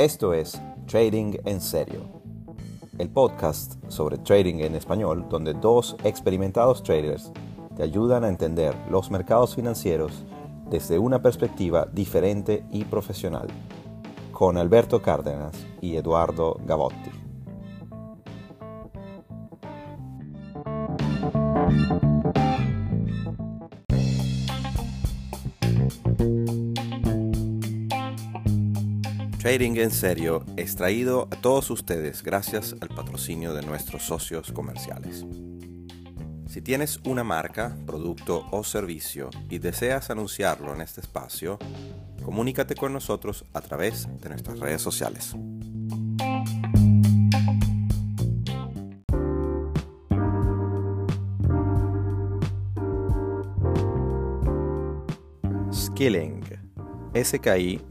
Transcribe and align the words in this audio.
Esto 0.00 0.32
es 0.32 0.58
Trading 0.86 1.34
en 1.44 1.60
Serio, 1.60 2.00
el 2.96 3.10
podcast 3.10 3.74
sobre 3.88 4.16
trading 4.16 4.60
en 4.60 4.74
español 4.74 5.26
donde 5.28 5.52
dos 5.52 5.94
experimentados 6.04 6.82
traders 6.82 7.30
te 7.76 7.82
ayudan 7.82 8.24
a 8.24 8.28
entender 8.28 8.74
los 8.88 9.10
mercados 9.10 9.54
financieros 9.54 10.24
desde 10.70 10.98
una 10.98 11.20
perspectiva 11.20 11.86
diferente 11.92 12.64
y 12.72 12.84
profesional, 12.84 13.48
con 14.32 14.56
Alberto 14.56 15.02
Cárdenas 15.02 15.52
y 15.82 15.96
Eduardo 15.96 16.56
Gavotti. 16.64 17.29
Trading 29.60 29.76
en 29.82 29.90
Serio 29.90 30.42
es 30.56 30.74
traído 30.74 31.28
a 31.30 31.36
todos 31.36 31.68
ustedes 31.70 32.22
gracias 32.22 32.74
al 32.80 32.88
patrocinio 32.88 33.52
de 33.52 33.60
nuestros 33.60 34.04
socios 34.04 34.52
comerciales. 34.52 35.26
Si 36.48 36.62
tienes 36.62 36.98
una 37.04 37.24
marca, 37.24 37.76
producto 37.84 38.46
o 38.52 38.64
servicio 38.64 39.28
y 39.50 39.58
deseas 39.58 40.08
anunciarlo 40.08 40.74
en 40.74 40.80
este 40.80 41.02
espacio, 41.02 41.58
comunícate 42.24 42.74
con 42.74 42.94
nosotros 42.94 43.44
a 43.52 43.60
través 43.60 44.08
de 44.22 44.30
nuestras 44.30 44.58
redes 44.60 44.80
sociales. 44.80 45.34
Skilling. 55.70 56.40
S-K-I-L-L-I-N-G 57.12 57.90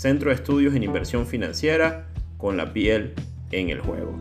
Centro 0.00 0.30
de 0.30 0.36
Estudios 0.36 0.74
en 0.74 0.82
Inversión 0.82 1.26
Financiera 1.26 2.08
con 2.38 2.56
la 2.56 2.72
piel 2.72 3.12
en 3.50 3.68
el 3.68 3.82
juego. 3.82 4.12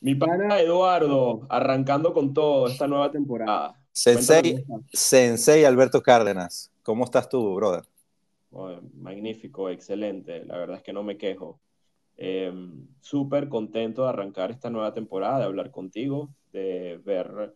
Mi 0.00 0.14
pana 0.14 0.58
Eduardo, 0.58 1.46
arrancando 1.50 2.14
con 2.14 2.32
todo 2.32 2.66
esta 2.66 2.88
nueva 2.88 3.10
temporada. 3.10 3.78
Sensei, 3.92 4.64
Sensei 4.90 5.66
Alberto 5.66 6.02
Cárdenas, 6.02 6.72
¿cómo 6.82 7.04
estás 7.04 7.28
tú, 7.28 7.54
brother? 7.54 7.84
magnífico, 8.94 9.68
excelente. 9.68 10.46
La 10.46 10.56
verdad 10.56 10.78
es 10.78 10.82
que 10.82 10.94
no 10.94 11.02
me 11.02 11.18
quejo. 11.18 11.60
Em, 12.16 12.86
súper 13.02 13.50
contento 13.50 14.04
de 14.04 14.08
arrancar 14.08 14.50
esta 14.50 14.70
nueva 14.70 14.94
temporada, 14.94 15.40
de 15.40 15.44
hablar 15.44 15.70
contigo, 15.70 16.30
de 16.54 16.98
ver 17.04 17.52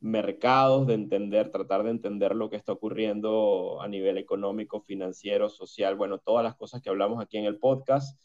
mercados, 0.00 0.86
de 0.86 0.94
entender, 0.94 1.50
tratar 1.50 1.82
de 1.82 1.90
entender 1.90 2.34
lo 2.34 2.48
que 2.48 2.56
está 2.56 2.72
ocurriendo 2.72 3.80
a 3.82 3.88
nivel 3.88 4.18
económico, 4.18 4.80
financiero, 4.80 5.48
social, 5.48 5.94
bueno, 5.94 6.18
todas 6.18 6.42
las 6.42 6.56
cosas 6.56 6.80
que 6.82 6.88
hablamos 6.88 7.22
aquí 7.22 7.36
en 7.36 7.44
el 7.44 7.58
podcast. 7.58 8.18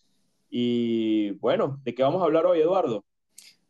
Y 0.49 1.31
bueno, 1.31 1.79
¿de 1.83 1.93
qué 1.93 2.03
vamos 2.03 2.21
a 2.21 2.25
hablar 2.25 2.45
hoy, 2.45 2.61
Eduardo? 2.61 3.03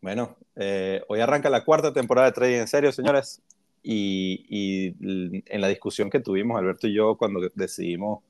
Bueno, 0.02 0.38
eh, 0.56 1.02
hoy 1.08 1.20
arranca 1.20 1.50
la 1.50 1.66
cuarta 1.66 1.92
temporada 1.92 2.28
de 2.28 2.34
Trading 2.34 2.60
en 2.60 2.68
Serio, 2.68 2.92
señores. 2.92 3.42
Y, 3.82 4.46
y, 4.50 5.44
en 5.48 5.62
la 5.62 5.68
discusión 5.68 6.10
que 6.10 6.20
tuvimos, 6.20 6.58
Alberto 6.58 6.88
y 6.88 6.94
yo, 6.94 7.18
cuando 7.18 7.40
decidimos 7.54 8.24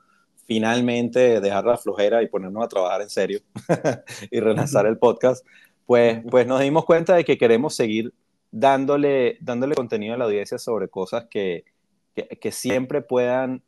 finalmente 0.45 1.41
dejar 1.41 1.65
la 1.65 1.77
flojera 1.77 2.21
y 2.21 2.27
ponernos 2.27 2.63
a 2.63 2.67
trabajar 2.67 3.01
en 3.01 3.09
serio 3.09 3.39
y 4.31 4.39
relanzar 4.39 4.85
el 4.85 4.97
podcast, 4.97 5.45
pues, 5.85 6.21
pues 6.29 6.45
nos 6.47 6.61
dimos 6.61 6.85
cuenta 6.85 7.15
de 7.15 7.25
que 7.25 7.37
queremos 7.37 7.75
seguir 7.75 8.13
dándole, 8.55 9.37
dándole 9.41 9.75
contenido 9.75 10.13
a 10.13 10.17
la 10.17 10.23
audiencia 10.23 10.57
sobre 10.57 10.87
cosas 10.87 11.25
que, 11.29 11.65
que, 12.13 12.51
siempre 12.53 13.01
puedan, 13.01 13.61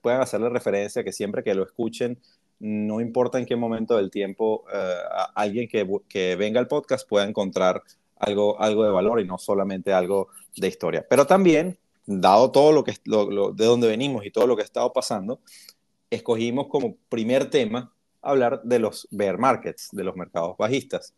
puedan 0.00 0.20
hacerle 0.20 0.48
referencia, 0.48 1.02
que 1.02 1.12
siempre 1.12 1.42
que 1.42 1.54
lo 1.54 1.64
escuchen, 1.64 2.20
no 2.60 3.00
importa 3.00 3.40
en 3.40 3.46
qué 3.46 3.56
momento 3.56 3.96
del 3.96 4.12
tiempo, 4.12 4.64
eh, 4.72 4.94
alguien 5.34 5.68
que, 5.68 5.84
que, 6.08 6.36
venga 6.36 6.60
al 6.60 6.68
podcast 6.68 7.08
pueda 7.08 7.26
encontrar 7.26 7.82
algo, 8.16 8.60
algo 8.60 8.84
de 8.84 8.90
valor 8.90 9.20
y 9.20 9.24
no 9.24 9.38
solamente 9.38 9.92
algo 9.92 10.28
de 10.56 10.68
historia. 10.68 11.04
Pero 11.10 11.26
también, 11.26 11.76
dado 12.06 12.52
todo 12.52 12.70
lo 12.70 12.84
que 12.84 12.94
lo, 13.06 13.50
de 13.50 13.64
donde 13.64 13.88
venimos 13.88 14.24
y 14.24 14.30
todo 14.30 14.46
lo 14.46 14.54
que 14.54 14.62
ha 14.62 14.64
estado 14.64 14.92
pasando, 14.92 15.40
escogimos 16.10 16.68
como 16.68 16.94
primer 17.08 17.50
tema 17.50 17.92
hablar 18.20 18.62
de 18.62 18.78
los 18.78 19.08
bear 19.10 19.36
markets, 19.36 19.88
de 19.90 20.04
los 20.04 20.14
mercados 20.14 20.56
bajistas, 20.56 21.12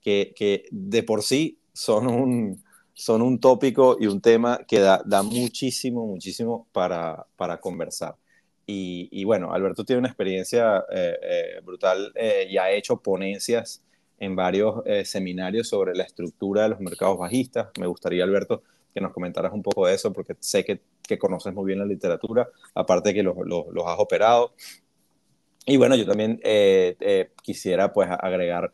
que, 0.00 0.32
que 0.34 0.64
de 0.70 1.02
por 1.02 1.22
sí 1.22 1.58
son 1.76 2.06
un, 2.06 2.64
son 2.94 3.20
un 3.20 3.38
tópico 3.38 3.98
y 4.00 4.06
un 4.06 4.20
tema 4.20 4.60
que 4.66 4.80
da, 4.80 5.02
da 5.04 5.22
muchísimo, 5.22 6.06
muchísimo 6.06 6.66
para, 6.72 7.26
para 7.36 7.60
conversar. 7.60 8.16
Y, 8.64 9.08
y, 9.12 9.24
bueno, 9.24 9.52
Alberto 9.52 9.84
tiene 9.84 10.00
una 10.00 10.08
experiencia 10.08 10.84
eh, 10.90 11.18
eh, 11.22 11.60
brutal 11.62 12.10
eh, 12.14 12.48
y 12.50 12.56
ha 12.56 12.70
hecho 12.70 12.96
ponencias 12.96 13.82
en 14.18 14.34
varios 14.34 14.82
seminarios 15.04 15.68
sobre 15.68 15.94
la 15.94 16.04
estructura 16.04 16.62
de 16.62 16.70
los 16.70 16.80
mercados 16.80 17.18
bajistas. 17.18 17.68
Me 17.78 17.86
gustaría, 17.86 18.24
Alberto, 18.24 18.62
que 18.94 19.00
nos 19.02 19.12
comentaras 19.12 19.52
un 19.52 19.62
poco 19.62 19.86
de 19.86 19.94
eso, 19.94 20.10
porque 20.10 20.34
sé 20.40 20.64
que, 20.64 20.80
que 21.06 21.18
conoces 21.18 21.52
muy 21.52 21.66
bien 21.66 21.80
la 21.80 21.84
literatura, 21.84 22.48
aparte 22.74 23.10
de 23.10 23.16
que 23.16 23.22
los, 23.22 23.36
los, 23.44 23.66
los 23.70 23.86
has 23.86 23.98
operado. 23.98 24.54
Y 25.66 25.76
bueno, 25.76 25.96
yo 25.96 26.06
también 26.06 26.40
quisiera 27.42 27.92
pues 27.92 28.08
agregar 28.10 28.72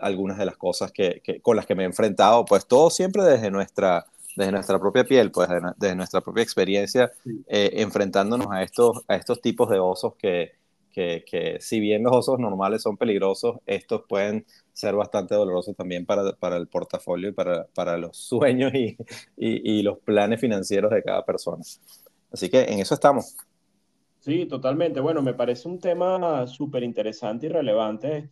algunas 0.00 0.38
de 0.38 0.46
las 0.46 0.56
cosas 0.56 0.92
que, 0.92 1.22
con 1.42 1.56
las 1.56 1.66
que 1.66 1.74
me 1.74 1.82
he 1.82 1.86
enfrentado, 1.86 2.44
pues 2.44 2.66
todo 2.66 2.90
siempre 2.90 3.22
desde 3.22 3.50
nuestra, 3.50 4.06
desde 4.36 4.52
nuestra 4.52 4.78
propia 4.78 5.04
piel, 5.04 5.30
pues 5.30 5.48
desde, 5.78 5.94
nuestra 5.94 6.20
propia 6.20 6.42
experiencia, 6.42 7.12
eh, 7.46 7.70
enfrentándonos 7.74 8.48
a 8.50 8.62
estos, 8.62 9.02
a 9.08 9.16
estos 9.16 9.40
tipos 9.40 9.68
de 9.70 9.78
osos 9.78 10.14
que, 10.16 10.52
que, 10.90 11.24
que, 11.26 11.58
si 11.60 11.80
bien 11.80 12.02
los 12.02 12.14
osos 12.14 12.38
normales 12.38 12.82
son 12.82 12.96
peligrosos, 12.96 13.58
estos 13.66 14.02
pueden 14.08 14.44
ser 14.72 14.94
bastante 14.94 15.34
dolorosos 15.34 15.76
también 15.76 16.04
para, 16.04 16.32
para 16.32 16.56
el 16.56 16.68
portafolio 16.68 17.30
y 17.30 17.32
para, 17.32 17.66
para 17.74 17.96
los 17.96 18.16
sueños 18.18 18.72
y, 18.74 18.96
y, 19.36 19.78
y, 19.78 19.82
los 19.82 19.98
planes 19.98 20.40
financieros 20.40 20.90
de 20.90 21.02
cada 21.02 21.24
persona. 21.24 21.62
Así 22.32 22.48
que 22.48 22.62
en 22.62 22.80
eso 22.80 22.94
estamos. 22.94 23.36
Sí, 24.20 24.44
totalmente. 24.46 25.00
Bueno, 25.00 25.22
me 25.22 25.32
parece 25.32 25.66
un 25.66 25.78
tema 25.78 26.46
súper 26.46 26.82
interesante 26.82 27.46
y 27.46 27.48
relevante 27.48 28.28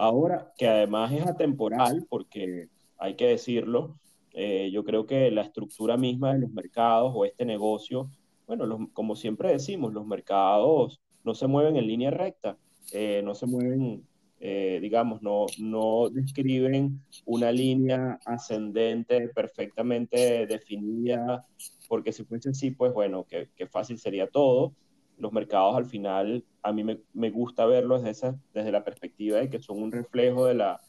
Ahora, 0.00 0.52
que 0.56 0.68
además 0.68 1.12
es 1.12 1.26
atemporal, 1.26 2.06
porque 2.08 2.68
hay 2.98 3.16
que 3.16 3.26
decirlo, 3.26 3.98
eh, 4.32 4.70
yo 4.72 4.84
creo 4.84 5.06
que 5.06 5.30
la 5.30 5.42
estructura 5.42 5.96
misma 5.96 6.34
de 6.34 6.40
los 6.40 6.50
mercados 6.52 7.12
o 7.14 7.24
este 7.24 7.44
negocio 7.44 8.08
bueno, 8.48 8.88
como 8.94 9.14
siempre 9.14 9.50
decimos, 9.52 9.92
los 9.92 10.06
mercados 10.06 11.02
no 11.22 11.34
se 11.34 11.46
mueven 11.46 11.76
en 11.76 11.86
línea 11.86 12.10
recta, 12.10 12.56
eh, 12.92 13.20
no 13.22 13.34
se 13.34 13.44
mueven, 13.44 14.06
eh, 14.40 14.78
digamos, 14.80 15.20
no, 15.20 15.44
no 15.58 16.08
describen 16.08 17.02
una 17.26 17.52
línea 17.52 18.18
ascendente 18.24 19.28
perfectamente 19.28 20.46
definida, 20.46 21.46
porque 21.88 22.10
si 22.10 22.24
fuese 22.24 22.48
así, 22.48 22.70
pues 22.70 22.94
bueno, 22.94 23.26
qué, 23.28 23.66
fácil 23.66 23.98
sería 23.98 24.26
todo. 24.26 24.72
Los 25.18 25.32
mercados 25.32 25.76
al 25.76 25.86
final, 25.86 26.44
a 26.62 26.72
mí 26.72 26.84
me, 26.84 27.00
me 27.12 27.30
gusta 27.30 27.66
verlos 27.66 28.02
desde, 28.02 28.34
desde 28.54 28.72
la 28.72 28.84
perspectiva 28.84 29.38
de 29.38 29.50
que 29.50 29.60
son 29.60 29.82
un 29.82 29.92
reflejo 29.92 30.46
de 30.46 30.54
la, 30.54 30.80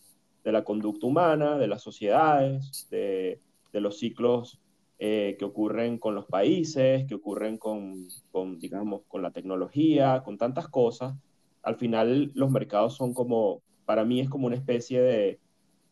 de 0.44 0.52
la 0.52 0.64
conducta 0.64 1.08
humana, 1.08 1.58
de 1.58 1.68
las 1.68 1.82
sociedades, 1.82 2.88
de, 2.90 3.40
los 3.74 4.00
ciclos 4.00 4.60
eh, 4.98 5.36
que 5.40 5.46
ocurren 5.46 5.98
con 5.98 6.16
los 6.16 6.26
países, 6.26 7.06
que 7.08 7.16
ocurren 7.16 7.58
con, 7.58 8.08
con, 8.32 8.60
digamos, 8.60 9.02
con 9.08 9.22
la 9.22 9.32
tecnología, 9.32 10.22
con 10.24 10.38
tantas 10.38 10.68
cosas. 10.68 11.16
Al 11.62 11.76
final 11.76 12.32
los 12.36 12.52
mercados 12.52 12.96
son 12.96 13.14
como, 13.14 13.62
para 13.86 14.06
mí 14.06 14.20
es 14.20 14.30
como 14.30 14.48
una 14.48 14.56
especie 14.56 15.02
de, 15.02 15.40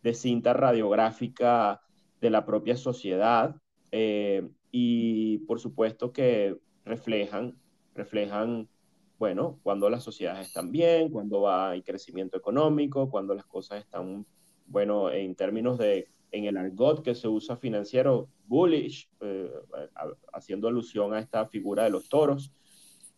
de 0.03 0.13
cinta 0.13 0.53
radiográfica 0.53 1.81
de 2.21 2.29
la 2.29 2.45
propia 2.45 2.75
sociedad 2.75 3.55
eh, 3.91 4.47
y 4.71 5.39
por 5.39 5.59
supuesto 5.59 6.11
que 6.11 6.57
reflejan, 6.85 7.55
reflejan, 7.97 8.69
bueno, 9.19 9.59
cuando 9.63 9.89
las 9.89 10.03
sociedades 10.03 10.47
están 10.47 10.71
bien, 10.71 11.09
cuando 11.09 11.41
va 11.41 11.73
el 11.73 11.83
crecimiento 11.83 12.38
económico, 12.38 13.09
cuando 13.09 13.33
las 13.33 13.45
cosas 13.45 13.79
están, 13.79 14.25
bueno, 14.67 15.11
en 15.11 15.35
términos 15.35 15.77
de 15.77 16.07
en 16.31 16.45
el 16.45 16.57
argot 16.57 17.03
que 17.03 17.15
se 17.15 17.27
usa 17.27 17.55
financiero, 17.55 18.29
bullish, 18.47 19.09
eh, 19.21 19.51
haciendo 20.33 20.67
alusión 20.67 21.13
a 21.13 21.19
esta 21.19 21.47
figura 21.47 21.83
de 21.83 21.89
los 21.89 22.09
toros. 22.09 22.51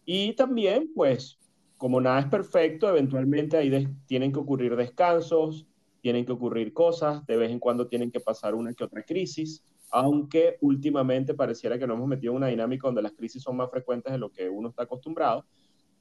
Y 0.06 0.34
también, 0.34 0.92
pues, 0.94 1.40
como 1.78 2.00
nada 2.00 2.20
es 2.20 2.28
perfecto, 2.28 2.88
eventualmente 2.88 3.58
ahí 3.58 3.88
tienen 4.06 4.32
que 4.32 4.40
ocurrir 4.40 4.76
descansos, 4.76 5.66
tienen 6.02 6.26
que 6.26 6.32
ocurrir 6.32 6.72
cosas, 6.74 7.26
de 7.26 7.38
vez 7.38 7.52
en 7.52 7.60
cuando 7.60 7.88
tienen 7.88 8.12
que 8.12 8.20
pasar 8.20 8.56
una 8.56 8.74
que 8.74 8.84
otra 8.84 9.04
crisis, 9.04 9.64
aunque 9.92 10.58
últimamente 10.62 11.34
pareciera 11.34 11.78
que 11.78 11.88
nos 11.88 11.98
hemos 11.98 12.08
metido 12.08 12.34
en 12.34 12.38
una 12.38 12.48
dinámica 12.48 12.88
donde 12.88 13.02
las 13.02 13.14
crisis 13.14 13.42
son 13.42 13.58
más 13.58 13.70
frecuentes 13.70 14.12
de 14.12 14.20
lo 14.20 14.32
que 14.32 14.50
uno 14.50 14.70
está 14.70 14.84
acostumbrado. 14.84 15.46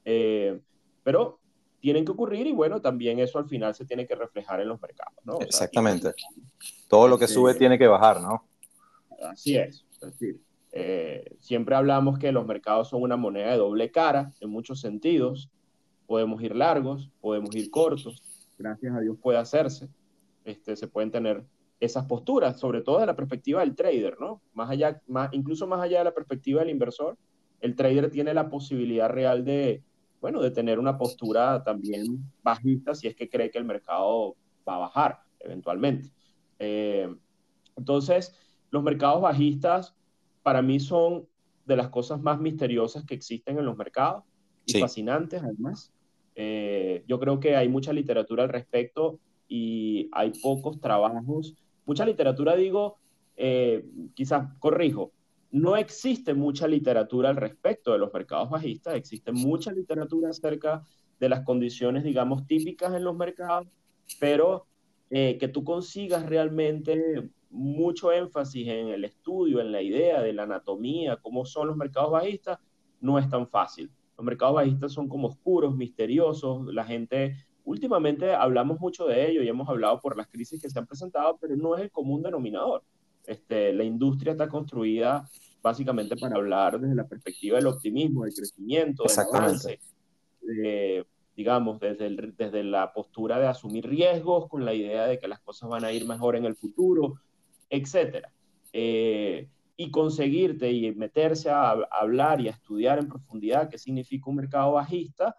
Eh, 0.04 0.60
pero 1.02 1.40
tienen 1.80 2.04
que 2.04 2.12
ocurrir 2.12 2.46
y 2.46 2.52
bueno, 2.52 2.80
también 2.80 3.18
eso 3.18 3.38
al 3.38 3.48
final 3.48 3.74
se 3.74 3.84
tiene 3.84 4.06
que 4.06 4.14
reflejar 4.14 4.60
en 4.60 4.68
los 4.68 4.80
mercados, 4.80 5.18
¿no? 5.24 5.40
Exactamente. 5.40 6.12
Todo 6.88 7.08
lo 7.08 7.18
que 7.18 7.28
sube 7.28 7.54
tiene 7.54 7.78
que 7.78 7.86
bajar, 7.86 8.20
¿no? 8.20 8.44
Así 9.22 9.56
es. 9.56 9.84
Es 9.92 10.00
decir, 10.00 10.40
eh, 10.72 11.36
siempre 11.40 11.74
hablamos 11.74 12.18
que 12.18 12.32
los 12.32 12.46
mercados 12.46 12.88
son 12.88 13.02
una 13.02 13.16
moneda 13.16 13.50
de 13.50 13.56
doble 13.56 13.90
cara 13.90 14.32
en 14.40 14.50
muchos 14.50 14.80
sentidos. 14.80 15.50
Podemos 16.06 16.42
ir 16.42 16.54
largos, 16.54 17.10
podemos 17.20 17.54
ir 17.54 17.70
cortos. 17.70 18.22
Gracias 18.58 18.94
a 18.94 19.00
Dios 19.00 19.16
puede 19.20 19.38
hacerse. 19.38 19.88
Este, 20.44 20.76
se 20.76 20.88
pueden 20.88 21.10
tener 21.10 21.44
esas 21.80 22.06
posturas, 22.06 22.58
sobre 22.58 22.82
todo 22.82 23.00
de 23.00 23.06
la 23.06 23.16
perspectiva 23.16 23.60
del 23.60 23.74
trader, 23.74 24.18
¿no? 24.18 24.42
Más 24.52 24.70
allá, 24.70 25.00
más, 25.06 25.30
incluso 25.32 25.66
más 25.66 25.80
allá 25.80 25.98
de 25.98 26.04
la 26.04 26.14
perspectiva 26.14 26.60
del 26.60 26.70
inversor, 26.70 27.16
el 27.60 27.76
trader 27.76 28.10
tiene 28.10 28.34
la 28.34 28.50
posibilidad 28.50 29.08
real 29.08 29.44
de, 29.44 29.82
bueno, 30.20 30.40
de 30.40 30.50
tener 30.50 30.78
una 30.78 30.98
postura 30.98 31.62
también 31.62 32.24
bajista 32.42 32.94
si 32.94 33.06
es 33.06 33.14
que 33.14 33.28
cree 33.28 33.50
que 33.50 33.58
el 33.58 33.64
mercado 33.64 34.36
va 34.68 34.76
a 34.76 34.78
bajar 34.78 35.20
eventualmente. 35.40 36.10
Eh, 36.58 37.08
entonces, 37.76 38.34
los 38.70 38.82
mercados 38.82 39.22
bajistas 39.22 39.94
para 40.42 40.62
mí 40.62 40.80
son 40.80 41.28
de 41.64 41.76
las 41.76 41.88
cosas 41.88 42.20
más 42.20 42.40
misteriosas 42.40 43.04
que 43.04 43.14
existen 43.14 43.58
en 43.58 43.66
los 43.66 43.76
mercados 43.76 44.24
y 44.66 44.80
fascinantes 44.80 45.42
además. 45.42 45.92
Eh, 46.34 47.04
yo 47.06 47.18
creo 47.18 47.40
que 47.40 47.56
hay 47.56 47.68
mucha 47.68 47.92
literatura 47.92 48.44
al 48.44 48.48
respecto 48.48 49.18
y 49.48 50.08
hay 50.12 50.32
pocos 50.42 50.80
trabajos. 50.80 51.54
Mucha 51.88 52.04
literatura, 52.04 52.54
digo, 52.54 52.98
eh, 53.34 53.82
quizás 54.12 54.46
corrijo, 54.58 55.12
no 55.50 55.74
existe 55.74 56.34
mucha 56.34 56.68
literatura 56.68 57.30
al 57.30 57.36
respecto 57.36 57.92
de 57.92 57.98
los 57.98 58.12
mercados 58.12 58.50
bajistas, 58.50 58.94
existe 58.94 59.32
mucha 59.32 59.72
literatura 59.72 60.28
acerca 60.28 60.86
de 61.18 61.28
las 61.30 61.40
condiciones, 61.46 62.04
digamos, 62.04 62.46
típicas 62.46 62.92
en 62.92 63.04
los 63.04 63.16
mercados, 63.16 63.68
pero 64.20 64.66
eh, 65.08 65.38
que 65.40 65.48
tú 65.48 65.64
consigas 65.64 66.26
realmente 66.26 67.30
mucho 67.48 68.12
énfasis 68.12 68.68
en 68.68 68.88
el 68.88 69.04
estudio, 69.04 69.58
en 69.62 69.72
la 69.72 69.80
idea 69.80 70.20
de 70.20 70.34
la 70.34 70.42
anatomía, 70.42 71.16
cómo 71.16 71.46
son 71.46 71.68
los 71.68 71.76
mercados 71.78 72.10
bajistas, 72.10 72.58
no 73.00 73.18
es 73.18 73.30
tan 73.30 73.48
fácil. 73.48 73.90
Los 74.18 74.26
mercados 74.26 74.56
bajistas 74.56 74.92
son 74.92 75.08
como 75.08 75.28
oscuros, 75.28 75.74
misteriosos, 75.74 76.66
la 76.66 76.84
gente, 76.84 77.34
últimamente 77.68 78.32
hablamos 78.32 78.80
mucho 78.80 79.06
de 79.06 79.30
ello 79.30 79.42
y 79.42 79.48
hemos 79.48 79.68
hablado 79.68 80.00
por 80.00 80.16
las 80.16 80.26
crisis 80.28 80.60
que 80.60 80.70
se 80.70 80.78
han 80.78 80.86
presentado, 80.86 81.36
pero 81.40 81.56
no 81.56 81.76
es 81.76 81.82
el 81.82 81.90
común 81.90 82.22
denominador. 82.22 82.82
Este, 83.26 83.74
la 83.74 83.84
industria 83.84 84.32
está 84.32 84.48
construida 84.48 85.28
básicamente 85.60 86.16
para 86.16 86.36
hablar 86.36 86.80
desde 86.80 86.94
la 86.94 87.06
perspectiva 87.06 87.56
del 87.56 87.66
optimismo, 87.66 88.24
del 88.24 88.32
crecimiento, 88.32 89.04
del 89.04 89.26
avance, 89.34 89.80
digamos, 91.36 91.78
desde, 91.78 92.08
desde 92.36 92.64
la 92.64 92.92
postura 92.92 93.38
de 93.38 93.48
asumir 93.48 93.86
riesgos 93.86 94.48
con 94.48 94.64
la 94.64 94.72
idea 94.72 95.06
de 95.06 95.18
que 95.18 95.28
las 95.28 95.40
cosas 95.40 95.68
van 95.68 95.84
a 95.84 95.92
ir 95.92 96.06
mejor 96.06 96.36
en 96.36 96.46
el 96.46 96.56
futuro, 96.56 97.20
etc. 97.68 98.26
Eh, 98.72 99.48
y 99.76 99.90
conseguirte 99.90 100.72
y 100.72 100.92
meterse 100.92 101.50
a, 101.50 101.70
hablar 101.70 102.40
y 102.40 102.48
a 102.48 102.52
estudiar 102.52 102.98
en 102.98 103.08
profundidad 103.08 103.68
qué 103.68 103.78
significa 103.78 104.30
un 104.30 104.36
mercado 104.36 104.72
bajista, 104.72 105.36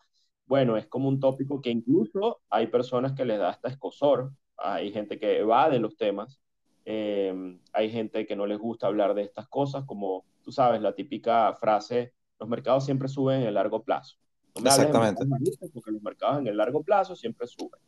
bueno, 0.49 0.77
es 0.77 0.87
como 0.87 1.07
un 1.07 1.19
tópico 1.19 1.61
que 1.61 1.69
incluso 1.69 2.41
hay 2.49 2.67
personas 2.67 3.13
que 3.13 3.23
les 3.23 3.37
da 3.37 3.49
hasta 3.49 3.69
escosor, 3.69 4.31
hay 4.57 4.91
gente 4.91 5.19
que 5.19 5.37
evade 5.37 5.77
los 5.77 5.95
temas, 5.95 6.41
eh, 6.85 7.59
hay 7.71 7.91
gente 7.91 8.25
que 8.25 8.35
no 8.35 8.47
les 8.47 8.57
gusta 8.57 8.87
hablar 8.87 9.13
de 9.13 9.21
estas 9.21 9.47
cosas, 9.47 9.85
como 9.85 10.25
tú 10.43 10.51
sabes, 10.51 10.81
la 10.81 10.95
típica 10.95 11.53
frase, 11.53 12.13
los 12.39 12.49
mercados 12.49 12.83
siempre 12.83 13.07
suben 13.07 13.41
en 13.41 13.47
el 13.47 13.53
largo 13.53 13.83
plazo. 13.83 14.17
Exactamente. 14.55 15.23
Porque 15.71 15.91
los 15.91 16.01
mercados 16.01 16.39
en 16.39 16.47
el 16.47 16.57
largo 16.57 16.81
plazo 16.81 17.15
siempre 17.15 17.45
suben. 17.45 17.79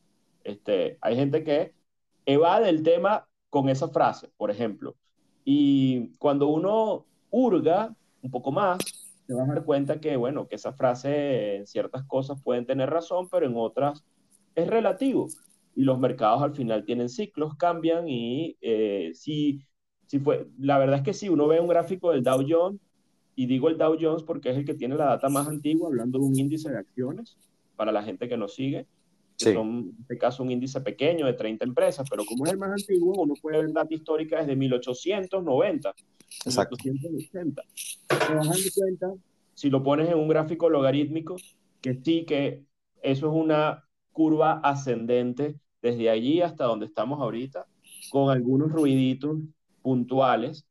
Este, 0.44 1.00
hay 1.02 1.16
gente 1.16 1.44
que 1.44 1.74
evade 2.28 2.70
el 2.70 2.84
tema 2.84 3.28
con 3.50 3.70
esa 3.70 3.88
frase, 3.88 4.30
por 4.38 4.52
ejemplo. 4.52 4.96
Y 5.44 6.10
cuando 6.20 6.48
uno 6.50 7.08
hurga 7.32 7.96
un 8.22 8.30
poco 8.30 8.52
más, 8.52 8.78
se 9.28 9.34
va 9.34 9.44
a 9.44 9.48
dar 9.48 9.64
cuenta 9.64 10.00
que, 10.00 10.16
bueno, 10.18 10.48
que 10.48 10.56
esa 10.56 10.74
frase 10.74 11.58
en 11.58 11.68
ciertas 11.68 12.04
cosas 12.04 12.42
pueden 12.42 12.66
tener 12.66 12.90
razón, 12.90 13.28
pero 13.30 13.46
en 13.46 13.54
otras 13.56 14.04
es 14.56 14.68
relativo. 14.68 15.28
Y 15.76 15.84
los 15.84 16.00
mercados 16.00 16.42
al 16.44 16.54
final 16.54 16.84
tienen 16.86 17.10
ciclos, 17.10 17.56
cambian 17.56 18.08
y 18.08 18.58
eh, 18.62 19.12
si 19.14 19.62
fue, 20.20 20.48
la 20.60 20.78
verdad 20.78 20.98
es 20.98 21.04
que 21.04 21.14
si 21.14 21.30
uno 21.30 21.48
ve 21.48 21.60
un 21.60 21.68
gráfico 21.68 22.12
del 22.12 22.24
Dow 22.24 22.46
Jones, 22.48 22.82
y 23.36 23.46
digo 23.46 23.70
el 23.70 23.78
Dow 23.78 23.98
Jones 24.00 24.24
porque 24.24 24.50
es 24.50 24.58
el 24.58 24.66
que 24.66 24.74
tiene 24.74 24.96
la 24.96 25.06
data 25.06 25.30
más 25.30 25.48
antigua, 25.48 25.88
hablando 25.88 26.20
de 26.20 26.26
un 26.26 26.38
índice 26.38 26.70
de 26.70 26.78
acciones 26.78 27.38
para 27.76 27.92
la 27.92 28.04
gente 28.04 28.28
que 28.28 28.38
nos 28.38 28.54
sigue. 28.54 28.86
Que 29.46 29.54
son, 29.54 29.68
en 29.70 29.96
este 30.02 30.18
caso, 30.18 30.44
un 30.44 30.52
índice 30.52 30.82
pequeño 30.82 31.26
de 31.26 31.34
30 31.34 31.66
empresas, 31.66 32.08
pero 32.10 32.24
como 32.26 32.46
es 32.46 32.52
el 32.52 32.58
más 32.58 32.72
antiguo, 32.72 33.22
uno 33.22 33.34
puede 33.42 33.58
ver 33.58 33.72
data 33.72 33.94
histórica 33.94 34.40
desde 34.40 34.56
1890, 34.56 35.94
Exacto. 36.46 36.78
1880. 36.84 37.64
Te 38.08 38.16
vas 38.36 38.48
dando 38.48 38.70
cuenta, 38.76 39.14
si 39.54 39.70
lo 39.70 39.84
pones 39.84 40.10
en 40.10 40.18
un 40.18 40.28
gráfico 40.28 40.70
logarítmico, 40.70 41.36
que 41.82 42.00
sí 42.04 42.26
que 42.26 42.64
eso 43.02 43.28
es 43.28 43.34
una 43.34 43.86
curva 44.12 44.60
ascendente 44.64 45.56
desde 45.82 46.10
allí 46.10 46.42
hasta 46.42 46.66
donde 46.66 46.86
estamos 46.86 47.20
ahorita, 47.20 47.66
con 48.10 48.30
algunos 48.30 48.72
ruiditos 48.72 49.38
puntuales 49.82 50.66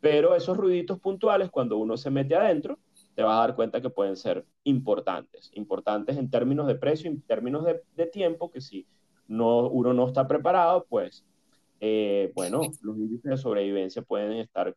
pero 0.00 0.34
esos 0.34 0.56
ruiditos 0.56 0.98
puntuales, 0.98 1.50
cuando 1.50 1.76
uno 1.76 1.96
se 1.96 2.10
mete 2.10 2.34
adentro, 2.34 2.78
te 3.14 3.22
vas 3.22 3.36
a 3.36 3.40
dar 3.40 3.56
cuenta 3.56 3.80
que 3.80 3.90
pueden 3.90 4.16
ser 4.16 4.44
importantes, 4.64 5.50
importantes 5.54 6.16
en 6.16 6.30
términos 6.30 6.66
de 6.66 6.74
precio, 6.74 7.10
en 7.10 7.20
términos 7.22 7.64
de, 7.64 8.06
tiempo, 8.06 8.50
que 8.50 8.60
si 8.60 8.86
no, 9.28 9.68
uno 9.68 9.92
no 9.92 10.06
está 10.08 10.26
preparado, 10.26 10.86
pues, 10.88 11.24
eh, 11.80 12.32
bueno, 12.34 12.60
los 12.82 12.96
índices 12.96 13.30
de 13.30 13.36
sobrevivencia 13.36 14.02
pueden 14.02 14.32
estar 14.32 14.74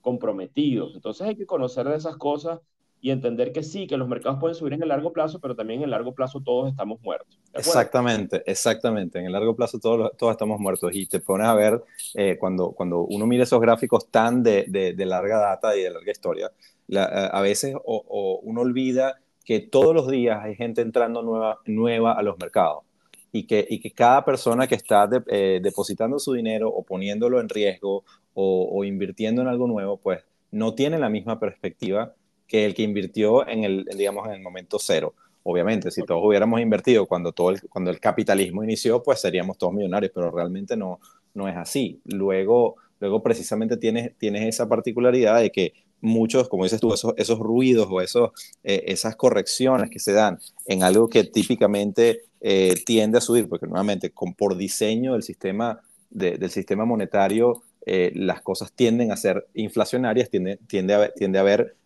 comprometidos. 0.00 0.94
Entonces 0.94 1.26
hay 1.26 1.36
que 1.36 1.46
conocer 1.46 1.88
de 1.88 1.96
esas 1.96 2.16
cosas 2.16 2.60
y 3.00 3.10
entender 3.10 3.52
que 3.52 3.62
sí, 3.62 3.86
que 3.86 3.96
los 3.96 4.08
mercados 4.08 4.40
pueden 4.40 4.54
subir 4.54 4.72
en 4.72 4.82
el 4.82 4.88
largo 4.88 5.12
plazo, 5.12 5.38
pero 5.38 5.54
también 5.54 5.80
en 5.80 5.84
el 5.84 5.90
largo 5.90 6.14
plazo 6.14 6.40
todos 6.40 6.68
estamos 6.70 7.00
muertos. 7.02 7.38
Exactamente, 7.52 8.42
exactamente. 8.46 9.18
En 9.18 9.26
el 9.26 9.32
largo 9.32 9.54
plazo 9.54 9.78
todos, 9.78 10.16
todos 10.16 10.32
estamos 10.32 10.58
muertos. 10.58 10.90
Y 10.94 11.06
te 11.06 11.20
pones 11.20 11.46
a 11.46 11.54
ver, 11.54 11.82
eh, 12.14 12.36
cuando, 12.38 12.72
cuando 12.72 13.00
uno 13.02 13.26
mira 13.26 13.44
esos 13.44 13.60
gráficos 13.60 14.10
tan 14.10 14.42
de, 14.42 14.64
de, 14.68 15.06
larga 15.06 15.38
data 15.38 15.76
y 15.76 15.82
de 15.82 15.90
larga 15.90 16.10
historia, 16.10 16.50
a 16.96 17.40
veces 17.42 17.74
o, 17.84 18.40
uno 18.42 18.62
olvida 18.62 19.20
que 19.44 19.60
todos 19.60 19.94
los 19.94 20.08
días 20.10 20.40
hay 20.42 20.56
gente 20.56 20.80
entrando 20.80 21.22
nueva, 21.22 21.60
nueva 21.66 22.12
a 22.14 22.22
los 22.22 22.38
mercados. 22.38 22.84
Y 23.32 23.46
que, 23.46 23.66
y 23.68 23.80
que 23.80 23.90
cada 23.90 24.24
persona 24.24 24.66
que 24.66 24.76
está 24.76 25.08
eh, 25.26 25.60
depositando 25.62 26.18
su 26.18 26.32
dinero 26.32 26.70
o 26.70 26.82
poniéndolo 26.84 27.38
en 27.38 27.50
riesgo 27.50 28.04
o, 28.32 28.68
o 28.72 28.84
invirtiendo 28.84 29.42
en 29.42 29.48
algo 29.48 29.66
nuevo, 29.66 29.98
pues 29.98 30.24
no 30.50 30.74
tiene 30.74 30.98
la 30.98 31.10
misma 31.10 31.38
perspectiva 31.38 32.14
que 32.46 32.64
el 32.64 32.74
que 32.74 32.82
invirtió 32.82 33.46
en 33.46 33.64
el, 33.64 33.84
digamos, 33.96 34.26
en 34.28 34.34
el 34.34 34.40
momento 34.40 34.78
cero. 34.80 35.14
Obviamente, 35.42 35.90
si 35.90 36.02
todos 36.02 36.22
hubiéramos 36.24 36.60
invertido 36.60 37.06
cuando, 37.06 37.32
todo 37.32 37.50
el, 37.50 37.60
cuando 37.68 37.90
el 37.90 38.00
capitalismo 38.00 38.64
inició, 38.64 39.02
pues 39.02 39.20
seríamos 39.20 39.58
todos 39.58 39.72
millonarios, 39.72 40.10
pero 40.14 40.30
realmente 40.30 40.76
no, 40.76 40.98
no 41.34 41.48
es 41.48 41.56
así. 41.56 42.00
Luego, 42.04 42.76
luego 42.98 43.22
precisamente 43.22 43.76
tienes, 43.76 44.16
tienes 44.18 44.42
esa 44.42 44.68
particularidad 44.68 45.40
de 45.40 45.52
que 45.52 45.72
muchos, 46.00 46.48
como 46.48 46.64
dices 46.64 46.80
tú, 46.80 46.92
esos, 46.92 47.14
esos 47.16 47.38
ruidos 47.38 47.86
o 47.90 48.00
esos, 48.00 48.30
eh, 48.64 48.84
esas 48.86 49.16
correcciones 49.16 49.90
que 49.90 49.98
se 49.98 50.12
dan 50.12 50.38
en 50.66 50.82
algo 50.82 51.08
que 51.08 51.24
típicamente 51.24 52.22
eh, 52.40 52.74
tiende 52.84 53.18
a 53.18 53.20
subir, 53.20 53.48
porque 53.48 53.66
nuevamente 53.66 54.10
con, 54.10 54.34
por 54.34 54.56
diseño 54.56 55.12
del 55.12 55.22
sistema, 55.22 55.80
del 56.10 56.50
sistema 56.50 56.84
monetario, 56.84 57.62
eh, 57.84 58.10
las 58.14 58.42
cosas 58.42 58.72
tienden 58.72 59.12
a 59.12 59.16
ser 59.16 59.46
inflacionarias, 59.54 60.28
tiende, 60.28 60.58
tiende, 60.66 60.94
a, 60.94 61.08
tiende 61.12 61.38
a 61.38 61.42
haber 61.42 61.76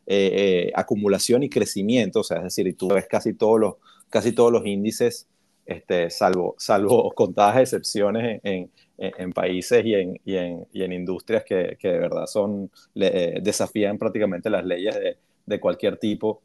acumulación 0.74 1.42
y 1.42 1.48
crecimiento, 1.48 2.20
o 2.20 2.24
sea, 2.24 2.38
es 2.38 2.44
decir, 2.44 2.76
tú 2.76 2.88
ves 2.88 3.06
casi 3.06 3.34
todos 3.34 3.60
los, 3.60 3.74
casi 4.08 4.32
todos 4.32 4.52
los 4.52 4.66
índices, 4.66 5.28
este, 5.70 6.10
salvo, 6.10 6.56
salvo 6.58 7.10
contadas 7.14 7.58
excepciones 7.58 8.40
en, 8.42 8.70
en, 8.98 9.32
países 9.32 9.84
y 9.84 9.94
en, 9.94 10.20
y 10.24 10.34
y 10.72 10.82
en 10.82 10.92
industrias 10.92 11.44
que, 11.44 11.76
que, 11.78 11.88
de 11.88 11.98
verdad 11.98 12.26
son, 12.26 12.70
eh, 12.96 13.38
desafían 13.40 13.96
prácticamente 13.96 14.50
las 14.50 14.64
leyes 14.64 14.94
de, 14.96 15.16
de, 15.46 15.60
cualquier 15.60 15.96
tipo. 15.96 16.42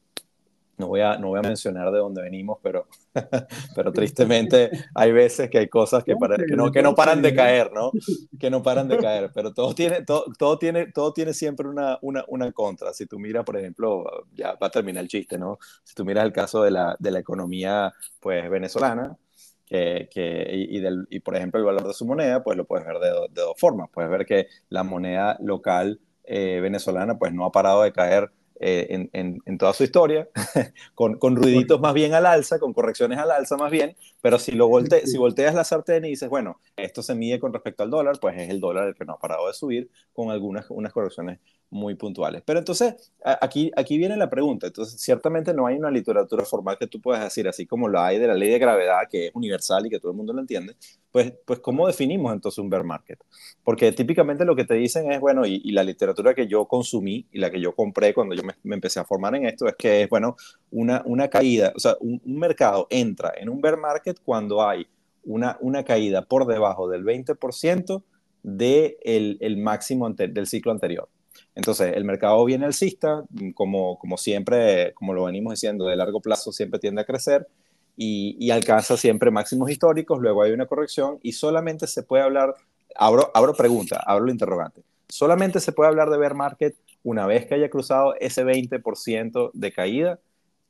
No 0.78 0.88
voy, 0.88 1.02
a, 1.02 1.18
no 1.18 1.30
voy 1.30 1.40
a 1.40 1.42
mencionar 1.42 1.92
de 1.92 2.00
dónde 2.00 2.22
venimos, 2.22 2.60
pero, 2.62 2.88
pero 3.76 3.94
tristemente 3.94 4.70
hay 4.94 5.12
veces 5.12 5.50
que 5.50 5.60
hay 5.60 5.70
cosas 5.70 6.04
que, 6.04 6.16
para, 6.16 6.36
que, 6.38 6.56
no, 6.56 6.72
que 6.72 6.82
no 6.82 6.94
paran 6.96 7.22
de 7.22 7.34
caer, 7.34 7.72
¿no? 7.74 7.92
Que 8.40 8.50
no 8.50 8.62
paran 8.62 8.88
de 8.88 8.98
caer, 8.98 9.32
pero 9.34 9.54
todo 9.54 9.74
tiene, 9.74 10.04
todo, 10.04 10.26
todo 10.38 10.58
tiene, 10.58 10.92
todo 10.92 11.14
tiene 11.14 11.34
siempre 11.34 11.68
una, 11.68 11.98
una, 12.02 12.26
una 12.28 12.52
contra. 12.52 12.94
Si 12.94 13.06
tú 13.06 13.20
miras, 13.20 13.46
por 13.46 13.58
ejemplo, 13.58 14.04
ya 14.34 14.56
va 14.56 14.68
a 14.68 14.72
terminar 14.72 15.04
el 15.04 15.10
chiste, 15.10 15.38
¿no? 15.38 15.58
Si 15.84 15.96
tú 15.96 16.04
miras 16.04 16.26
el 16.26 16.34
caso 16.34 16.62
de 16.62 16.72
la, 16.72 16.96
de 17.00 17.12
la 17.12 17.20
economía 17.20 17.94
pues, 18.20 18.50
venezolana, 18.50 19.18
que, 19.66 20.10
que 20.12 20.46
y, 20.52 20.80
del, 20.80 21.08
y, 21.10 21.22
por 21.22 21.36
ejemplo 21.36 21.60
el 21.60 21.66
valor 21.66 21.88
de 21.88 21.94
su 21.94 22.06
moneda, 22.06 22.44
pues 22.44 22.58
lo 22.58 22.66
puedes 22.66 22.86
ver 22.86 23.00
de, 23.00 23.10
de 23.10 23.42
dos 23.42 23.56
formas. 23.58 23.90
Puedes 23.92 24.12
ver 24.12 24.26
que 24.26 24.48
la 24.70 24.84
moneda 24.84 25.38
local 25.40 26.00
eh, 26.24 26.60
venezolana 26.62 27.18
pues 27.18 27.34
no 27.34 27.46
ha 27.46 27.52
parado 27.52 27.84
de 27.84 27.92
caer 27.92 28.32
eh, 28.60 28.88
en, 28.90 29.10
en, 29.14 29.42
en, 29.46 29.58
toda 29.58 29.74
su 29.74 29.84
historia, 29.84 30.30
con, 30.96 31.18
con, 31.18 31.36
ruiditos 31.36 31.80
más 31.80 31.94
bien 31.94 32.14
al 32.14 32.26
alza, 32.26 32.60
con 32.60 32.74
correcciones 32.74 33.20
al 33.20 33.32
alza 33.32 33.58
más 33.58 33.72
bien, 33.72 33.96
pero 34.26 34.40
si, 34.40 34.54
lo 34.54 34.68
volte, 34.68 35.06
si 35.06 35.20
volteas 35.20 35.54
la 35.54 35.64
sartén 35.64 36.04
y 36.04 36.10
dices, 36.10 36.28
bueno, 36.30 36.60
esto 36.76 37.04
se 37.04 37.14
mide 37.14 37.40
con 37.40 37.54
respecto 37.54 37.84
al 37.84 37.92
dólar, 37.92 38.18
pues 38.20 38.36
es 38.42 38.50
el 38.50 38.60
dólar 38.60 38.88
el 38.88 38.96
que 38.96 39.06
no 39.06 39.14
ha 39.14 39.20
parado 39.20 39.46
de 39.46 39.54
subir, 39.54 39.92
con 40.14 40.32
algunas 40.32 40.66
unas 40.72 40.92
correcciones 40.92 41.38
muy 41.70 41.96
puntuales. 41.96 42.42
Pero 42.46 42.58
entonces, 42.60 43.14
aquí, 43.24 43.72
aquí 43.76 43.98
viene 43.98 44.18
la 44.18 44.30
pregunta. 44.30 44.68
Entonces, 44.68 45.00
ciertamente 45.00 45.54
no 45.54 45.68
hay 45.68 45.76
una 45.76 45.92
literatura 45.92 46.44
formal 46.46 46.78
que 46.80 46.88
tú 46.88 47.02
puedas 47.02 47.24
decir, 47.24 47.48
así 47.48 47.68
como 47.68 47.88
la 47.88 48.08
hay 48.08 48.18
de 48.18 48.28
la 48.28 48.34
ley 48.34 48.50
de 48.50 48.60
gravedad, 48.60 49.02
que 49.10 49.28
es 49.28 49.32
universal 49.36 49.86
y 49.86 49.90
que 49.90 50.00
todo 50.00 50.12
el 50.12 50.18
mundo 50.18 50.34
lo 50.34 50.42
entiende, 50.42 50.76
pues, 51.12 51.34
pues 51.46 51.60
¿cómo 51.60 51.88
definimos 51.88 52.34
entonces 52.34 52.60
un 52.60 52.70
bear 52.70 52.84
market? 52.84 53.20
Porque 53.64 53.92
típicamente 53.92 54.46
lo 54.46 54.56
que 54.56 54.66
te 54.66 54.74
dicen 54.74 55.12
es, 55.12 55.20
bueno, 55.20 55.46
y, 55.46 55.72
la 55.72 55.84
literatura 55.84 56.34
que 56.34 56.48
yo 56.48 56.66
consumí 56.66 57.28
y 57.32 57.40
la 57.40 57.50
que 57.52 57.60
yo 57.60 57.76
compré 57.76 58.14
cuando 58.14 58.36
yo 58.36 58.44
me, 58.44 58.76
empecé 58.76 59.00
a 59.00 59.06
formar 59.06 59.36
en 59.36 59.46
esto, 59.46 59.68
es 59.68 59.76
que 59.76 60.04
es, 60.04 60.10
bueno, 60.10 60.36
una, 60.72 61.02
una 61.06 61.30
caída, 61.30 61.74
o 61.76 61.80
sea, 61.80 61.96
un, 62.00 62.22
mercado 62.26 62.88
entra 62.90 63.34
en 63.38 63.50
un 63.50 63.62
bear 63.62 63.78
market 63.78 64.15
cuando 64.24 64.68
hay 64.68 64.88
una, 65.24 65.58
una 65.62 65.84
caída 65.84 66.22
por 66.24 66.46
debajo 66.46 66.88
del 66.88 67.04
20% 67.04 68.04
del 68.44 68.98
de 68.98 68.98
el 69.40 69.58
máximo 69.58 70.08
del 70.10 70.46
ciclo 70.46 70.72
anterior. 70.72 71.10
Entonces, 71.56 71.94
el 71.96 72.04
mercado 72.04 72.44
viene 72.46 72.66
alcista, 72.66 73.24
como, 73.54 73.98
como 73.98 74.18
siempre, 74.18 74.94
como 74.94 75.14
lo 75.14 75.24
venimos 75.26 75.54
diciendo, 75.54 75.86
de 75.86 75.96
largo 75.96 76.22
plazo 76.22 76.52
siempre 76.52 76.80
tiende 76.80 77.02
a 77.02 77.06
crecer 77.06 77.48
y, 77.96 78.36
y, 78.40 78.52
alcanza 78.52 78.98
siempre 78.98 79.32
máximos 79.32 79.72
históricos, 79.72 80.20
luego 80.20 80.44
hay 80.44 80.52
una 80.52 80.66
corrección 80.66 81.18
y 81.24 81.32
solamente 81.32 81.88
se 81.88 82.04
puede 82.04 82.24
hablar, 82.24 82.54
abro, 82.96 83.32
abro 83.34 83.54
pregunta, 83.54 84.04
abro 84.06 84.26
el 84.26 84.32
interrogante, 84.32 84.82
solamente 85.08 85.62
se 85.62 85.72
puede 85.72 85.90
hablar 85.90 86.10
de 86.10 86.18
bear 86.18 86.36
market 86.36 86.76
una 87.04 87.26
vez 87.26 87.46
que 87.46 87.56
haya 87.56 87.70
cruzado 87.70 88.16
ese 88.20 88.44
20% 88.44 89.52
de 89.54 89.72
caída. 89.72 90.20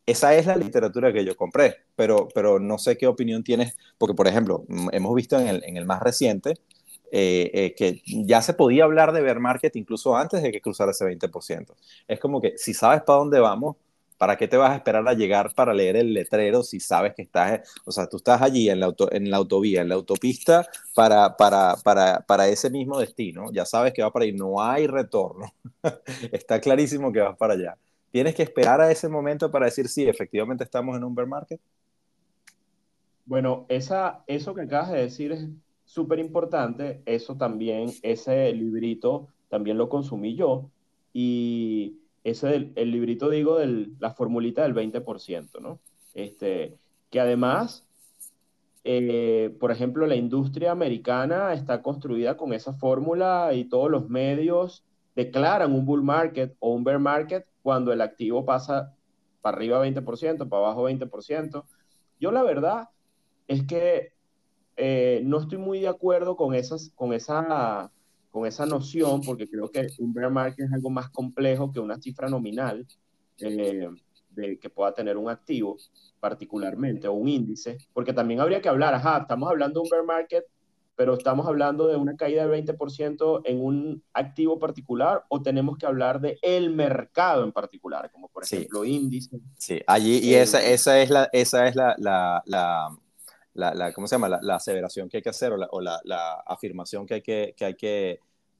Esa 0.06 0.36
es 0.36 0.46
la 0.46 0.56
literatura 0.56 1.12
que 1.12 1.26
yo 1.26 1.36
compré, 1.36 1.78
pero, 1.96 2.28
pero 2.34 2.60
no 2.60 2.78
sé 2.78 2.96
qué 2.98 3.08
opinión 3.08 3.44
tienes, 3.44 3.76
porque 3.98 4.14
por 4.14 4.28
ejemplo, 4.28 4.64
hemos 4.92 5.16
visto 5.16 5.40
en 5.40 5.48
el, 5.48 5.64
en 5.64 5.78
el 5.78 5.86
más 5.86 6.00
reciente, 6.02 6.54
eh, 7.12 7.50
eh, 7.54 7.76
que 7.76 8.02
ya 8.06 8.42
se 8.42 8.54
podía 8.54 8.84
hablar 8.84 9.14
de 9.14 9.22
bear 9.22 9.40
market 9.40 9.76
incluso 9.76 10.16
antes 10.16 10.44
de 10.44 10.52
que 10.52 10.62
cruzara 10.62 10.92
ese 10.92 11.06
20%. 11.06 11.76
Es 12.08 12.20
como 12.20 12.40
que 12.42 12.58
si 12.58 12.74
sabes 12.74 13.02
para 13.04 13.20
dónde 13.20 13.40
vamos, 13.40 13.78
¿para 14.18 14.38
qué 14.38 14.48
te 14.48 14.58
vas 14.58 14.72
a 14.72 14.76
esperar 14.76 15.08
a 15.08 15.14
llegar 15.14 15.54
para 15.56 15.74
leer 15.74 15.96
el 15.96 16.14
letrero 16.14 16.62
si 16.64 16.80
sabes 16.80 17.16
que 17.16 17.24
estás, 17.24 17.62
o 17.86 17.92
sea, 17.92 18.08
tú 18.08 18.18
estás 18.18 18.42
allí 18.44 18.70
en 18.70 18.80
la, 18.80 18.88
auto, 18.88 19.12
en 19.12 19.32
la 19.32 19.38
autovía, 19.38 19.82
en 19.82 19.90
la 19.90 19.96
autopista 19.96 20.68
para, 20.94 21.36
para, 21.38 21.76
para, 21.84 22.22
para 22.22 22.48
ese 22.48 22.70
mismo 22.70 23.00
destino? 23.00 23.52
Ya 23.52 23.66
sabes 23.66 23.94
que 23.94 24.04
va 24.04 24.12
para 24.12 24.26
ahí, 24.26 24.34
no 24.34 24.62
hay 24.62 24.86
retorno. 24.88 25.52
Está 26.32 26.60
clarísimo 26.62 27.12
que 27.12 27.22
vas 27.22 27.38
para 27.38 27.54
allá. 27.54 27.78
¿Tienes 28.12 28.36
que 28.36 28.44
esperar 28.44 28.80
a 28.82 28.92
ese 28.92 29.10
momento 29.10 29.52
para 29.52 29.66
decir 29.66 29.88
si 29.88 30.08
efectivamente 30.08 30.64
estamos 30.64 30.96
en 30.96 31.04
un 31.04 31.14
bear 31.14 31.28
market? 31.28 31.60
Bueno, 33.26 33.66
esa, 33.70 34.24
eso 34.28 34.54
que 34.54 34.62
acabas 34.62 34.92
de 34.92 35.00
decir 35.00 35.32
es 35.32 35.48
súper 35.84 36.20
importante, 36.20 37.02
eso 37.06 37.36
también, 37.36 37.92
ese 38.04 38.52
librito 38.54 39.28
también 39.50 39.78
lo 39.78 39.90
consumí 39.90 40.36
yo 40.36 40.70
y 41.14 41.98
ese 42.24 42.72
el 42.76 42.92
librito 42.92 43.30
digo 43.30 43.58
de 43.58 43.90
la 44.00 44.12
formulita 44.12 44.64
del 44.64 44.74
20%, 44.74 45.60
¿no? 45.62 45.80
Este, 46.14 46.78
que 47.10 47.20
además, 47.20 47.88
eh, 48.84 49.56
por 49.60 49.72
ejemplo, 49.72 50.08
la 50.08 50.16
industria 50.16 50.72
americana 50.72 51.54
está 51.54 51.82
construida 51.82 52.38
con 52.38 52.54
esa 52.54 52.74
fórmula 52.74 53.52
y 53.54 53.66
todos 53.66 53.90
los 53.90 54.10
medios 54.10 54.84
declaran 55.16 55.74
un 55.74 55.86
bull 55.86 56.04
market 56.04 56.56
o 56.60 56.74
un 56.74 56.84
bear 56.84 57.00
market 57.00 57.46
cuando 57.66 57.92
el 57.92 58.02
activo 58.02 58.46
pasa 58.46 58.94
para 59.42 59.58
arriba 59.58 59.84
20%, 59.84 60.48
para 60.48 60.66
abajo 60.68 60.88
20%. 60.88 61.66
Yo 62.20 62.32
la 62.32 62.44
verdad 62.44 62.90
es 63.48 63.66
que 63.66 64.14
eh, 64.78 65.24
no 65.26 65.40
estoy 65.40 65.58
muy 65.58 65.80
de 65.80 65.88
acuerdo 65.88 66.36
con, 66.36 66.54
esas, 66.54 66.92
con, 66.94 67.12
esa, 67.12 67.92
con 68.30 68.46
esa 68.46 68.68
noción, 68.68 69.22
porque 69.22 69.50
creo 69.50 69.72
que 69.72 69.88
un 69.98 70.14
bear 70.14 70.30
market 70.30 70.68
es 70.68 70.74
algo 70.74 70.92
más 70.92 71.10
complejo 71.10 71.72
que 71.72 71.80
una 71.80 72.00
cifra 72.00 72.30
nominal 72.30 72.86
eh, 73.40 73.90
de, 74.30 74.60
que 74.60 74.70
pueda 74.70 74.94
tener 74.94 75.18
un 75.18 75.28
activo 75.28 75.76
particularmente, 76.20 77.08
o 77.08 77.14
un 77.14 77.28
índice, 77.28 77.80
porque 77.94 78.14
también 78.14 78.42
habría 78.42 78.62
que 78.62 78.70
hablar, 78.70 78.94
ajá, 78.94 79.22
estamos 79.22 79.50
hablando 79.50 79.80
de 79.80 79.86
un 79.86 79.90
bear 79.90 80.06
market, 80.06 80.46
pero 80.96 81.14
estamos 81.14 81.48
hablando 81.48 81.88
de 81.88 81.96
una 81.96 82.16
caída 82.16 82.48
del 82.48 82.66
20% 82.66 83.42
en 83.46 83.62
un 83.62 84.04
activo 84.14 84.60
particular, 84.60 85.24
o 85.30 85.42
tenemos 85.42 85.78
que 85.78 85.86
hablar 85.86 86.22
de 86.22 86.38
el 86.42 86.70
mercado 86.70 87.44
en 87.44 87.52
particular, 87.52 88.10
como 88.12 88.30
por 88.30 88.44
ejemplo 88.44 88.86
índice. 88.86 89.40
Sí, 89.58 89.82
allí, 89.88 90.20
y 90.20 90.36
esa, 90.36 90.66
esa 90.66 91.00
es 91.02 91.10
la, 91.10 91.30
esa 91.34 91.68
es 91.68 91.75
la, 91.75 91.96
la, 91.98 92.42
la 92.46 92.90
la, 93.56 93.94
¿cómo 93.94 94.08
se 94.08 94.16
llama? 94.16 94.28
La, 94.42 94.56
aseveración 94.56 95.10
que 95.10 95.18
hay 95.18 95.24
que 95.24 95.30
hacer 95.30 95.54
o 95.54 95.82
la, 95.82 96.44
afirmación 96.46 97.06
que 97.06 97.16
hay 97.16 97.22
que, 97.22 97.54
que, 97.56 97.66
hay 97.66 97.75
que, 97.75 98.20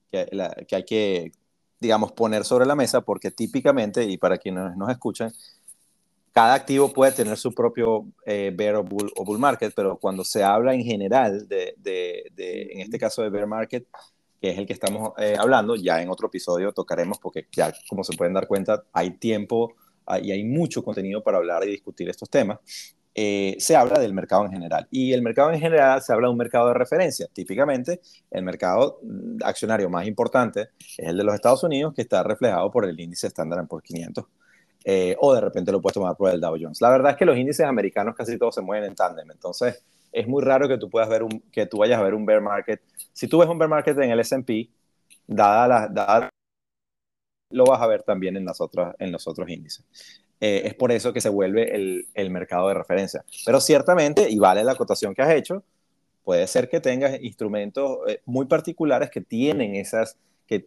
que, 0.10 0.76
hay 0.76 0.86
que, 0.86 1.32
digamos, 1.80 2.14
poner 2.14 2.46
sobre 2.46 2.66
la 2.66 2.76
mesa, 2.76 3.02
porque 3.02 3.32
típicamente, 3.32 4.04
y 4.06 4.18
para 4.18 4.38
quienes 4.38 4.76
nos 4.78 4.90
escuchan, 4.90 5.34
cada 6.36 6.54
activo 6.54 6.92
puede 6.92 7.14
tener 7.14 7.38
su 7.38 7.54
propio 7.54 8.08
eh, 8.26 8.52
bear 8.54 8.76
o 8.76 8.84
bull, 8.84 9.40
market, 9.40 9.72
pero 9.74 9.98
cuando 9.98 10.26
se 10.26 10.44
habla 10.44 10.74
en 10.74 10.84
general 10.84 11.48
de, 11.48 11.76
de, 11.78 12.30
de, 12.36 12.64
en 12.74 12.82
este 12.82 13.00
caso 13.00 13.24
de 13.24 13.30
bear 13.30 13.48
market, 13.48 13.88
que 14.42 14.50
es 14.50 14.58
el 14.58 14.66
que 14.68 14.74
estamos 14.74 15.14
eh, 15.18 15.38
hablando, 15.40 15.78
ya 15.78 16.02
en 16.02 16.10
otro 16.10 16.28
episodio 16.28 16.74
tocaremos, 16.74 17.20
porque 17.20 17.48
ya 17.54 17.72
como 17.88 18.04
se 18.04 18.18
pueden 18.18 18.34
dar 18.34 18.48
cuenta, 18.48 18.84
hay 18.92 19.12
tiempo 19.12 19.76
ah, 20.08 20.20
y 20.20 20.34
hay 20.34 20.44
mucho 20.44 20.84
contenido 20.84 21.24
para 21.24 21.38
hablar 21.38 21.64
y 21.64 21.72
discutir 21.72 22.10
estos 22.10 22.30
temas. 22.30 22.60
Eh, 23.18 23.56
se 23.58 23.78
habla 23.78 23.98
del 23.98 24.14
mercado 24.14 24.44
en 24.44 24.52
general. 24.52 24.90
Y 24.92 25.14
el 25.14 25.22
mercado 25.22 25.54
en 25.54 25.60
general 25.62 26.02
se 26.02 26.12
habla 26.12 26.28
de 26.28 26.32
un 26.34 26.38
mercado 26.38 26.68
de 26.68 26.74
referencia. 26.74 27.28
Típicamente, 27.32 28.02
el 28.30 28.44
mercado 28.44 29.00
mm, 29.02 29.38
accionario 29.42 29.90
más 29.90 30.06
importante 30.06 30.72
es 30.98 31.08
el 31.08 31.16
de 31.16 31.24
los 31.24 31.34
Estados 31.34 31.64
Unidos, 31.64 31.94
que 31.94 32.02
está 32.02 32.24
reflejado 32.24 32.70
por 32.72 32.84
el 32.84 33.00
índice 33.00 33.28
Standard 33.28 33.66
Poor's 33.68 33.86
500. 33.86 34.26
Eh, 34.88 35.16
o 35.20 35.34
de 35.34 35.42
repente 35.42 35.72
lo 35.72 35.82
puedes 35.82 35.96
tomar 35.96 36.16
por 36.16 36.32
el 36.32 36.40
Dow 36.40 36.56
Jones. 36.62 36.80
La 36.80 36.92
verdad 36.92 37.14
es 37.14 37.18
que 37.18 37.26
los 37.26 37.36
índices 37.36 37.66
americanos 37.66 38.16
casi 38.16 38.38
todos 38.38 38.54
se 38.54 38.62
mueven 38.62 38.88
en 38.90 38.96
tándem. 38.96 39.30
Entonces, 39.32 39.84
es 40.12 40.28
muy 40.28 40.44
raro 40.44 40.68
que 40.68 40.78
tú 40.78 40.90
puedas 40.92 41.10
ver 41.10 41.24
un, 41.24 41.42
que 41.52 41.66
tú 41.66 41.80
vayas 41.80 42.00
a 42.00 42.04
ver 42.04 42.14
un 42.14 42.24
bear 42.26 42.40
market. 42.40 42.82
Si 43.12 43.28
tú 43.28 43.40
ves 43.40 43.50
un 43.50 43.58
bear 43.58 43.70
market 43.70 43.98
en 43.98 44.12
el 44.12 44.20
S&P, 44.20 44.70
dada 45.26 45.68
la, 45.68 45.88
dada, 45.88 46.30
lo 47.50 47.66
vas 47.66 47.82
a 47.82 47.88
ver 47.88 48.04
también 48.04 48.38
en, 48.38 48.46
las 48.46 48.62
otras, 48.62 48.96
en 49.00 49.12
los 49.12 49.28
otros 49.28 49.50
índices. 49.50 49.84
Eh, 50.40 50.62
es 50.66 50.76
por 50.76 50.92
eso 50.92 51.12
que 51.12 51.22
se 51.22 51.30
vuelve 51.30 51.76
el, 51.76 52.08
el, 52.14 52.30
mercado 52.30 52.68
de 52.68 52.76
referencia. 52.76 53.26
Pero 53.44 53.60
ciertamente, 53.60 54.30
y 54.30 54.38
vale 54.38 54.64
la 54.64 54.74
acotación 54.74 55.16
que 55.16 55.24
has 55.24 55.32
hecho, 55.32 55.64
puede 56.24 56.46
ser 56.48 56.70
que 56.70 56.80
tengas 56.80 57.20
instrumentos 57.22 58.00
eh, 58.08 58.22
muy 58.26 58.46
particulares 58.46 59.10
que 59.10 59.22
tienen 59.22 59.76
esas 59.76 60.18
que, 60.46 60.66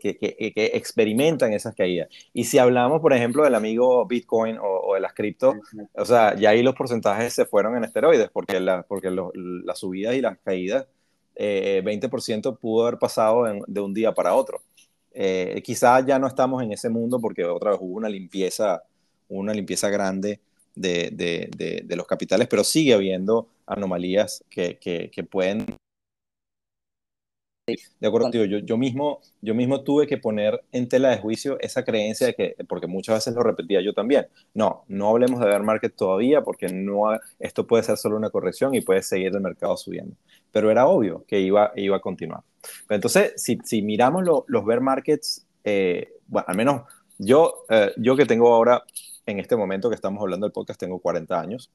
experimentan 0.75 1.53
esas 1.53 1.75
caídas. 1.75 2.09
Y 2.33 2.45
si 2.45 2.59
hablamos, 2.59 3.01
por 3.01 3.13
ejemplo, 3.13 3.45
del 3.45 3.55
amigo 3.55 4.07
Bitcoin 4.07 4.59
o, 4.61 4.95
de 4.95 5.01
las 5.01 5.15
cripto, 5.15 5.55
o 5.95 6.05
sea, 6.05 6.35
ya 6.35 6.51
ahí 6.51 6.63
los 6.63 6.75
porcentajes 6.75 7.33
se 7.33 7.45
fueron 7.47 7.77
en 7.77 7.85
esteroides, 7.85 8.31
porque, 8.31 8.61
la, 8.61 8.83
porque 8.83 9.11
las 9.11 9.79
subidas 9.79 10.15
y 10.15 10.21
las 10.21 10.39
caídas, 10.39 10.87
20% 11.37 12.53
eh, 12.53 12.57
pudo 12.61 12.87
haber 12.87 12.99
pasado 12.99 13.45
de 13.67 13.81
un 13.81 13.95
día 13.95 14.13
para 14.13 14.35
otro. 14.35 14.61
Eh, 15.13 15.63
quizás 15.65 16.05
ya 16.07 16.19
no 16.19 16.27
estamos 16.27 16.63
en 16.63 16.73
ese 16.73 16.89
mundo 16.89 17.21
porque 17.21 17.45
otra 17.45 17.73
vez 17.73 17.81
hubo 17.83 17.97
una 17.97 18.09
limpieza, 18.09 18.83
una 19.29 19.53
limpieza 19.53 19.89
grande 19.89 20.41
de, 20.75 21.11
de, 21.13 21.83
de, 21.85 21.97
los 21.97 22.07
capitales, 22.07 22.47
pero 22.49 22.63
sigue 22.63 22.95
habiendo 22.95 23.49
anomalías 23.67 24.45
que, 24.49 24.79
que, 24.79 25.11
que 25.11 25.25
pueden 25.25 25.67
de 28.01 28.07
acuerdo 28.07 28.27
contigo, 28.27 28.45
yo, 28.45 28.59
yo, 28.59 28.77
mismo, 28.77 29.21
yo 29.41 29.55
mismo 29.55 29.83
tuve 29.83 30.07
que 30.07 30.19
poner 30.19 30.63
en 30.73 30.89
tela 30.89 31.11
de 31.11 31.19
juicio 31.19 31.59
esa 31.61 31.85
creencia 31.85 32.29
de 32.29 32.35
que, 32.35 32.57
porque 32.69 32.87
muchas 32.87 33.17
veces 33.17 33.35
lo 33.35 33.43
repetía 33.43 33.81
yo 33.81 33.93
también, 33.93 34.27
no, 34.55 34.85
no 34.89 35.11
hablemos 35.11 35.41
de 35.41 35.47
bear 35.47 35.63
market 35.63 35.95
todavía 35.95 36.43
porque 36.43 36.69
no, 36.69 37.19
esto 37.39 37.67
puede 37.67 37.83
ser 37.83 37.97
solo 37.97 38.17
una 38.17 38.31
corrección 38.31 38.75
y 38.75 38.81
puede 38.81 39.03
seguir 39.03 39.35
el 39.35 39.41
mercado 39.41 39.77
subiendo. 39.77 40.17
Pero 40.53 40.71
era 40.71 40.87
obvio 40.87 41.25
que 41.27 41.41
iba, 41.41 41.73
iba 41.77 41.97
a 41.97 42.01
continuar. 42.01 42.41
entonces, 42.89 43.35
si, 43.37 43.59
si 43.65 43.83
miramos 43.83 44.25
los 44.47 44.65
bear 44.65 44.81
markets, 44.81 45.47
eh, 45.65 46.13
bueno, 46.27 46.47
al 46.49 46.57
menos 46.57 46.83
yo, 47.19 47.65
eh, 47.69 47.93
yo 47.97 48.17
que 48.17 48.27
tengo 48.27 48.55
ahora, 48.55 48.83
en 49.27 49.39
este 49.41 49.57
momento 49.57 49.89
que 49.89 49.95
estamos 49.95 50.23
hablando 50.23 50.47
del 50.47 50.53
podcast, 50.53 50.81
tengo 50.81 50.99
40 50.99 51.39
años 51.39 51.71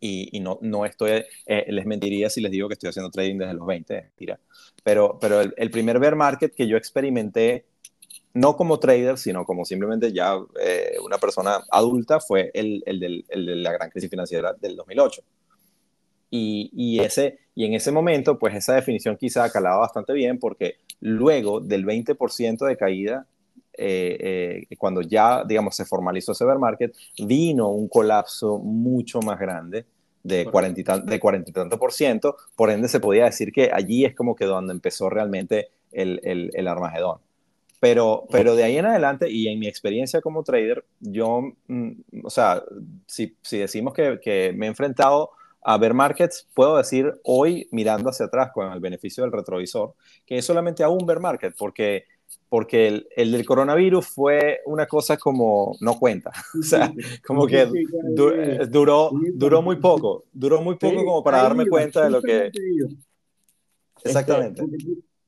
y, 0.00 0.40
no, 0.40 0.58
no 0.62 0.86
estoy, 0.86 1.24
eh, 1.46 1.66
les 1.68 1.86
mentiría 1.86 2.30
si 2.30 2.40
les 2.40 2.50
digo 2.50 2.68
que 2.68 2.74
estoy 2.74 2.88
haciendo 2.88 3.10
trading 3.10 3.38
desde 3.38 3.54
los 3.54 3.66
20, 3.66 3.94
mentira. 3.94 4.40
Pero, 4.82 5.18
pero 5.20 5.40
el, 5.40 5.70
primer 5.70 5.98
bear 5.98 6.16
market 6.16 6.54
que 6.54 6.66
yo 6.66 6.76
experimenté, 6.76 7.66
no 8.32 8.56
como 8.56 8.78
trader, 8.78 9.18
sino 9.18 9.44
como 9.44 9.64
simplemente 9.64 10.12
ya 10.12 10.38
eh, 10.60 10.96
una 11.04 11.18
persona 11.18 11.60
adulta, 11.70 12.20
fue 12.20 12.50
el, 12.54 12.82
el, 12.86 12.98
del, 12.98 13.24
el, 13.28 13.46
de 13.46 13.56
la 13.56 13.72
gran 13.72 13.90
crisis 13.90 14.08
financiera 14.08 14.54
del 14.54 14.76
2008. 14.76 15.22
Y, 16.30 16.70
y, 16.72 17.00
ese, 17.00 17.40
y 17.54 17.66
en 17.66 17.74
ese 17.74 17.92
momento, 17.92 18.38
pues 18.38 18.54
esa 18.54 18.74
definición 18.74 19.16
quizá 19.16 19.50
calaba 19.50 19.78
bastante 19.78 20.12
bien 20.12 20.38
porque 20.38 20.76
luego 21.00 21.60
del 21.60 21.84
20% 21.84 22.66
de 22.66 22.76
caída 22.76 23.26
eh, 23.76 24.66
eh, 24.70 24.76
cuando 24.76 25.02
ya, 25.02 25.44
digamos, 25.44 25.76
se 25.76 25.84
formalizó 25.84 26.32
ese 26.32 26.44
bear 26.44 26.58
market, 26.58 26.94
vino 27.18 27.68
un 27.68 27.88
colapso 27.88 28.58
mucho 28.58 29.20
más 29.20 29.38
grande 29.38 29.86
de 30.22 30.44
40 30.44 30.80
y, 30.80 31.10
de 31.10 31.20
40 31.20 31.50
y 31.50 31.52
tanto 31.52 31.78
por 31.78 31.92
ciento, 31.92 32.36
por 32.56 32.70
ende 32.70 32.88
se 32.88 33.00
podía 33.00 33.24
decir 33.24 33.52
que 33.52 33.70
allí 33.72 34.04
es 34.04 34.14
como 34.14 34.34
que 34.34 34.44
donde 34.44 34.72
empezó 34.72 35.08
realmente 35.08 35.68
el, 35.92 36.20
el, 36.24 36.50
el 36.54 36.68
Armagedón. 36.68 37.18
Pero, 37.80 38.26
pero 38.30 38.54
de 38.54 38.64
ahí 38.64 38.76
en 38.76 38.84
adelante, 38.84 39.30
y 39.30 39.48
en 39.48 39.58
mi 39.58 39.66
experiencia 39.66 40.20
como 40.20 40.42
trader, 40.42 40.84
yo, 41.00 41.54
mm, 41.66 41.92
o 42.24 42.30
sea, 42.30 42.62
si, 43.06 43.34
si 43.40 43.58
decimos 43.58 43.94
que, 43.94 44.20
que, 44.22 44.52
me 44.54 44.66
he 44.66 44.68
enfrentado 44.68 45.30
a 45.62 45.78
ver 45.78 45.94
markets, 45.94 46.46
puedo 46.54 46.76
decir 46.76 47.10
hoy, 47.24 47.68
mirando 47.70 48.10
hacia 48.10 48.26
atrás 48.26 48.50
con 48.52 48.70
el 48.70 48.80
beneficio 48.80 49.24
del 49.24 49.32
retrovisor, 49.32 49.94
que 50.26 50.38
es 50.38 50.44
solamente 50.44 50.82
a 50.82 50.90
un 50.90 51.06
bear 51.06 51.20
market, 51.20 51.54
porque 51.58 52.04
porque 52.48 52.88
el, 52.88 53.08
el, 53.16 53.32
del 53.32 53.46
coronavirus 53.46 54.06
fue 54.06 54.60
una 54.66 54.86
cosa 54.86 55.16
como 55.16 55.76
no 55.80 55.98
cuenta, 55.98 56.32
o 56.58 56.62
sea, 56.62 56.92
como 57.26 57.46
que 57.46 57.68
duró, 58.68 59.10
duró 59.34 59.62
muy 59.62 59.76
poco, 59.76 60.24
duró 60.32 60.60
muy 60.60 60.76
poco 60.76 61.04
como 61.04 61.22
para 61.22 61.42
darme 61.42 61.66
cuenta 61.66 62.04
de 62.04 62.10
lo 62.10 62.20
que... 62.20 62.50
Exactamente. 64.02 64.62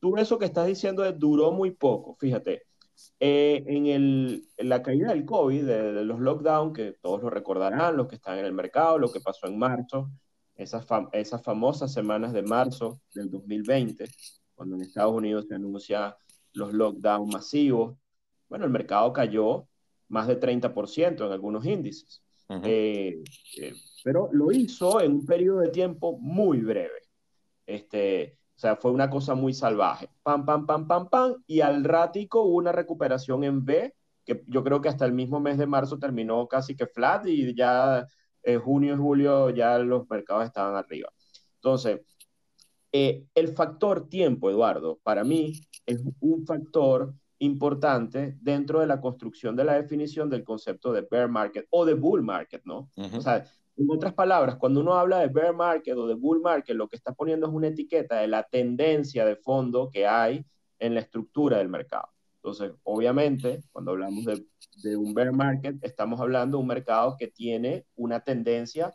tú 0.00 0.16
eso 0.16 0.38
que 0.38 0.46
estás 0.46 0.66
diciendo 0.66 1.02
de 1.02 1.12
duró 1.12 1.52
muy 1.52 1.72
poco, 1.72 2.16
fíjate, 2.18 2.62
eh, 3.20 3.62
en, 3.66 3.86
el, 3.86 4.48
en, 4.56 4.68
la 4.68 4.82
caída 4.82 5.10
del 5.10 5.24
COVID, 5.24 5.64
de, 5.64 6.04
los 6.04 6.20
lockdowns, 6.20 6.74
que 6.74 6.92
todos 7.00 7.22
lo 7.22 7.30
recordarán, 7.30 7.96
los 7.96 8.08
que 8.08 8.16
están 8.16 8.38
en 8.38 8.46
el 8.46 8.52
mercado, 8.52 8.98
lo 8.98 9.12
que 9.12 9.20
pasó 9.20 9.46
en 9.46 9.58
marzo, 9.58 10.10
esas, 10.56 10.86
esas 11.12 11.42
famosas 11.42 11.92
semanas 11.92 12.32
de 12.32 12.42
marzo 12.42 13.00
del 13.14 13.30
2020, 13.30 14.04
cuando 14.54 14.76
en 14.76 14.82
Estados 14.82 15.14
Unidos 15.14 15.46
se 15.48 15.54
anuncia 15.54 16.16
los 16.52 16.72
lockdowns 16.72 17.32
masivos. 17.32 17.96
Bueno, 18.48 18.64
el 18.64 18.70
mercado 18.70 19.12
cayó 19.12 19.66
más 20.08 20.26
de 20.26 20.38
30% 20.38 21.26
en 21.26 21.32
algunos 21.32 21.64
índices. 21.64 22.22
Eh, 22.64 23.22
eh, 23.58 23.72
pero 24.04 24.28
lo 24.32 24.52
hizo 24.52 25.00
en 25.00 25.12
un 25.12 25.26
periodo 25.26 25.60
de 25.60 25.70
tiempo 25.70 26.18
muy 26.18 26.58
breve. 26.60 27.00
Este, 27.64 28.38
o 28.54 28.58
sea, 28.58 28.76
fue 28.76 28.90
una 28.90 29.08
cosa 29.08 29.34
muy 29.34 29.54
salvaje. 29.54 30.10
Pam, 30.22 30.44
pam, 30.44 30.66
pam, 30.66 30.86
pam, 30.86 31.08
pam. 31.08 31.42
Y 31.46 31.60
al 31.60 31.82
rático 31.84 32.42
hubo 32.42 32.56
una 32.56 32.72
recuperación 32.72 33.44
en 33.44 33.64
B, 33.64 33.94
que 34.24 34.44
yo 34.46 34.62
creo 34.62 34.80
que 34.80 34.88
hasta 34.88 35.06
el 35.06 35.12
mismo 35.12 35.40
mes 35.40 35.56
de 35.56 35.66
marzo 35.66 35.98
terminó 35.98 36.46
casi 36.46 36.76
que 36.76 36.86
flat 36.86 37.26
y 37.26 37.54
ya 37.54 38.06
en 38.42 38.60
junio 38.60 38.94
y 38.94 38.98
julio 38.98 39.50
ya 39.50 39.78
los 39.78 40.08
mercados 40.10 40.44
estaban 40.44 40.76
arriba. 40.76 41.10
Entonces, 41.56 42.00
eh, 42.92 43.24
el 43.34 43.48
factor 43.48 44.08
tiempo, 44.08 44.50
Eduardo, 44.50 45.00
para 45.02 45.24
mí 45.24 45.60
es 45.86 46.02
un 46.20 46.46
factor 46.46 47.14
importante 47.38 48.36
dentro 48.40 48.80
de 48.80 48.86
la 48.86 49.00
construcción 49.00 49.56
de 49.56 49.64
la 49.64 49.74
definición 49.74 50.30
del 50.30 50.44
concepto 50.44 50.92
de 50.92 51.06
bear 51.10 51.28
market 51.28 51.66
o 51.70 51.84
de 51.84 51.94
bull 51.94 52.22
market, 52.22 52.62
¿no? 52.64 52.90
O 52.96 53.20
sea, 53.20 53.44
en 53.76 53.90
otras 53.90 54.14
palabras, 54.14 54.56
cuando 54.56 54.80
uno 54.80 54.94
habla 54.94 55.18
de 55.20 55.28
bear 55.28 55.54
market 55.54 55.96
o 55.96 56.06
de 56.06 56.14
bull 56.14 56.40
market, 56.40 56.76
lo 56.76 56.86
que 56.86 56.96
está 56.96 57.12
poniendo 57.14 57.48
es 57.48 57.52
una 57.52 57.68
etiqueta 57.68 58.20
de 58.20 58.28
la 58.28 58.44
tendencia 58.44 59.24
de 59.24 59.36
fondo 59.36 59.90
que 59.90 60.06
hay 60.06 60.44
en 60.78 60.94
la 60.94 61.00
estructura 61.00 61.58
del 61.58 61.68
mercado. 61.68 62.08
Entonces, 62.36 62.72
obviamente, 62.84 63.62
cuando 63.72 63.92
hablamos 63.92 64.24
de, 64.24 64.46
de 64.82 64.96
un 64.96 65.14
bear 65.14 65.32
market, 65.32 65.76
estamos 65.82 66.20
hablando 66.20 66.58
de 66.58 66.62
un 66.62 66.68
mercado 66.68 67.16
que 67.18 67.28
tiene 67.28 67.86
una 67.96 68.20
tendencia 68.20 68.92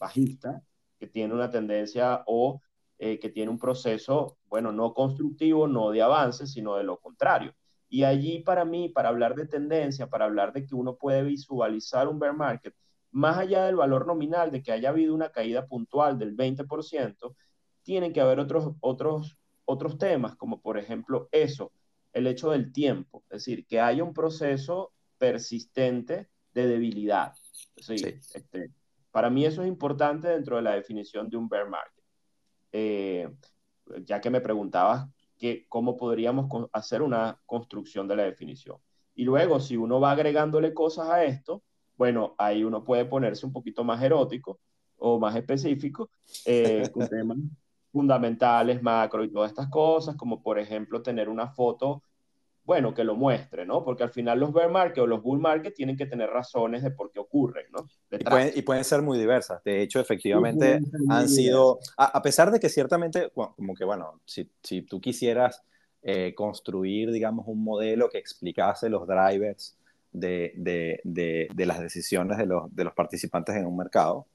bajista, 0.00 0.62
que 0.98 1.06
tiene 1.06 1.32
una 1.32 1.50
tendencia 1.50 2.22
o 2.26 2.60
eh, 2.98 3.18
que 3.18 3.28
tiene 3.28 3.50
un 3.50 3.58
proceso, 3.58 4.38
bueno, 4.48 4.72
no 4.72 4.94
constructivo, 4.94 5.68
no 5.68 5.90
de 5.90 6.02
avance, 6.02 6.46
sino 6.46 6.76
de 6.76 6.84
lo 6.84 6.98
contrario. 6.98 7.54
Y 7.88 8.04
allí 8.04 8.40
para 8.40 8.64
mí, 8.64 8.88
para 8.88 9.10
hablar 9.10 9.34
de 9.34 9.46
tendencia, 9.46 10.08
para 10.08 10.24
hablar 10.24 10.52
de 10.52 10.66
que 10.66 10.74
uno 10.74 10.96
puede 10.96 11.22
visualizar 11.22 12.08
un 12.08 12.18
bear 12.18 12.34
market, 12.34 12.74
más 13.10 13.38
allá 13.38 13.66
del 13.66 13.76
valor 13.76 14.06
nominal, 14.06 14.50
de 14.50 14.62
que 14.62 14.72
haya 14.72 14.90
habido 14.90 15.14
una 15.14 15.30
caída 15.30 15.66
puntual 15.66 16.18
del 16.18 16.36
20%, 16.36 17.34
tienen 17.82 18.12
que 18.12 18.20
haber 18.20 18.40
otros, 18.40 18.74
otros, 18.80 19.38
otros 19.64 19.98
temas, 19.98 20.36
como 20.36 20.60
por 20.60 20.78
ejemplo 20.78 21.28
eso, 21.32 21.72
el 22.12 22.26
hecho 22.26 22.50
del 22.50 22.72
tiempo, 22.72 23.22
es 23.30 23.44
decir, 23.44 23.66
que 23.66 23.80
haya 23.80 24.02
un 24.02 24.14
proceso 24.14 24.92
persistente 25.18 26.28
de 26.52 26.66
debilidad. 26.66 27.34
sí. 27.76 27.94
Este, 27.94 28.70
para 29.10 29.30
mí 29.30 29.46
eso 29.46 29.62
es 29.62 29.68
importante 29.68 30.28
dentro 30.28 30.56
de 30.56 30.62
la 30.62 30.74
definición 30.74 31.30
de 31.30 31.38
un 31.38 31.48
bear 31.48 31.68
market. 31.70 31.95
Eh, 32.72 33.28
ya 34.04 34.20
que 34.20 34.30
me 34.30 34.40
preguntabas 34.40 35.08
que, 35.38 35.66
cómo 35.68 35.96
podríamos 35.96 36.48
hacer 36.72 37.02
una 37.02 37.40
construcción 37.46 38.08
de 38.08 38.16
la 38.16 38.24
definición. 38.24 38.78
Y 39.14 39.24
luego, 39.24 39.60
si 39.60 39.76
uno 39.76 40.00
va 40.00 40.12
agregándole 40.12 40.74
cosas 40.74 41.08
a 41.08 41.24
esto, 41.24 41.62
bueno, 41.96 42.34
ahí 42.38 42.64
uno 42.64 42.84
puede 42.84 43.04
ponerse 43.04 43.46
un 43.46 43.52
poquito 43.52 43.84
más 43.84 44.02
erótico 44.02 44.60
o 44.98 45.18
más 45.18 45.34
específico 45.36 46.10
eh, 46.44 46.88
con 46.92 47.08
temas 47.08 47.38
fundamentales, 47.90 48.82
macro 48.82 49.24
y 49.24 49.30
todas 49.30 49.50
estas 49.50 49.68
cosas, 49.68 50.16
como 50.16 50.42
por 50.42 50.58
ejemplo 50.58 51.00
tener 51.00 51.30
una 51.30 51.48
foto 51.48 52.02
bueno, 52.66 52.92
que 52.92 53.04
lo 53.04 53.14
muestre, 53.14 53.64
¿no? 53.64 53.84
Porque 53.84 54.02
al 54.02 54.10
final 54.10 54.40
los 54.40 54.52
bear 54.52 54.68
market 54.68 54.98
o 54.98 55.06
los 55.06 55.22
bull 55.22 55.38
market 55.38 55.72
tienen 55.72 55.96
que 55.96 56.06
tener 56.06 56.28
razones 56.28 56.82
de 56.82 56.90
por 56.90 57.12
qué 57.12 57.20
ocurren, 57.20 57.66
¿no? 57.72 57.88
Y 58.54 58.62
pueden, 58.62 58.84
ser 58.84 59.02
muy 59.02 59.18
diversas. 59.18 59.62
De 59.62 59.82
hecho, 59.82 60.00
efectivamente, 60.00 60.80
han 61.08 61.28
sido, 61.28 61.78
a, 61.96 62.20
pesar 62.22 62.50
de 62.50 62.58
que 62.58 62.68
ciertamente, 62.68 63.30
como 63.32 63.74
que, 63.74 63.84
bueno, 63.84 64.20
si, 64.24 64.50
si 64.64 64.82
tú 64.82 65.00
quisieras 65.00 65.62
eh, 66.02 66.34
construir, 66.34 67.12
digamos, 67.12 67.46
un 67.46 67.62
modelo 67.62 68.08
que 68.08 68.18
explicase 68.18 68.88
los 68.88 69.06
drivers 69.06 69.78
de, 70.10 70.52
de, 70.56 71.00
de, 71.04 71.48
de 71.54 71.66
las 71.66 71.78
decisiones 71.78 72.36
de 72.36 72.46
los, 72.46 72.74
de 72.74 72.82
los 72.82 72.94
participantes 72.94 73.54
en 73.54 73.66
un 73.66 73.76
mercado, 73.76 74.26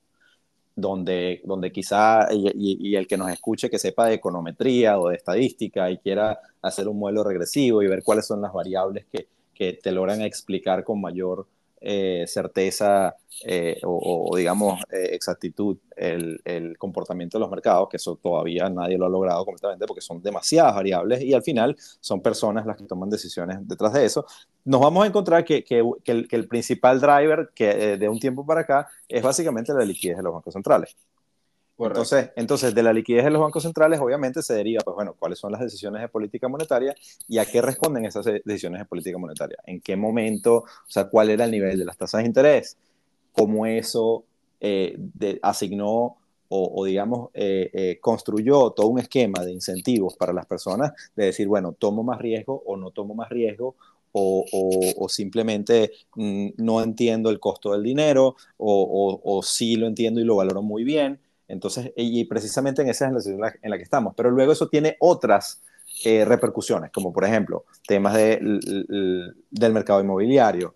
donde, 0.76 1.42
donde 1.44 1.72
quizá, 1.72 2.28
y, 2.32 2.96
el 2.96 3.08
que 3.08 3.18
nos 3.18 3.32
escuche 3.32 3.70
que 3.70 3.80
sepa 3.80 4.08
de 4.08 4.16
econometría 4.16 5.00
o 5.00 5.10
de 5.10 5.16
estadística 5.16 5.90
y 5.92 5.98
quiera 5.98 6.40
hacer 6.62 6.88
un 6.88 7.00
modelo 7.00 7.24
regresivo 7.24 7.82
y 7.82 7.88
ver 7.88 8.04
cuáles 8.04 8.28
son 8.28 8.42
las 8.42 8.54
variables 8.54 9.06
que, 9.12 9.28
que 9.54 9.74
te 9.74 9.92
logran 9.92 10.22
explicar 10.22 10.84
con 10.84 11.02
mayor 11.02 11.48
eh, 11.84 12.26
certeza 12.28 13.16
eh, 13.44 13.82
o, 13.84 14.32
digamos, 14.38 14.80
eh, 14.92 15.10
exactitud 15.14 15.78
el, 15.96 16.40
comportamiento 16.78 17.40
de 17.40 17.42
los 17.42 17.50
mercados, 17.50 17.90
que 17.90 17.98
eso 17.98 18.18
todavía 18.22 18.70
nadie 18.70 19.00
lo 19.00 19.08
ha 19.08 19.10
logrado 19.10 19.44
completamente 19.46 19.88
porque 19.88 20.02
son 20.02 20.22
demasiadas 20.22 20.76
variables 20.76 21.22
y 21.22 21.34
al 21.34 21.42
final 21.42 21.76
son 22.00 22.22
personas 22.22 22.68
las 22.68 22.78
que 22.78 22.86
toman 22.86 23.10
decisiones 23.10 23.68
detrás 23.68 23.94
de 23.94 24.06
eso. 24.06 24.26
Nos 24.64 24.80
vamos 24.80 25.04
a 25.04 25.08
encontrar 25.08 25.44
que, 25.44 25.66
el, 25.68 26.28
que 26.28 26.36
el, 26.36 26.48
principal 26.48 27.02
driver 27.02 27.50
que 27.56 27.98
de 27.98 28.10
un 28.10 28.20
tiempo 28.20 28.46
para 28.46 28.62
acá 28.62 28.88
es 29.08 29.24
básicamente 29.24 29.74
la 29.74 29.84
liquidez 29.84 30.18
de 30.18 30.24
los 30.24 30.34
bancos 30.34 30.54
centrales. 30.54 30.96
Entonces, 31.88 32.32
entonces, 32.36 32.76
de 32.76 32.84
la 32.84 32.94
liquidez 32.94 33.24
de 33.24 33.32
los 33.32 33.42
bancos 33.42 33.64
centrales, 33.64 34.00
obviamente 34.00 34.42
se 34.42 34.54
deriva, 34.54 34.82
pues 34.84 34.96
bueno, 34.96 35.16
cuáles 35.18 35.40
son 35.40 35.52
las 35.52 35.62
decisiones 35.62 36.02
de 36.02 36.08
política 36.08 36.48
monetaria 36.48 36.96
y 37.28 37.38
a 37.38 37.46
qué 37.46 37.62
responden 37.62 38.06
esas 38.06 38.26
decisiones 38.26 38.80
de 38.80 38.86
política 38.86 39.18
monetaria. 39.18 39.58
En 39.66 39.82
qué 39.82 39.96
momento, 39.96 40.58
o 40.58 40.66
sea, 40.88 41.10
cuál 41.10 41.30
era 41.30 41.46
el 41.46 41.52
nivel 41.52 41.78
de 41.78 41.86
las 41.86 41.98
tasas 41.98 42.22
de 42.22 42.28
interés, 42.28 42.78
cómo 43.32 43.66
eso 43.66 44.26
eh, 44.60 44.98
asignó 45.42 46.18
o, 46.54 46.84
digamos, 46.84 47.30
eh, 47.34 47.70
eh, 47.72 47.98
construyó 48.02 48.72
todo 48.72 48.88
un 48.88 49.00
esquema 49.00 49.46
de 49.46 49.54
incentivos 49.54 50.18
para 50.18 50.34
las 50.34 50.46
personas 50.46 50.92
de 51.16 51.28
decir, 51.28 51.48
bueno, 51.48 51.72
tomo 51.72 52.04
más 52.04 52.20
riesgo 52.20 52.62
o 52.66 52.76
no 52.76 52.92
tomo 52.92 53.16
más 53.16 53.30
riesgo, 53.30 53.76
o, 54.12 54.46
o, 54.98 55.08
simplemente 55.08 55.92
mm, 56.16 56.50
no 56.58 56.84
entiendo 56.84 57.30
el 57.30 57.40
costo 57.40 57.72
del 57.72 57.84
dinero, 57.84 58.36
o, 58.58 59.22
o, 59.24 59.44
sí 59.44 59.78
lo 59.78 59.88
entiendo 59.88 60.20
y 60.20 60.26
lo 60.26 60.36
valoro 60.36 60.62
muy 60.62 60.84
bien. 60.84 61.20
Entonces, 61.52 61.92
y 61.96 62.24
precisamente 62.26 62.82
en 62.82 62.90
esa 62.90 63.08
es 63.08 63.14
la 63.14 63.20
situación 63.20 63.60
en 63.62 63.70
la 63.70 63.78
que 63.78 63.84
estamos. 63.84 64.14
Pero 64.16 64.32
luego 64.32 64.54
eso 64.54 64.70
tiene 64.70 64.96
otras 65.00 65.62
eh, 66.06 66.26
repercusiones, 66.26 66.92
como 66.92 67.12
por 67.12 67.26
ejemplo 67.26 67.66
temas 67.86 68.14
de, 68.14 68.40
del 69.50 69.74
mercado 69.74 70.02
inmobiliario, 70.02 70.76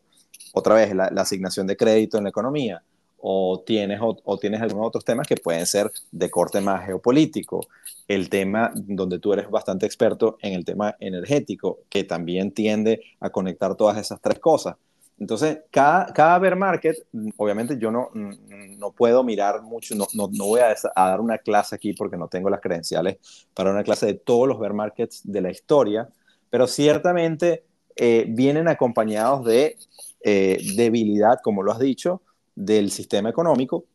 otra 0.53 0.75
vez 0.75 0.93
la, 0.93 1.05
asignación 1.05 1.65
de 1.65 1.77
crédito 1.77 2.17
en 2.17 2.23
la 2.25 2.29
economía, 2.29 2.83
o 3.17 3.63
tienes, 3.65 3.99
o, 4.01 4.37
tienes 4.37 4.61
algunos 4.61 4.87
otros 4.87 5.05
temas 5.05 5.25
que 5.25 5.37
pueden 5.37 5.65
ser 5.65 5.91
de 6.11 6.29
corte 6.29 6.61
más 6.61 6.85
geopolítico, 6.85 7.65
el 8.07 8.29
tema 8.29 8.71
donde 8.75 9.17
tú 9.17 9.33
eres 9.33 9.49
bastante 9.49 9.85
experto 9.85 10.37
en 10.41 10.53
el 10.53 10.63
tema 10.63 10.95
energético, 10.99 11.79
que 11.89 12.03
también 12.03 12.51
tiende 12.51 13.01
a 13.19 13.31
conectar 13.31 13.75
todas 13.75 13.97
esas 13.97 14.21
tres 14.21 14.39
cosas. 14.39 14.75
Entonces, 15.17 15.59
cada, 15.71 16.07
cada 16.07 16.37
bear 16.39 16.57
market, 16.57 16.97
obviamente 17.37 17.77
yo 17.77 17.89
no, 17.89 18.09
no 18.13 18.91
puedo 18.91 19.23
mirar 19.23 19.61
mucho, 19.61 19.95
no, 19.95 20.07
no, 20.13 20.29
no 20.31 20.45
voy 20.45 20.59
a, 20.59 20.75
dar 20.93 21.21
una 21.21 21.37
clase 21.37 21.75
aquí 21.75 21.93
porque 21.93 22.17
no 22.17 22.27
tengo 22.27 22.49
las 22.49 22.59
credenciales 22.59 23.17
para 23.53 23.71
una 23.71 23.83
clase 23.83 24.07
de 24.07 24.13
todos 24.15 24.47
los 24.47 24.59
bear 24.59 24.73
markets 24.73 25.21
de 25.23 25.41
la 25.41 25.51
historia, 25.51 26.09
pero 26.49 26.67
ciertamente 26.67 27.63
eh, 27.95 28.25
vienen 28.27 28.67
acompañados 28.67 29.45
de 29.45 29.77
eh, 30.21 30.57
debilidad, 30.75 31.39
como 31.41 31.63
lo 31.63 31.71
has 31.71 31.79
dicho, 31.79 32.21
del 32.53 32.91
sistema 32.91 33.29
económico. 33.29 33.85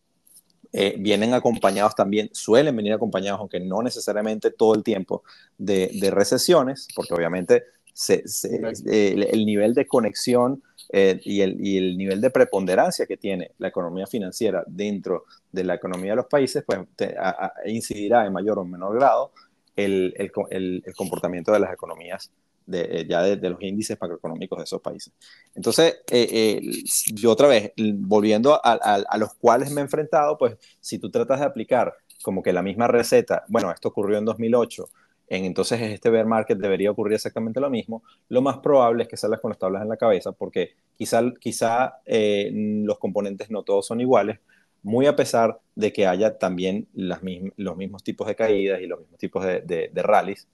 Eh, 0.73 0.95
vienen 0.99 1.35
acompañados 1.35 1.97
también, 1.97 2.31
suelen 2.33 2.77
venir 2.77 2.93
acompañados, 2.93 3.41
aunque 3.41 3.61
no 3.61 3.83
necesariamente 3.83 4.53
todo 4.53 4.75
el 4.75 4.85
tiempo, 4.85 5.25
de 5.59 6.11
recesiones, 6.13 6.87
porque 6.95 7.13
obviamente 7.13 7.65
se, 8.01 8.25
el, 8.87 9.47
nivel 9.47 9.75
de 9.75 9.87
conexión 9.87 10.63
y, 10.93 11.41
el, 11.41 11.65
y, 11.65 11.77
el, 11.77 11.97
nivel 11.97 12.21
de 12.21 12.31
preponderancia 12.31 13.07
que 13.07 13.17
tiene 13.17 13.53
la 13.59 13.69
economía 13.69 14.07
financiera 14.07 14.65
dentro 14.67 15.25
de 15.53 15.65
la 15.65 15.75
economía 15.75 16.13
de 16.13 16.17
los 16.17 16.27
países, 16.27 16.65
pues 16.67 16.81
incidirá 17.67 18.27
en 18.27 18.33
mayor 18.33 18.59
o 18.59 18.65
menor 18.65 18.95
grado 18.95 19.33
el, 19.77 20.15
el 20.19 20.95
comportamiento 20.95 21.53
de 21.53 21.61
las 21.61 21.73
economías 21.73 22.31
de, 22.71 23.01
eh, 23.01 23.07
ya 23.07 23.23
de, 23.23 23.51
los 23.51 23.61
índices 23.63 23.99
macroeconómicos 24.01 24.59
de 24.59 24.65
esos 24.65 24.81
países. 24.81 25.13
Entonces, 25.55 26.01
eh, 26.11 26.29
eh, 26.31 26.83
yo 27.13 27.33
otra 27.33 27.49
vez, 27.49 27.73
volviendo 27.77 28.55
a, 28.55 28.73
a, 28.73 29.19
los 29.19 29.35
cuales 29.35 29.71
me 29.73 29.81
he 29.81 29.85
enfrentado, 29.85 30.39
pues 30.39 30.57
si 30.81 30.99
tú 30.99 31.11
tratas 31.11 31.41
de 31.41 31.47
aplicar 31.47 31.95
como 32.23 32.43
que 32.43 32.53
la 32.53 32.63
misma 32.63 32.87
receta, 32.87 33.45
bueno, 33.49 33.71
esto 33.73 33.89
ocurrió 33.89 34.19
en 34.19 34.25
2008, 34.25 34.89
en, 35.31 35.47
entonces 35.47 35.81
este 35.81 36.11
bear 36.11 36.27
market 36.27 36.59
debería 36.59 36.91
ocurrir 36.91 37.15
exactamente 37.15 37.61
lo 37.61 37.71
mismo, 37.71 38.03
lo 38.29 38.43
más 38.43 38.59
probable 38.59 39.05
es 39.05 39.09
que 39.09 39.17
salgas 39.17 39.41
con 39.41 39.51
las 39.51 39.59
tablas 39.59 39.83
en 39.83 39.89
la 39.89 39.97
cabeza, 39.97 40.33
porque 40.33 40.75
quizá, 40.99 41.23
quizá 41.41 41.95
los 42.07 42.99
componentes 42.99 43.51
no 43.51 43.63
todos 43.63 43.87
son 43.87 44.03
iguales, 44.03 44.41
muy 44.83 45.07
a 45.07 45.17
pesar 45.17 45.59
de 45.75 45.93
que 45.93 46.07
haya 46.07 46.37
también 46.39 46.89
los 46.93 47.23
mismos 47.23 48.03
tipos 48.03 48.27
de 48.27 48.35
caídas 48.35 48.81
y 48.83 48.87
los 48.87 49.01
mismos 49.01 49.19
tipos 49.19 49.45
de 49.45 50.03
rallies. 50.03 50.49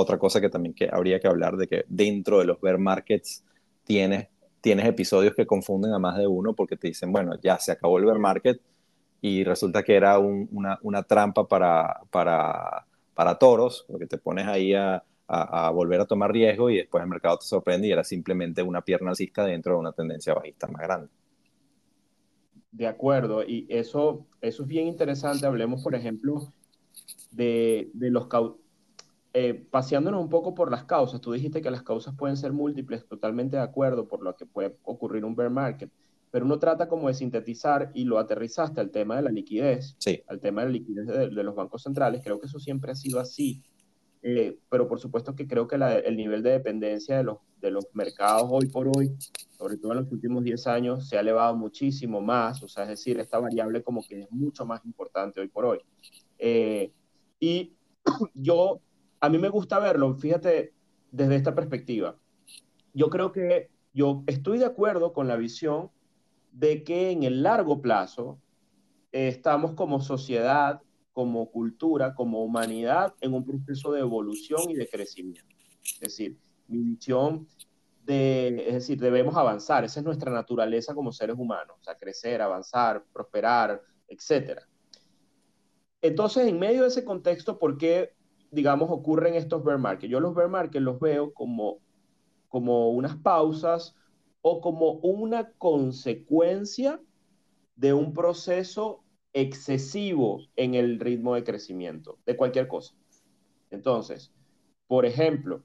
Otra 0.00 0.16
cosa 0.16 0.40
que 0.40 0.48
también 0.48 0.74
que 0.74 0.88
habría 0.92 1.18
que 1.18 1.26
hablar 1.26 1.56
de 1.56 1.66
que 1.66 1.84
dentro 1.88 2.38
de 2.38 2.44
los 2.44 2.60
bear 2.60 2.78
markets 2.78 3.44
tienes, 3.82 4.28
tienes 4.60 4.86
episodios 4.86 5.34
que 5.34 5.44
confunden 5.44 5.92
a 5.92 5.98
más 5.98 6.16
de 6.16 6.24
uno 6.24 6.54
porque 6.54 6.76
te 6.76 6.86
dicen, 6.86 7.10
bueno, 7.10 7.32
ya 7.42 7.58
se 7.58 7.72
acabó 7.72 7.98
el 7.98 8.04
bear 8.04 8.20
market 8.20 8.60
y 9.20 9.42
resulta 9.42 9.82
que 9.82 9.96
era 9.96 10.18
una, 10.20 10.78
una, 10.82 11.02
trampa 11.02 11.48
para, 11.48 12.02
para, 12.10 12.86
para 13.18 13.36
toros, 13.36 13.84
porque 13.88 14.06
te 14.06 14.16
pones 14.16 14.46
ahí 14.46 14.74
a, 14.74 15.02
a, 15.26 15.70
volver 15.70 16.00
a 16.00 16.06
tomar 16.06 16.30
riesgo 16.30 16.70
y 16.70 16.76
después 16.76 17.02
el 17.02 17.10
mercado 17.10 17.36
te 17.38 17.46
sorprende 17.46 17.88
y 17.88 17.90
era 17.90 18.04
simplemente 18.04 18.62
una 18.62 18.80
pierna 18.80 19.10
alcista 19.10 19.44
dentro 19.44 19.72
de 19.72 19.80
una 19.80 19.90
tendencia 19.90 20.34
bajista 20.34 20.68
más 20.68 20.82
grande. 20.82 21.08
De 22.70 22.86
acuerdo, 22.86 23.42
y 23.42 23.66
eso, 23.68 24.24
eso 24.40 24.62
es 24.62 24.68
bien 24.68 24.86
interesante. 24.86 25.46
Hablemos, 25.46 25.82
por 25.82 25.96
ejemplo, 25.96 26.52
de, 27.32 27.90
de 27.92 28.10
los 28.12 28.28
eh, 29.32 29.66
paseándonos 29.68 30.22
un 30.22 30.28
poco 30.28 30.54
por 30.54 30.70
las 30.70 30.84
causas, 30.84 31.20
tú 31.20 31.32
dijiste 31.32 31.60
que 31.60 31.72
las 31.72 31.82
causas 31.82 32.14
pueden 32.16 32.36
ser 32.36 32.52
múltiples, 32.52 33.04
totalmente 33.08 33.56
de 33.56 33.62
acuerdo 33.64 34.06
por 34.06 34.22
lo 34.22 34.36
que 34.36 34.46
puede 34.46 34.76
ocurrir 34.84 35.24
un 35.24 35.34
bear 35.34 35.50
market, 35.50 35.90
pero 36.30 36.44
uno 36.44 36.58
trata 36.58 36.88
como 36.88 37.08
de 37.08 37.14
sintetizar 37.14 37.90
y 37.94 38.04
lo 38.04 38.18
aterrizaste 38.18 38.80
al 38.80 38.90
tema 38.90 39.16
de 39.16 39.22
la 39.22 39.30
liquidez, 39.30 39.96
al 40.26 40.40
tema 40.40 40.62
de 40.62 40.66
la 40.66 40.72
liquidez 40.72 41.06
de, 41.06 41.42
los 41.42 41.54
bancos 41.54 41.82
centrales, 41.82 42.20
creo 42.22 42.38
que 42.38 42.46
eso 42.46 42.58
siempre 42.58 42.92
ha 42.92 42.94
sido 42.94 43.20
así, 43.20 43.62
eh, 44.22 44.58
pero 44.68 44.88
por 44.88 45.00
supuesto 45.00 45.34
que 45.34 45.46
creo 45.46 45.66
que 45.66 45.76
el 45.76 46.16
nivel 46.16 46.42
de 46.42 46.50
dependencia 46.50 47.16
de 47.16 47.24
los, 47.24 47.38
de 47.60 47.70
los 47.70 47.86
mercados 47.94 48.48
hoy 48.50 48.66
por 48.66 48.88
hoy, 48.88 49.16
sobre 49.50 49.76
todo 49.76 49.92
en 49.92 49.98
los 50.00 50.12
últimos 50.12 50.44
10 50.44 50.66
años, 50.66 51.08
se 51.08 51.16
ha 51.16 51.20
elevado 51.20 51.56
muchísimo 51.56 52.20
más, 52.20 52.62
o 52.62 52.68
sea, 52.68 52.84
es 52.84 52.90
decir, 52.90 53.18
esta 53.18 53.38
variable 53.38 53.82
como 53.82 54.02
que 54.02 54.20
es 54.20 54.30
mucho 54.30 54.66
más 54.66 54.84
importante 54.84 55.40
hoy 55.40 55.48
por 55.48 55.64
hoy. 55.64 55.78
Eh, 56.38 56.92
y 57.40 57.72
yo 58.34 58.80
a 59.20 59.28
mí 59.28 59.38
me 59.38 59.48
gusta 59.48 59.78
verlo, 59.78 60.14
fíjate, 60.14 60.72
desde 61.10 61.36
esta 61.36 61.54
perspectiva. 61.54 62.16
Yo 62.92 63.10
creo 63.10 63.32
que 63.32 63.70
yo 63.92 64.22
estoy 64.26 64.58
de 64.58 64.64
acuerdo 64.64 65.12
con 65.12 65.28
la 65.28 65.36
visión 65.36 65.90
de 66.58 66.82
que 66.82 67.10
en 67.10 67.22
el 67.22 67.42
largo 67.42 67.80
plazo 67.80 68.40
estamos 69.12 69.74
como 69.74 70.00
sociedad, 70.00 70.82
como 71.12 71.50
cultura, 71.50 72.14
como 72.14 72.42
humanidad 72.42 73.14
en 73.20 73.34
un 73.34 73.44
proceso 73.44 73.92
de 73.92 74.00
evolución 74.00 74.70
y 74.70 74.74
de 74.74 74.88
crecimiento. 74.88 75.54
Es 75.82 76.00
decir, 76.00 76.38
mi 76.66 76.82
visión 76.82 77.46
de, 78.04 78.64
es 78.66 78.74
decir, 78.74 79.00
debemos 79.00 79.36
avanzar, 79.36 79.84
esa 79.84 80.00
es 80.00 80.04
nuestra 80.04 80.32
naturaleza 80.32 80.94
como 80.94 81.12
seres 81.12 81.36
humanos, 81.38 81.76
o 81.80 81.84
sea, 81.84 81.96
crecer, 81.96 82.40
avanzar, 82.40 83.04
prosperar, 83.12 83.82
etc. 84.08 84.60
Entonces, 86.00 86.46
en 86.46 86.58
medio 86.58 86.82
de 86.82 86.88
ese 86.88 87.04
contexto, 87.04 87.58
¿por 87.58 87.76
qué 87.76 88.12
digamos, 88.50 88.90
ocurren 88.90 89.34
estos 89.34 89.62
bear 89.64 89.78
markets. 89.78 90.10
Yo 90.10 90.20
los 90.20 90.34
bear 90.34 90.48
markets 90.48 90.82
los 90.82 90.98
veo 91.00 91.32
como, 91.32 91.80
como 92.48 92.90
unas 92.90 93.16
pausas 93.16 93.94
o 94.48 94.60
como 94.60 94.92
una 95.02 95.52
consecuencia 95.52 97.00
de 97.76 97.92
un 97.92 98.14
proceso 98.14 99.04
excesivo 99.32 100.40
en 100.56 100.74
el 100.74 100.98
ritmo 100.98 101.34
de 101.34 101.44
crecimiento 101.44 102.18
de 102.24 102.36
cualquier 102.36 102.66
cosa. 102.66 102.94
Entonces, 103.70 104.32
por 104.86 105.04
ejemplo, 105.04 105.62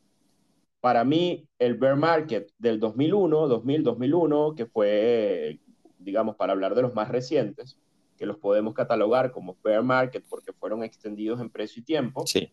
para 0.81 1.05
mí 1.05 1.47
el 1.59 1.75
bear 1.75 1.95
market 1.95 2.51
del 2.57 2.79
2001, 2.79 3.47
2000, 3.47 3.83
2001, 3.83 4.55
que 4.55 4.65
fue, 4.65 5.59
digamos, 5.97 6.35
para 6.35 6.51
hablar 6.51 6.75
de 6.75 6.81
los 6.81 6.93
más 6.93 7.07
recientes, 7.07 7.77
que 8.17 8.25
los 8.25 8.37
podemos 8.37 8.73
catalogar 8.73 9.31
como 9.31 9.55
bear 9.63 9.81
market 9.81 10.25
porque 10.29 10.51
fueron 10.51 10.83
extendidos 10.83 11.39
en 11.39 11.49
precio 11.49 11.81
y 11.81 11.85
tiempo. 11.85 12.27
Sí 12.27 12.51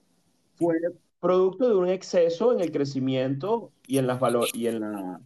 fue 0.60 0.76
producto 1.20 1.68
de 1.68 1.74
un 1.74 1.88
exceso 1.88 2.52
en 2.52 2.60
el 2.60 2.70
crecimiento 2.70 3.72
y 3.86 3.96
en, 3.96 4.06
las 4.06 4.20
valor 4.20 4.46
y 4.52 4.66
en, 4.66 4.80
la, 4.80 5.20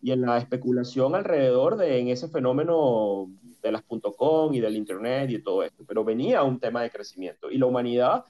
y 0.00 0.12
en 0.12 0.22
la 0.22 0.38
especulación 0.38 1.14
alrededor 1.14 1.76
de 1.76 1.98
en 1.98 2.08
ese 2.08 2.28
fenómeno 2.28 3.30
de 3.62 3.72
las 3.72 3.82
.com 4.16 4.54
y 4.54 4.60
del 4.60 4.76
Internet 4.76 5.30
y 5.30 5.42
todo 5.42 5.62
esto. 5.62 5.84
Pero 5.86 6.04
venía 6.04 6.42
un 6.42 6.60
tema 6.60 6.82
de 6.82 6.90
crecimiento 6.90 7.50
y 7.50 7.58
la 7.58 7.66
humanidad 7.66 8.24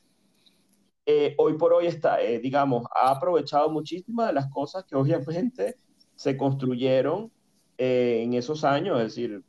eh, 1.10 1.34
hoy 1.38 1.54
por 1.54 1.72
hoy 1.72 1.86
está, 1.86 2.20
eh, 2.20 2.38
digamos, 2.38 2.84
ha 2.94 3.10
aprovechado 3.10 3.70
muchísimas 3.70 4.26
de 4.26 4.34
las 4.34 4.50
cosas 4.50 4.84
que 4.84 4.94
obviamente 4.96 5.78
se 6.14 6.36
construyeron 6.36 7.32
eh, 7.78 8.20
en 8.22 8.34
esos 8.34 8.62
años, 8.62 8.98
es 8.98 9.04
decir, 9.04 9.42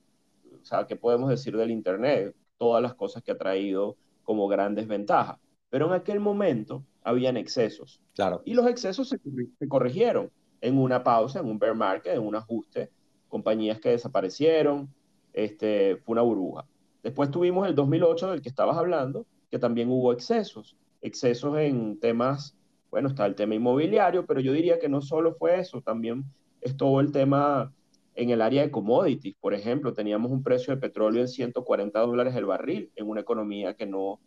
o 0.61 0.65
sea, 0.65 0.87
¿qué 0.87 0.95
podemos 0.95 1.29
decir 1.29 1.57
del 1.57 1.71
Internet? 1.71 2.33
Todas 2.57 2.81
las 2.81 2.93
cosas 2.93 3.23
que 3.23 3.31
ha 3.31 3.37
traído 3.37 3.97
como 4.23 4.47
grandes 4.47 4.87
ventajas. 4.87 5.37
Pero 5.69 5.87
en 5.87 5.93
aquel 5.93 6.21
momento 6.21 6.85
habían 7.03 7.35
excesos. 7.35 7.99
Claro. 8.15 8.41
Y 8.45 8.53
los 8.53 8.65
excesos 8.67 9.09
se, 9.09 9.19
corrigieron 9.67 10.31
en 10.61 10.77
una 10.77 11.03
pausa, 11.03 11.39
en 11.39 11.45
un 11.45 11.59
bear 11.59 11.75
market, 11.75 12.13
en 12.13 12.21
un 12.21 12.35
ajuste. 12.35 12.91
Compañías 13.27 13.79
que 13.79 13.89
desaparecieron, 13.89 14.93
este, 15.33 15.97
fue 15.97 16.13
una 16.13 16.21
burbuja. 16.21 16.65
Después 17.03 17.31
tuvimos 17.31 17.67
el 17.67 17.75
2008 17.75 18.31
del 18.31 18.41
que 18.41 18.49
estabas 18.49 18.77
hablando, 18.77 19.25
que 19.49 19.59
también 19.59 19.89
hubo 19.89 20.11
excesos. 20.11 20.75
Excesos 21.01 21.57
en 21.57 21.99
temas, 21.99 22.57
bueno, 22.91 23.09
está 23.09 23.25
el 23.25 23.35
tema 23.35 23.55
inmobiliario, 23.55 24.25
pero 24.25 24.39
yo 24.41 24.51
diría 24.51 24.79
que 24.79 24.89
no 24.89 25.01
solo 25.01 25.33
fue 25.35 25.59
eso, 25.59 25.81
también 25.81 26.25
es 26.61 26.75
todo 26.75 26.99
el 26.99 27.11
tema 27.11 27.73
en 28.15 28.31
el 28.31 28.41
área 28.41 28.63
de 28.63 28.71
commodities. 28.71 29.35
Por 29.39 29.53
ejemplo, 29.53 29.93
teníamos 29.93 30.31
un 30.31 30.43
precio 30.43 30.75
de 30.75 30.81
petróleo 30.81 31.21
en 31.21 31.27
140 31.29 31.99
dólares 31.99 32.35
el 32.35 32.45
barril 32.45 32.91
en 32.95 33.07
una 33.07 33.21
economía 33.21 33.75
que 33.75 33.85
no 33.85 34.19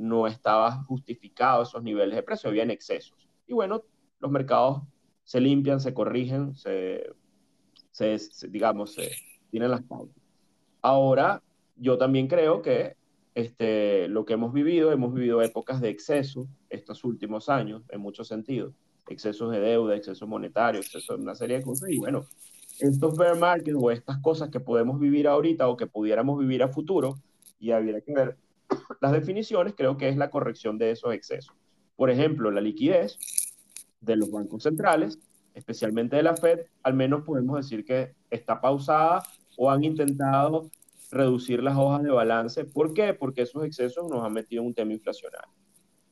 no 0.00 0.26
estaba 0.26 0.82
justificado 0.84 1.62
esos 1.62 1.82
niveles 1.82 2.16
de 2.16 2.22
precio, 2.22 2.48
habían 2.48 2.70
excesos. 2.70 3.28
Y 3.46 3.52
bueno, 3.52 3.82
los 4.18 4.30
mercados 4.30 4.82
se 5.30 5.40
limpian, 5.40 5.78
se 5.78 5.94
corrigen, 5.94 6.56
se, 6.56 7.14
digamos, 8.48 8.96
tienen 9.48 9.70
las 9.70 9.84
pautas. 9.84 10.16
Ahora, 10.82 11.40
yo 11.76 11.98
también 11.98 12.26
creo 12.26 12.62
que 12.62 12.96
este, 13.36 14.08
lo 14.08 14.24
que 14.24 14.32
hemos 14.32 14.52
vivido, 14.52 14.90
hemos 14.90 15.14
vivido 15.14 15.40
épocas 15.40 15.80
de 15.80 15.88
exceso 15.88 16.48
estos 16.68 17.04
últimos 17.04 17.48
años, 17.48 17.84
en 17.90 18.00
muchos 18.00 18.26
sentidos, 18.26 18.74
excesos 19.08 19.52
de 19.52 19.60
deuda, 19.60 19.94
excesos 19.94 20.28
monetarios, 20.28 20.86
excesos 20.86 21.18
de 21.18 21.22
una 21.22 21.36
serie 21.36 21.58
de 21.58 21.62
cosas, 21.62 21.90
y 21.90 21.98
bueno, 21.98 22.26
estos 22.80 23.16
bear 23.16 23.38
markets 23.38 23.76
o 23.80 23.92
estas 23.92 24.18
cosas 24.18 24.48
que 24.50 24.58
podemos 24.58 24.98
vivir 24.98 25.28
ahorita 25.28 25.68
o 25.68 25.76
que 25.76 25.86
pudiéramos 25.86 26.40
vivir 26.40 26.64
a 26.64 26.68
futuro, 26.68 27.20
y 27.60 27.70
habría 27.70 28.00
que 28.00 28.12
ver 28.12 28.36
las 29.00 29.12
definiciones, 29.12 29.74
creo 29.76 29.96
que 29.96 30.08
es 30.08 30.16
la 30.16 30.28
corrección 30.28 30.76
de 30.76 30.90
esos 30.90 31.14
excesos. 31.14 31.54
Por 31.94 32.10
ejemplo, 32.10 32.50
la 32.50 32.60
liquidez 32.60 33.16
de 34.00 34.16
los 34.16 34.30
bancos 34.30 34.62
centrales, 34.62 35.18
especialmente 35.54 36.16
de 36.16 36.22
la 36.22 36.36
Fed, 36.36 36.60
al 36.82 36.94
menos 36.94 37.22
podemos 37.24 37.56
decir 37.56 37.84
que 37.84 38.14
está 38.30 38.60
pausada 38.60 39.22
o 39.56 39.70
han 39.70 39.84
intentado 39.84 40.70
reducir 41.10 41.62
las 41.62 41.76
hojas 41.76 42.02
de 42.02 42.10
balance. 42.10 42.64
¿Por 42.64 42.94
qué? 42.94 43.14
Porque 43.14 43.42
esos 43.42 43.64
excesos 43.64 44.08
nos 44.08 44.24
han 44.24 44.32
metido 44.32 44.62
en 44.62 44.68
un 44.68 44.74
tema 44.74 44.92
inflacionario. 44.92 45.52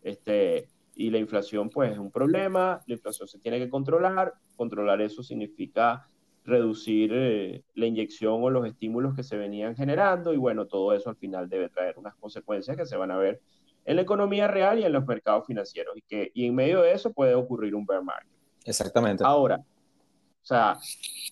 Este, 0.02 0.68
y 0.94 1.10
la 1.10 1.18
inflación, 1.18 1.70
pues, 1.70 1.92
es 1.92 1.98
un 1.98 2.10
problema, 2.10 2.82
la 2.86 2.94
inflación 2.94 3.28
se 3.28 3.38
tiene 3.38 3.58
que 3.58 3.68
controlar, 3.68 4.34
controlar 4.56 5.00
eso 5.00 5.22
significa 5.22 6.08
reducir 6.44 7.10
eh, 7.12 7.62
la 7.74 7.86
inyección 7.86 8.42
o 8.42 8.50
los 8.50 8.66
estímulos 8.66 9.14
que 9.14 9.22
se 9.22 9.36
venían 9.36 9.76
generando 9.76 10.32
y 10.32 10.38
bueno, 10.38 10.66
todo 10.66 10.94
eso 10.94 11.10
al 11.10 11.16
final 11.16 11.48
debe 11.48 11.68
traer 11.68 11.98
unas 11.98 12.14
consecuencias 12.16 12.76
que 12.76 12.86
se 12.86 12.96
van 12.96 13.10
a 13.10 13.18
ver 13.18 13.40
en 13.88 13.96
la 13.96 14.02
economía 14.02 14.46
real 14.46 14.78
y 14.78 14.84
en 14.84 14.92
los 14.92 15.06
mercados 15.06 15.46
financieros 15.46 15.96
y 15.96 16.02
que 16.02 16.30
y 16.34 16.44
en 16.44 16.54
medio 16.54 16.82
de 16.82 16.92
eso 16.92 17.10
puede 17.10 17.34
ocurrir 17.34 17.74
un 17.74 17.86
bear 17.86 18.04
market. 18.04 18.28
Exactamente. 18.66 19.24
Ahora, 19.24 19.56
o 19.56 20.46
sea, 20.46 20.76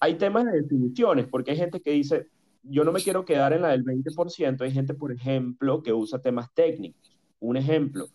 hay 0.00 0.14
temas 0.14 0.46
de 0.46 0.62
definiciones 0.62 1.26
porque 1.28 1.50
hay 1.50 1.58
gente 1.58 1.82
que 1.82 1.90
dice, 1.90 2.28
yo 2.62 2.82
no 2.82 2.92
me 2.92 3.02
quiero 3.02 3.26
quedar 3.26 3.52
en 3.52 3.60
la 3.60 3.68
del 3.68 3.84
20%, 3.84 4.62
hay 4.62 4.70
gente, 4.70 4.94
por 4.94 5.12
ejemplo, 5.12 5.82
que 5.82 5.92
usa 5.92 6.18
temas 6.18 6.50
técnicos. 6.54 7.14
Un 7.40 7.58
ejemplo, 7.58 8.06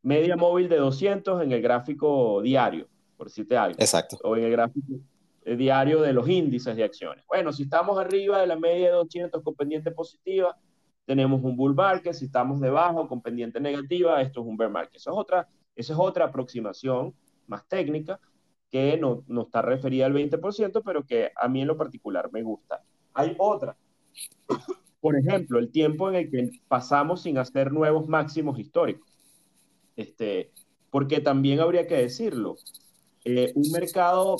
media 0.00 0.36
móvil 0.36 0.70
de 0.70 0.78
200 0.78 1.42
en 1.42 1.52
el 1.52 1.60
gráfico 1.60 2.40
diario, 2.40 2.88
por 3.18 3.26
decirte 3.26 3.58
algo. 3.58 3.76
Exacto. 3.78 4.16
O 4.24 4.38
en 4.38 4.44
el 4.44 4.52
gráfico 4.52 5.00
eh, 5.44 5.54
diario 5.54 6.00
de 6.00 6.14
los 6.14 6.26
índices 6.30 6.76
de 6.76 6.84
acciones. 6.84 7.26
Bueno, 7.28 7.52
si 7.52 7.64
estamos 7.64 7.98
arriba 7.98 8.40
de 8.40 8.46
la 8.46 8.58
media 8.58 8.86
de 8.86 8.94
200 8.94 9.42
con 9.42 9.54
pendiente 9.54 9.90
positiva, 9.90 10.56
tenemos 11.04 11.42
un 11.42 11.56
bull 11.56 11.74
market, 11.74 12.14
si 12.14 12.26
estamos 12.26 12.60
debajo 12.60 13.08
con 13.08 13.20
pendiente 13.20 13.60
negativa, 13.60 14.20
esto 14.22 14.40
es 14.40 14.46
un 14.46 14.56
bear 14.56 14.70
market. 14.70 14.96
Eso 14.96 15.10
es 15.10 15.16
otra, 15.18 15.48
esa 15.74 15.92
es 15.92 15.98
otra 15.98 16.26
aproximación 16.26 17.14
más 17.46 17.66
técnica 17.66 18.20
que 18.70 18.96
no, 18.96 19.22
no 19.26 19.42
está 19.42 19.60
referida 19.60 20.06
al 20.06 20.14
20%, 20.14 20.82
pero 20.84 21.04
que 21.04 21.30
a 21.36 21.48
mí 21.48 21.60
en 21.60 21.68
lo 21.68 21.76
particular 21.76 22.30
me 22.32 22.42
gusta. 22.42 22.82
Hay 23.12 23.34
otra. 23.38 23.76
Por 25.00 25.18
ejemplo, 25.18 25.58
el 25.58 25.70
tiempo 25.70 26.08
en 26.08 26.14
el 26.14 26.30
que 26.30 26.50
pasamos 26.68 27.22
sin 27.22 27.36
hacer 27.36 27.72
nuevos 27.72 28.08
máximos 28.08 28.58
históricos. 28.58 29.10
Este, 29.96 30.52
porque 30.90 31.20
también 31.20 31.60
habría 31.60 31.86
que 31.86 31.96
decirlo, 31.96 32.56
eh, 33.24 33.52
un 33.54 33.70
mercado 33.72 34.36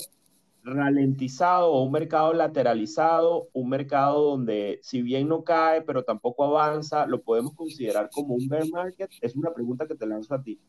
ralentizado 0.62 1.72
o 1.72 1.82
un 1.82 1.92
mercado 1.92 2.32
lateralizado, 2.32 3.48
un 3.52 3.68
mercado 3.68 4.30
donde 4.30 4.78
si 4.82 5.02
bien 5.02 5.28
no 5.28 5.42
cae, 5.42 5.82
pero 5.82 6.04
tampoco 6.04 6.44
avanza, 6.44 7.06
lo 7.06 7.22
podemos 7.22 7.54
considerar 7.54 8.10
como 8.10 8.34
un 8.34 8.48
bear 8.48 8.68
market? 8.68 9.10
Es 9.20 9.34
una 9.34 9.52
pregunta 9.52 9.86
que 9.86 9.94
te 9.94 10.06
lanzo 10.06 10.34
a 10.34 10.42
ti. 10.42 10.60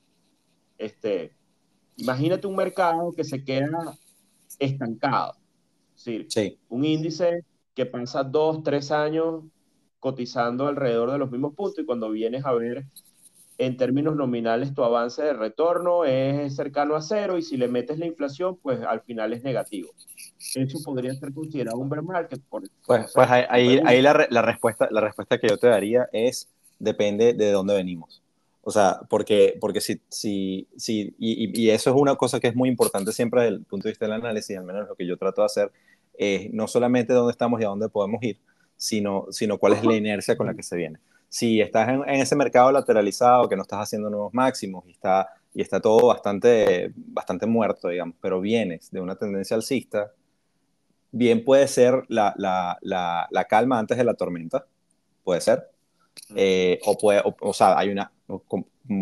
Este, 0.78 1.36
imagínate 1.98 2.48
un 2.48 2.56
mercado 2.56 3.12
que 3.14 3.24
se 3.24 3.44
queda 3.44 3.98
estancado. 4.60 5.36
Sí. 5.96 6.28
Un 6.70 6.86
índice 6.86 7.46
que 7.74 7.86
pasa 7.86 8.24
dos, 8.24 8.64
tres 8.64 8.92
años 8.92 9.44
cotizando 10.00 10.68
alrededor 10.68 11.12
de 11.12 11.18
los 11.18 11.32
mismos 11.32 11.54
puntos 11.54 11.80
y 11.80 11.86
cuando 11.86 12.10
vienes 12.10 12.46
a 12.46 12.54
ver 12.54 12.86
en 13.58 13.78
términos 13.78 14.16
nominales 14.16 14.74
tu 14.74 14.84
avance 14.84 15.22
de 15.22 15.34
retorno 15.34 16.06
es 16.06 16.56
cercano 16.56 16.96
a 16.96 17.02
cero 17.02 17.38
y 17.38 17.44
si 17.44 17.58
le 17.58 17.68
metes 17.68 18.00
la 18.00 18.06
inflación, 18.06 18.58
pues 18.62 18.82
al 18.82 19.02
final 19.02 19.34
es 19.34 19.44
negativo. 19.44 19.92
Eso 20.56 20.80
podría 20.84 21.14
ser 21.14 21.34
considerado 21.34 21.78
un 21.78 21.90
bear 21.90 22.04
market. 22.04 22.42
Por, 22.50 22.64
pues, 22.86 23.12
pues 23.14 23.30
ahí, 23.30 23.80
ahí 23.86 24.02
la, 24.02 24.28
la, 24.30 24.42
respuesta, 24.42 24.88
la 24.92 25.02
respuesta 25.02 25.38
que 25.38 25.48
yo 25.48 25.58
te 25.58 25.68
daría 25.68 26.10
es 26.12 26.50
depende 26.80 27.34
de 27.34 27.52
dónde 27.52 27.76
venimos. 27.76 28.22
O 28.62 28.72
sea, 28.72 29.02
porque, 29.10 29.58
porque 29.60 29.82
si, 29.82 30.02
si, 30.10 30.68
si 30.78 31.14
y, 31.20 31.62
y, 31.62 31.70
eso 31.70 31.90
es 31.90 31.96
una 31.96 32.16
cosa 32.16 32.40
que 32.40 32.48
es 32.48 32.56
muy 32.56 32.70
importante 32.70 33.12
siempre 33.12 33.42
desde 33.42 33.56
el 33.56 33.64
punto 33.64 33.84
de 33.84 33.92
vista 33.92 34.06
del 34.06 34.14
análisis, 34.14 34.58
al 34.58 34.64
menos 34.64 34.88
lo 34.88 34.96
que 34.96 35.06
yo 35.06 35.18
trato 35.18 35.42
de 35.42 35.46
hacer, 35.46 35.72
es 36.18 36.52
no 36.54 36.68
solamente 36.68 37.14
dónde 37.14 37.32
estamos 37.32 37.60
y 37.60 37.66
a 37.66 37.68
dónde 37.68 37.90
podemos 37.90 38.24
ir, 38.24 38.40
sino, 38.78 39.28
sino 39.32 39.58
cuál 39.58 39.74
es 39.74 39.84
la 39.84 39.96
inercia 39.96 40.38
con 40.38 40.48
la 40.48 40.54
que 40.54 40.64
se 40.64 40.78
viene 40.78 41.00
si 41.34 41.62
estás 41.62 41.90
en, 41.90 42.04
ese 42.08 42.36
mercado 42.36 42.72
lateralizado, 42.72 43.50
que 43.50 43.56
no 43.56 43.64
estás 43.64 43.80
haciendo 43.80 44.08
nuevos 44.08 44.32
máximos 44.36 44.86
y 44.88 44.92
está, 44.92 45.30
y 45.52 45.64
está 45.64 45.80
todo 45.80 46.06
bastante, 46.06 46.92
bastante 46.96 47.48
muerto, 47.48 47.88
digamos, 47.88 48.16
pero 48.22 48.40
vienes 48.40 48.92
de 48.92 49.02
una 49.02 49.16
tendencia 49.16 49.56
alcista, 49.56 50.12
bien 51.12 51.44
puede 51.44 51.68
ser 51.68 52.04
la, 52.08 52.36
la, 52.38 52.78
la, 53.32 53.46
calma 53.46 53.80
antes 53.80 53.98
de 53.98 54.04
la 54.04 54.14
tormenta, 54.14 54.68
puede 55.24 55.42
ser, 55.42 55.72
eh, 56.36 56.80
o, 56.86 57.00
puede, 57.00 57.24
o, 57.26 57.52
sea, 57.52 57.80
hay 57.80 57.90
una, 57.90 58.12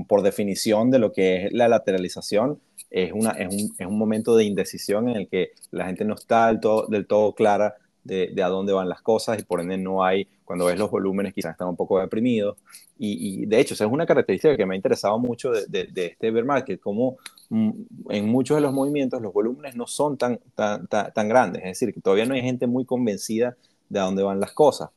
por 0.08 0.22
definición 0.22 0.90
de 0.90 1.00
lo 1.00 1.12
que 1.12 1.48
es 1.48 1.52
la 1.52 1.68
lateralización, 1.68 2.62
es, 2.90 3.12
una, 3.12 3.32
es, 3.32 3.54
un, 3.54 3.76
es 3.78 3.86
un 3.86 3.98
momento 3.98 4.38
de 4.38 4.46
indecisión 4.46 5.10
en 5.10 5.18
el 5.18 5.28
que 5.28 5.52
la 5.72 5.86
gente 5.86 6.06
no 6.06 6.16
está 6.16 6.48
del 6.48 6.62
todo, 6.62 6.88
del 6.88 7.08
todo 7.08 7.36
clara 7.36 7.76
de, 8.04 8.32
de, 8.34 8.44
a 8.44 8.48
dónde 8.48 8.74
van 8.74 8.90
las 8.90 9.02
cosas 9.02 9.40
y 9.40 9.44
por 9.44 9.62
ende 9.62 9.78
no 9.78 10.04
hay, 10.04 10.28
cuando 10.46 10.66
ves 10.66 10.78
los 10.78 10.90
volúmenes 10.90 11.34
quizás 11.34 11.52
están 11.52 11.68
un 11.68 11.76
poco 11.76 12.00
deprimidos. 12.00 12.58
Y, 13.04 13.48
de 13.48 13.60
hecho, 13.60 13.74
esa 13.74 13.86
es 13.86 13.92
una 13.92 14.06
característica 14.06 14.56
que 14.56 14.64
me 14.64 14.76
ha 14.76 14.78
interesado 14.78 15.18
mucho 15.18 15.50
de, 15.50 15.86
de, 15.86 16.06
este 16.06 16.30
bear 16.30 16.46
market, 16.46 16.80
como 16.80 17.18
mm, 17.50 17.72
en 18.10 18.30
muchos 18.30 18.58
de 18.58 18.62
los 18.62 18.72
movimientos 18.74 19.20
los 19.24 19.34
volúmenes 19.34 19.76
no 19.76 19.88
son 19.88 20.18
tan, 20.18 20.40
tan, 20.54 20.86
tan, 20.88 21.28
grandes, 21.28 21.64
es 21.64 21.70
decir, 21.70 21.92
que 21.96 22.00
todavía 22.00 22.28
no 22.28 22.36
hay 22.36 22.42
gente 22.42 22.68
muy 22.68 22.86
convencida 22.86 23.58
de 23.90 24.00
a 24.00 24.04
dónde 24.04 24.22
van 24.22 24.40
las 24.40 24.52
cosas. 24.52 24.92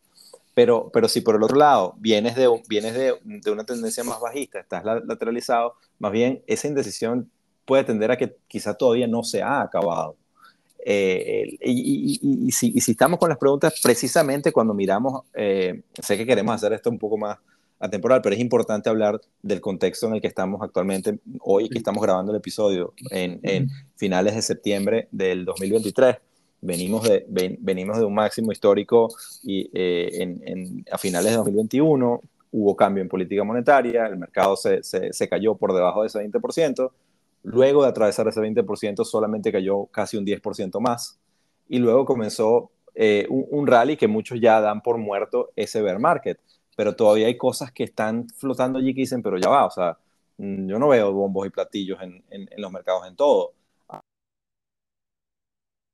Pero, 0.52 0.90
pero 0.92 1.08
si 1.08 1.22
por 1.22 1.36
el 1.36 1.42
otro 1.42 1.56
lado 1.56 1.94
vienes 1.96 2.36
de, 2.36 2.46
vienes 2.68 2.92
de, 2.92 3.14
de 3.24 3.50
una 3.50 3.64
tendencia 3.64 4.04
más 4.04 4.20
bajista, 4.20 4.60
estás 4.60 4.84
lateralizado, 4.84 5.74
más 5.98 6.12
bien 6.12 6.42
esa 6.46 6.68
indecisión 6.68 7.30
puede 7.64 7.84
tender 7.84 8.10
a 8.10 8.18
que 8.18 8.36
quizá 8.46 8.74
todavía 8.74 9.06
no 9.06 9.22
se 9.22 9.42
ha 9.42 9.62
acabado. 9.62 10.16
Eh, 10.86 11.56
y, 11.62 12.52
si, 12.52 12.74
estamos 12.76 13.18
con 13.18 13.30
las 13.30 13.38
preguntas, 13.38 13.80
precisamente 13.82 14.52
cuando 14.52 14.74
miramos, 14.74 15.22
eh, 15.32 15.82
sé 16.02 16.18
que 16.18 16.26
queremos 16.26 16.54
hacer 16.54 16.74
esto 16.74 16.90
un 16.90 16.98
poco 16.98 17.16
más 17.16 17.38
atemporal, 17.80 18.20
pero 18.22 18.34
es 18.34 18.40
importante 18.40 18.90
hablar 18.90 19.20
del 19.42 19.60
contexto 19.60 20.06
en 20.06 20.14
el 20.14 20.20
que 20.20 20.26
estamos 20.26 20.60
actualmente, 20.62 21.18
hoy 21.40 21.68
que 21.68 21.78
estamos 21.78 22.02
grabando 22.02 22.32
el 22.32 22.38
episodio, 22.38 22.92
en, 23.10 23.70
finales 23.96 24.34
de 24.34 24.42
septiembre 24.42 25.08
del 25.10 25.44
2023. 25.44 26.16
Venimos 26.60 27.02
de, 27.08 27.26
venimos 27.60 27.98
de 27.98 28.04
un 28.04 28.14
máximo 28.14 28.52
histórico 28.52 29.08
y, 29.42 29.70
eh, 29.74 30.86
a 30.90 30.98
finales 30.98 31.30
de 31.30 31.36
2021 31.36 32.20
hubo 32.56 32.76
cambio 32.76 33.02
en 33.02 33.08
política 33.08 33.42
monetaria, 33.42 34.06
el 34.06 34.16
mercado 34.16 34.54
se, 34.56 34.82
se, 34.84 35.12
se 35.12 35.28
cayó 35.28 35.56
por 35.56 35.74
debajo 35.74 36.02
de 36.02 36.06
ese 36.06 36.20
20%, 36.20 36.90
Luego 37.44 37.82
de 37.82 37.90
atravesar 37.90 38.26
ese 38.26 38.40
20%, 38.40 39.04
solamente 39.04 39.52
cayó 39.52 39.84
casi 39.86 40.16
un 40.16 40.24
10% 40.24 40.80
más. 40.80 41.20
Y 41.68 41.78
luego 41.78 42.06
comenzó 42.06 42.70
eh, 42.94 43.26
un, 43.28 43.66
rally 43.66 43.98
que 43.98 44.08
muchos 44.08 44.40
ya 44.40 44.60
dan 44.62 44.80
por 44.80 44.96
muerto 44.96 45.52
ese 45.54 45.82
bear 45.82 45.98
market. 45.98 46.40
Pero 46.74 46.96
todavía 46.96 47.26
hay 47.26 47.36
cosas 47.36 47.70
que 47.70 47.84
están 47.84 48.28
flotando 48.30 48.78
allí 48.78 48.94
que 48.94 49.02
dicen, 49.02 49.22
pero 49.22 49.36
ya 49.38 49.50
va, 49.50 49.66
o 49.66 49.70
sea, 49.70 49.98
mm, 50.38 50.68
yo 50.68 50.78
no 50.78 50.88
veo 50.88 51.12
bombos 51.12 51.46
y 51.46 51.50
platillos 51.50 51.98
en, 52.00 52.24
los 52.56 52.72
mercados 52.72 53.06
en 53.06 53.14
todo. 53.14 53.52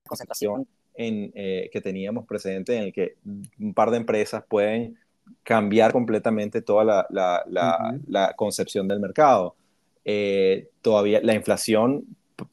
Concentración 0.06 0.68
en, 0.94 1.32
eh, 1.34 1.68
que 1.72 1.80
teníamos 1.80 2.26
presente 2.26 2.76
en 2.76 2.84
el 2.84 2.92
que 2.92 3.16
un 3.58 3.74
par 3.74 3.90
de 3.90 3.96
empresas 3.96 4.44
pueden 4.48 4.96
cambiar 5.42 5.92
completamente 5.92 6.62
toda 6.62 7.08
la 7.10 8.34
concepción 8.36 8.86
del 8.86 9.00
mercado. 9.00 9.56
Eh, 10.04 10.68
todavía 10.82 11.20
la 11.22 11.34
inflación 11.34 12.04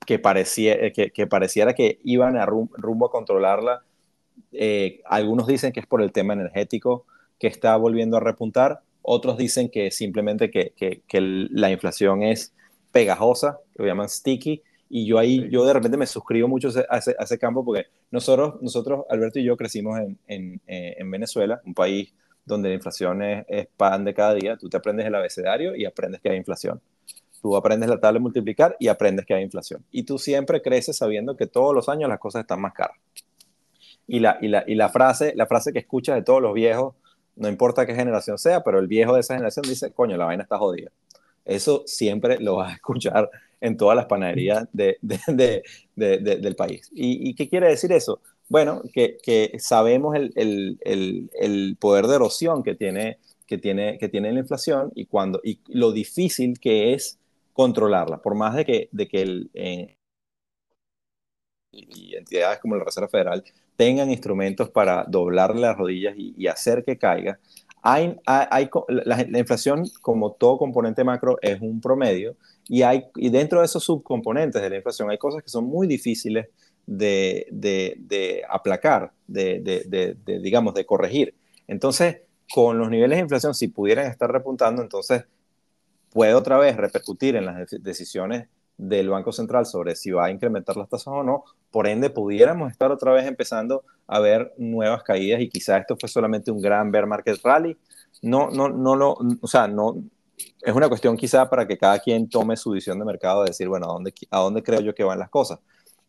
que, 0.06 0.20
parecía, 0.20 0.74
eh, 0.74 0.92
que, 0.92 1.28
pareciera 1.28 1.74
que 1.74 2.00
iban 2.04 2.38
a 2.38 2.46
rumbo 2.46 3.06
a 3.06 3.12
controlarla, 3.12 3.84
eh, 4.52 5.02
algunos 5.06 5.48
dicen 5.48 5.72
que 5.72 5.80
es 5.80 5.88
por 5.88 6.02
el 6.02 6.12
tema 6.12 6.34
energético 6.34 7.06
que 7.40 7.48
está 7.48 7.76
volviendo 7.78 8.18
a 8.18 8.20
repuntar, 8.20 8.82
otros 9.02 9.38
dicen 9.38 9.70
que 9.70 9.92
simplemente 9.92 10.52
que, 10.52 10.74
que, 10.76 11.22
la 11.22 11.72
inflación 11.72 12.24
es 12.24 12.54
pegajosa, 12.92 13.60
que 13.74 13.84
lo 13.84 13.88
llaman 13.88 14.10
sticky, 14.10 14.62
y 14.90 15.06
yo 15.06 15.20
ahí, 15.20 15.50
yo 15.50 15.66
de 15.66 15.74
repente 15.74 15.98
me 15.98 16.06
suscribo 16.06 16.48
mucho 16.48 16.70
a 16.90 16.98
ese, 16.98 17.16
a 17.18 17.24
ese, 17.24 17.38
campo 17.38 17.64
porque 17.64 17.88
nosotros, 18.12 18.56
nosotros, 18.62 19.06
Alberto 19.10 19.40
y 19.40 19.44
yo 19.44 19.56
crecimos 19.56 20.00
en, 20.00 20.18
en, 20.28 20.62
en 20.66 21.12
Venezuela, 21.12 21.62
un 21.66 21.74
país 21.74 22.14
donde 22.48 22.70
la 22.70 22.76
inflación 22.76 23.22
es, 23.22 23.68
pan 23.76 24.06
de 24.06 24.14
cada 24.14 24.34
día. 24.34 24.58
Tú 24.58 24.70
te 24.70 24.78
aprendes 24.78 25.06
el 25.06 25.14
abecedario 25.14 25.76
y 25.76 25.86
aprendes 25.86 26.22
que 26.22 26.30
hay 26.30 26.38
inflación. 26.38 26.82
Tú 27.42 27.56
aprendes 27.56 27.90
la 27.90 28.00
tabla 28.00 28.18
de 28.18 28.24
multiplicar 28.24 28.76
y 28.80 28.88
aprendes 28.88 29.26
que 29.26 29.34
hay 29.34 29.44
inflación. 29.44 29.84
Y 29.92 30.04
tú 30.04 30.18
siempre 30.18 30.62
creces 30.62 30.98
sabiendo 30.98 31.36
que 31.36 31.48
todos 31.48 31.74
los 31.74 31.90
años 31.90 32.10
las 32.10 32.20
cosas 32.20 32.42
están 32.42 32.62
más 32.62 32.74
caras. 32.74 32.98
Y 34.08 34.20
la, 34.20 34.38
y 34.42 34.48
la, 34.48 34.64
y 34.66 34.76
la, 34.76 34.90
frase, 34.90 35.34
la 35.36 35.46
frase 35.46 35.74
que 35.74 35.80
escuchas 35.80 36.16
de 36.16 36.24
todos 36.24 36.42
los 36.42 36.54
viejos, 36.54 36.96
no 37.36 37.50
importa 37.50 37.86
qué 37.86 37.94
generación 37.94 38.38
sea, 38.38 38.64
pero 38.64 38.80
el 38.80 38.88
viejo 38.88 39.14
de 39.14 39.20
esa 39.20 39.36
generación 39.36 39.66
dice, 39.68 39.92
coño, 39.92 40.18
la 40.18 40.26
vaina 40.26 40.44
está 40.44 40.58
jodida. 40.58 40.92
Eso 41.46 41.84
siempre 41.86 42.40
lo 42.40 42.58
vas 42.58 42.72
a 42.72 42.76
escuchar 42.76 43.30
en 43.62 43.78
todas 43.78 43.96
las 43.96 44.06
panaderías 44.06 44.68
de, 44.72 44.98
de, 45.02 45.64
de, 45.96 46.20
del 46.20 46.56
país. 46.56 46.90
¿Y, 46.94 47.30
¿Y, 47.30 47.36
qué 47.36 47.48
quiere 47.50 47.70
decir 47.70 47.92
eso? 47.92 48.22
Bueno, 48.50 48.82
que, 48.94 49.18
que 49.22 49.58
sabemos 49.60 50.16
el, 50.16 50.32
el, 50.36 51.30
el, 51.34 51.78
poder 51.80 52.08
de 52.08 52.16
erosión 52.16 52.64
que 52.64 52.76
tiene, 52.76 53.20
que, 53.46 53.58
tiene, 53.58 53.98
que 53.98 54.10
tiene 54.10 54.32
la 54.32 54.40
inflación 54.40 54.92
y, 54.96 55.06
cuando, 55.06 55.42
y 55.44 55.60
lo 55.68 55.92
difícil 55.92 56.60
que 56.60 56.94
es 56.94 57.17
controlarla, 57.58 58.22
por 58.22 58.36
más 58.36 58.54
de 58.54 58.66
que, 58.66 58.88
de 58.92 59.08
que 59.08 59.22
el, 59.24 59.50
y 61.72 62.16
entidades 62.16 62.60
como 62.60 62.76
la 62.76 62.84
Reserva 62.84 63.10
Federal 63.10 63.44
tengan 63.76 64.12
instrumentos 64.12 64.70
para 64.70 65.06
doblarle 65.08 65.62
las 65.62 65.76
rodillas 65.76 66.14
y, 66.16 66.46
hacer 66.46 66.84
que 66.86 67.00
caiga. 67.00 67.40
Hay, 67.82 68.16
hay, 68.28 68.70
la, 68.90 69.40
inflación, 69.40 69.86
como 70.02 70.34
todo 70.34 70.60
componente 70.60 71.04
macro, 71.04 71.40
es 71.42 71.60
un 71.60 71.82
promedio 71.82 72.36
y, 72.68 72.84
hay, 72.84 73.06
y 73.16 73.30
dentro 73.32 73.60
de 73.62 73.66
esos 73.66 73.84
subcomponentes 73.84 74.62
de 74.62 74.70
la 74.70 74.76
inflación 74.76 75.10
hay 75.10 75.18
cosas 75.18 75.42
que 75.42 75.50
son 75.50 75.66
muy 75.66 75.88
difíciles 75.88 76.50
de, 76.86 77.48
de, 77.50 77.96
de 77.98 78.44
aplacar, 78.48 79.14
de, 79.26 79.62
de, 79.62 80.40
digamos, 80.42 80.76
de 80.76 80.86
corregir. 80.86 81.34
Entonces, 81.68 82.18
con 82.54 82.78
los 82.78 82.92
niveles 82.92 83.18
de 83.18 83.24
inflación, 83.24 83.56
si 83.56 83.68
pudieran 83.68 84.06
estar 84.06 84.32
repuntando, 84.32 84.84
entonces 84.84 85.26
puede 86.18 86.34
otra 86.34 86.58
vez 86.58 86.76
repercutir 86.76 87.36
en 87.36 87.46
las 87.46 87.70
decisiones 87.80 88.48
del 88.76 89.08
Banco 89.08 89.32
Central 89.32 89.68
sobre 89.68 89.96
si 89.96 90.10
va 90.10 90.26
a 90.26 90.32
incrementar 90.32 90.76
las 90.76 90.90
tasas 90.90 91.10
o 91.10 91.22
no. 91.22 91.44
Por 91.70 91.86
ende, 91.86 92.10
pudiéramos 92.10 92.72
estar 92.72 92.92
otra 92.92 93.12
vez 93.12 93.28
empezando 93.28 93.84
a 94.08 94.20
ver 94.20 94.52
nuevas 94.58 95.04
caídas 95.04 95.42
y 95.42 95.48
quizá 95.48 95.78
esto 95.78 95.96
fue 95.96 96.10
solamente 96.10 96.50
un 96.50 96.60
gran 96.60 96.90
bear 96.90 97.06
market 97.06 97.40
rally. 97.44 97.78
No, 98.24 98.50
no, 98.50 98.68
no 98.68 98.96
lo, 98.96 99.16
o 99.42 99.48
sea, 99.48 99.68
no, 99.68 100.04
es 100.64 100.74
una 100.74 100.90
cuestión 100.90 101.16
quizá 101.18 101.48
para 101.52 101.68
que 101.68 101.78
cada 101.78 102.00
quien 102.00 102.28
tome 102.28 102.58
su 102.58 102.72
visión 102.72 102.98
de 102.98 103.06
mercado 103.06 103.44
de 103.44 103.50
decir, 103.50 103.68
bueno, 103.68 103.86
¿a 103.86 103.94
dónde, 103.94 104.12
a 104.32 104.40
dónde 104.40 104.64
creo 104.64 104.82
yo 104.82 104.96
que 104.96 105.04
van 105.04 105.20
las 105.20 105.30
cosas? 105.30 105.60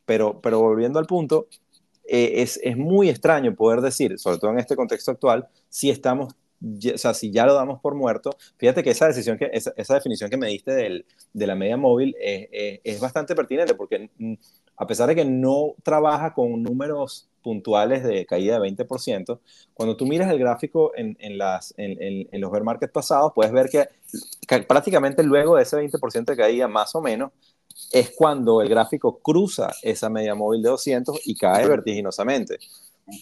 Pero, 0.07 0.40
pero 0.40 0.59
volviendo 0.59 0.99
al 0.99 1.05
punto, 1.05 1.49
eh, 2.07 2.40
es, 2.40 2.59
es 2.62 2.79
muy 2.79 3.11
extraño 3.11 3.55
poder 3.55 3.83
decir, 3.83 4.18
sobre 4.18 4.38
todo 4.38 4.53
en 4.53 4.59
este 4.59 4.75
contexto 4.75 5.11
actual, 5.11 5.49
si 5.68 5.90
estamos 5.90 6.35
o 6.61 6.99
sea, 6.99 7.14
si 7.14 7.31
ya 7.31 7.47
lo 7.47 7.55
damos 7.55 7.81
por 7.81 7.94
muerto, 7.94 8.37
fíjate 8.57 8.83
que 8.83 8.90
esa 8.90 9.07
decisión, 9.07 9.38
que, 9.38 9.51
esa, 9.53 9.73
esa 9.77 9.94
definición 9.94 10.31
que 10.31 10.37
me 10.37 10.49
diste 10.49 10.73
del, 10.73 11.07
de 11.33 11.47
la 11.47 11.55
media 11.55 11.77
móvil 11.77 12.16
es, 12.21 12.49
es, 12.85 13.01
bastante 13.01 13.35
pertinente 13.35 13.75
porque 13.75 14.11
mm, 14.18 14.35
a 14.77 14.87
pesar 14.87 15.09
de 15.09 15.14
que 15.14 15.25
no 15.25 15.75
trabaja 15.83 16.35
con 16.35 16.62
números 16.62 17.29
puntuales 17.42 18.05
de 18.05 18.27
caída 18.27 18.59
de 18.59 18.68
20%, 18.68 19.40
cuando 19.75 19.97
tú 19.97 20.07
miras 20.07 20.31
el 20.31 20.38
gráfico 20.38 20.92
en, 20.94 21.16
en 21.21 21.38
las, 21.38 21.75
en, 21.77 22.27
en, 22.31 22.40
los 22.40 22.51
bear 22.51 22.64
markets 22.64 22.92
pasados, 22.92 23.33
puedes 23.35 23.53
ver 23.53 23.68
que, 23.68 23.88
que 24.47 24.62
prácticamente 24.62 25.23
luego 25.23 25.57
de 25.57 25.62
ese 25.62 25.77
20% 25.77 26.25
de 26.25 26.37
caída, 26.37 26.68
más 26.68 26.94
o 26.94 27.01
menos, 27.01 27.33
es 27.92 28.11
cuando 28.11 28.61
el 28.61 28.68
gráfico 28.68 29.18
cruza 29.21 29.71
esa 29.83 30.11
media 30.11 30.35
móvil 30.35 30.62
de 30.62 30.71
200 30.71 31.21
y 31.25 31.37
cae 31.37 31.66
vertiginosamente. 31.66 32.59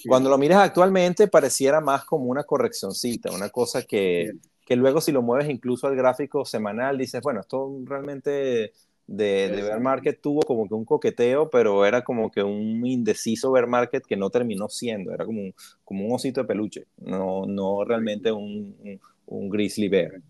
Cuando 0.07 0.31
lo 0.31 0.39
miras 0.39 0.59
actualmente 0.59 1.29
pareciera 1.29 1.81
más 1.81 2.05
como 2.05 2.27
una 2.27 2.45
correccioncita, 2.45 3.33
una 3.33 3.51
cosa 3.51 3.83
que, 3.83 4.33
que 4.65 4.77
luego 4.77 5.01
si 5.01 5.13
lo 5.13 5.23
mueves 5.23 5.49
incluso 5.49 5.87
al 5.87 5.97
gráfico 5.97 6.45
semanal 6.45 6.99
dices, 6.99 7.21
bueno, 7.23 7.41
esto 7.41 7.73
realmente 7.85 8.73
de, 9.07 9.49
de 9.49 9.63
bear 9.63 9.81
market 9.81 10.21
tuvo 10.21 10.41
como 10.41 10.67
que 10.67 10.75
un 10.75 10.85
coqueteo, 10.85 11.49
pero 11.49 11.87
era 11.87 12.03
como 12.03 12.31
que 12.31 12.43
un 12.43 12.85
indeciso 12.85 13.53
bear 13.53 13.69
market 13.69 14.05
que 14.05 14.17
no 14.17 14.31
terminó 14.31 14.69
siendo, 14.69 15.13
era 15.13 15.25
como 15.25 15.41
un, 15.41 15.55
como 15.85 16.07
un 16.07 16.13
osito 16.13 16.41
de 16.41 16.49
peluche, 16.49 16.87
no, 16.99 17.47
no 17.47 17.85
realmente 17.85 18.33
un, 18.33 18.77
un, 18.83 19.01
un 19.27 19.49
grizzly 19.49 19.89
bear. 19.89 20.21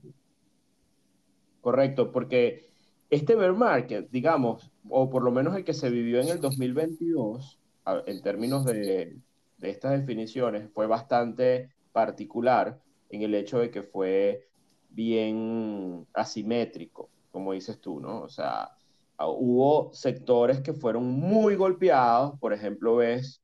Correcto, 1.62 2.12
porque 2.12 2.69
este 3.09 3.35
bear 3.35 3.55
market, 3.55 4.09
digamos, 4.11 4.71
o 4.88 5.09
por 5.09 5.23
lo 5.23 5.31
menos 5.31 5.57
el 5.57 5.64
que 5.64 5.73
se 5.73 5.88
vivió 5.88 6.21
en 6.21 6.29
el 6.29 6.40
2022, 6.40 7.59
en 8.07 8.23
términos 8.23 8.64
de, 8.64 9.16
de 9.59 9.71
estas 9.71 9.92
definiciones 9.99 10.71
fue 10.73 10.87
bastante 10.87 11.71
particular 11.92 12.81
en 13.09 13.23
el 13.23 13.35
hecho 13.35 13.59
de 13.59 13.71
que 13.71 13.83
fue 13.83 14.49
bien 14.90 16.07
asimétrico, 16.12 17.11
como 17.31 17.53
dices 17.53 17.81
tú, 17.81 18.01
¿no? 18.01 18.23
O 18.23 18.29
sea, 18.29 18.71
hubo 19.19 19.92
sectores 19.92 20.61
que 20.61 20.73
fueron 20.73 21.05
muy 21.05 21.55
golpeados, 21.55 22.38
por 22.38 22.53
ejemplo, 22.53 22.97
ves 22.97 23.42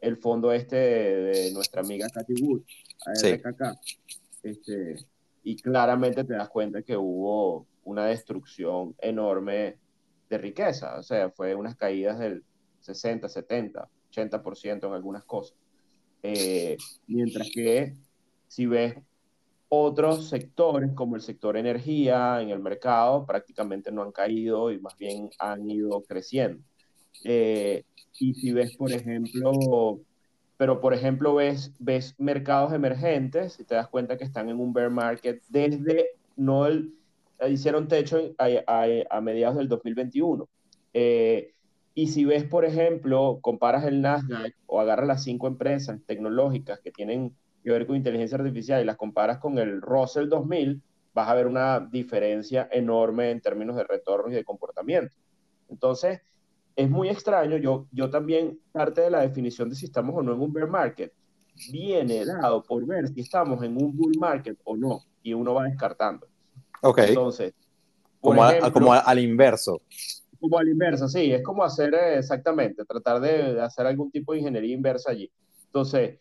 el 0.00 0.16
fondo 0.16 0.52
este 0.52 0.76
de, 0.76 1.52
nuestra 1.52 1.80
amiga 1.80 2.08
Cathy 2.12 2.34
Wood, 2.42 2.62
ARKK, 3.06 3.78
este, 4.42 4.96
y 5.44 5.56
claramente 5.56 6.24
te 6.24 6.34
das 6.34 6.48
cuenta 6.48 6.82
que 6.82 6.96
hubo 6.96 7.66
una 7.84 8.06
destrucción 8.06 8.94
enorme 8.98 9.78
de 10.28 10.38
riqueza, 10.38 10.98
o 10.98 11.02
sea, 11.02 11.30
fue 11.30 11.54
unas 11.54 11.76
caídas 11.76 12.18
del 12.18 12.44
60, 12.80 13.28
70, 13.28 13.88
80% 14.12 14.86
en 14.86 14.92
algunas 14.92 15.24
cosas. 15.24 15.56
Eh, 16.22 16.76
mientras 17.06 17.50
que 17.50 17.94
si 18.46 18.66
ves 18.66 18.94
otros 19.68 20.28
sectores, 20.28 20.92
como 20.92 21.16
el 21.16 21.22
sector 21.22 21.56
energía 21.56 22.42
en 22.42 22.50
el 22.50 22.60
mercado, 22.60 23.24
prácticamente 23.24 23.90
no 23.90 24.02
han 24.02 24.12
caído 24.12 24.70
y 24.70 24.78
más 24.78 24.96
bien 24.98 25.30
han 25.38 25.68
ido 25.68 26.02
creciendo. 26.02 26.62
Eh, 27.24 27.84
y 28.18 28.34
si 28.34 28.52
ves, 28.52 28.76
por 28.76 28.92
ejemplo, 28.92 30.00
pero 30.58 30.80
por 30.80 30.94
ejemplo 30.94 31.34
ves, 31.34 31.72
ves 31.78 32.14
mercados 32.18 32.72
emergentes 32.72 33.58
y 33.58 33.64
te 33.64 33.74
das 33.74 33.88
cuenta 33.88 34.18
que 34.18 34.24
están 34.24 34.50
en 34.50 34.60
un 34.60 34.72
bear 34.72 34.90
market 34.90 35.42
desde, 35.48 36.10
no 36.36 36.66
el, 36.66 36.94
hicieron 37.48 37.88
techo 37.88 38.34
a, 38.38 38.46
a, 38.66 38.86
a 39.10 39.20
mediados 39.20 39.56
del 39.56 39.68
2021. 39.68 40.48
Eh, 40.94 41.51
y 41.94 42.08
si 42.08 42.24
ves, 42.24 42.44
por 42.44 42.64
ejemplo, 42.64 43.38
comparas 43.42 43.84
el 43.84 44.00
Nasdaq 44.00 44.54
o 44.66 44.80
agarras 44.80 45.06
las 45.06 45.24
cinco 45.24 45.46
empresas 45.46 46.00
tecnológicas 46.06 46.80
que 46.80 46.90
tienen 46.90 47.34
que 47.62 47.70
ver 47.70 47.86
con 47.86 47.96
inteligencia 47.96 48.38
artificial 48.38 48.82
y 48.82 48.86
las 48.86 48.96
comparas 48.96 49.38
con 49.38 49.58
el 49.58 49.80
Russell 49.82 50.28
2000, 50.28 50.82
vas 51.14 51.28
a 51.28 51.34
ver 51.34 51.46
una 51.46 51.80
diferencia 51.80 52.68
enorme 52.72 53.30
en 53.30 53.40
términos 53.40 53.76
de 53.76 53.84
retorno 53.84 54.30
y 54.30 54.34
de 54.34 54.44
comportamiento. 54.44 55.14
Entonces, 55.68 56.20
es 56.74 56.88
muy 56.88 57.08
extraño. 57.10 57.58
Yo, 57.58 57.86
yo 57.92 58.08
también, 58.08 58.58
parte 58.72 59.02
de 59.02 59.10
la 59.10 59.20
definición 59.20 59.68
de 59.68 59.76
si 59.76 59.84
estamos 59.84 60.16
o 60.16 60.22
no 60.22 60.32
en 60.32 60.40
un 60.40 60.52
bear 60.52 60.68
market, 60.68 61.12
viene 61.70 62.24
dado 62.24 62.62
por 62.62 62.86
ver 62.86 63.08
si 63.08 63.20
estamos 63.20 63.62
en 63.62 63.76
un 63.76 63.94
bull 63.94 64.14
market 64.18 64.58
o 64.64 64.76
no, 64.76 65.02
y 65.22 65.34
uno 65.34 65.54
va 65.54 65.64
descartando. 65.64 66.26
Ok. 66.80 66.98
Entonces, 66.98 67.52
como, 68.20 68.42
como 68.72 68.92
al 68.94 69.18
inverso. 69.18 69.82
Como 70.42 70.58
al 70.58 70.68
inverso, 70.68 71.06
sí, 71.06 71.32
es 71.32 71.40
como 71.40 71.62
hacer 71.62 71.94
eh, 71.94 72.18
exactamente, 72.18 72.84
tratar 72.84 73.20
de, 73.20 73.60
hacer 73.60 73.86
algún 73.86 74.10
tipo 74.10 74.32
de 74.32 74.40
ingeniería 74.40 74.74
inversa 74.74 75.12
allí. 75.12 75.30
Entonces, 75.66 76.18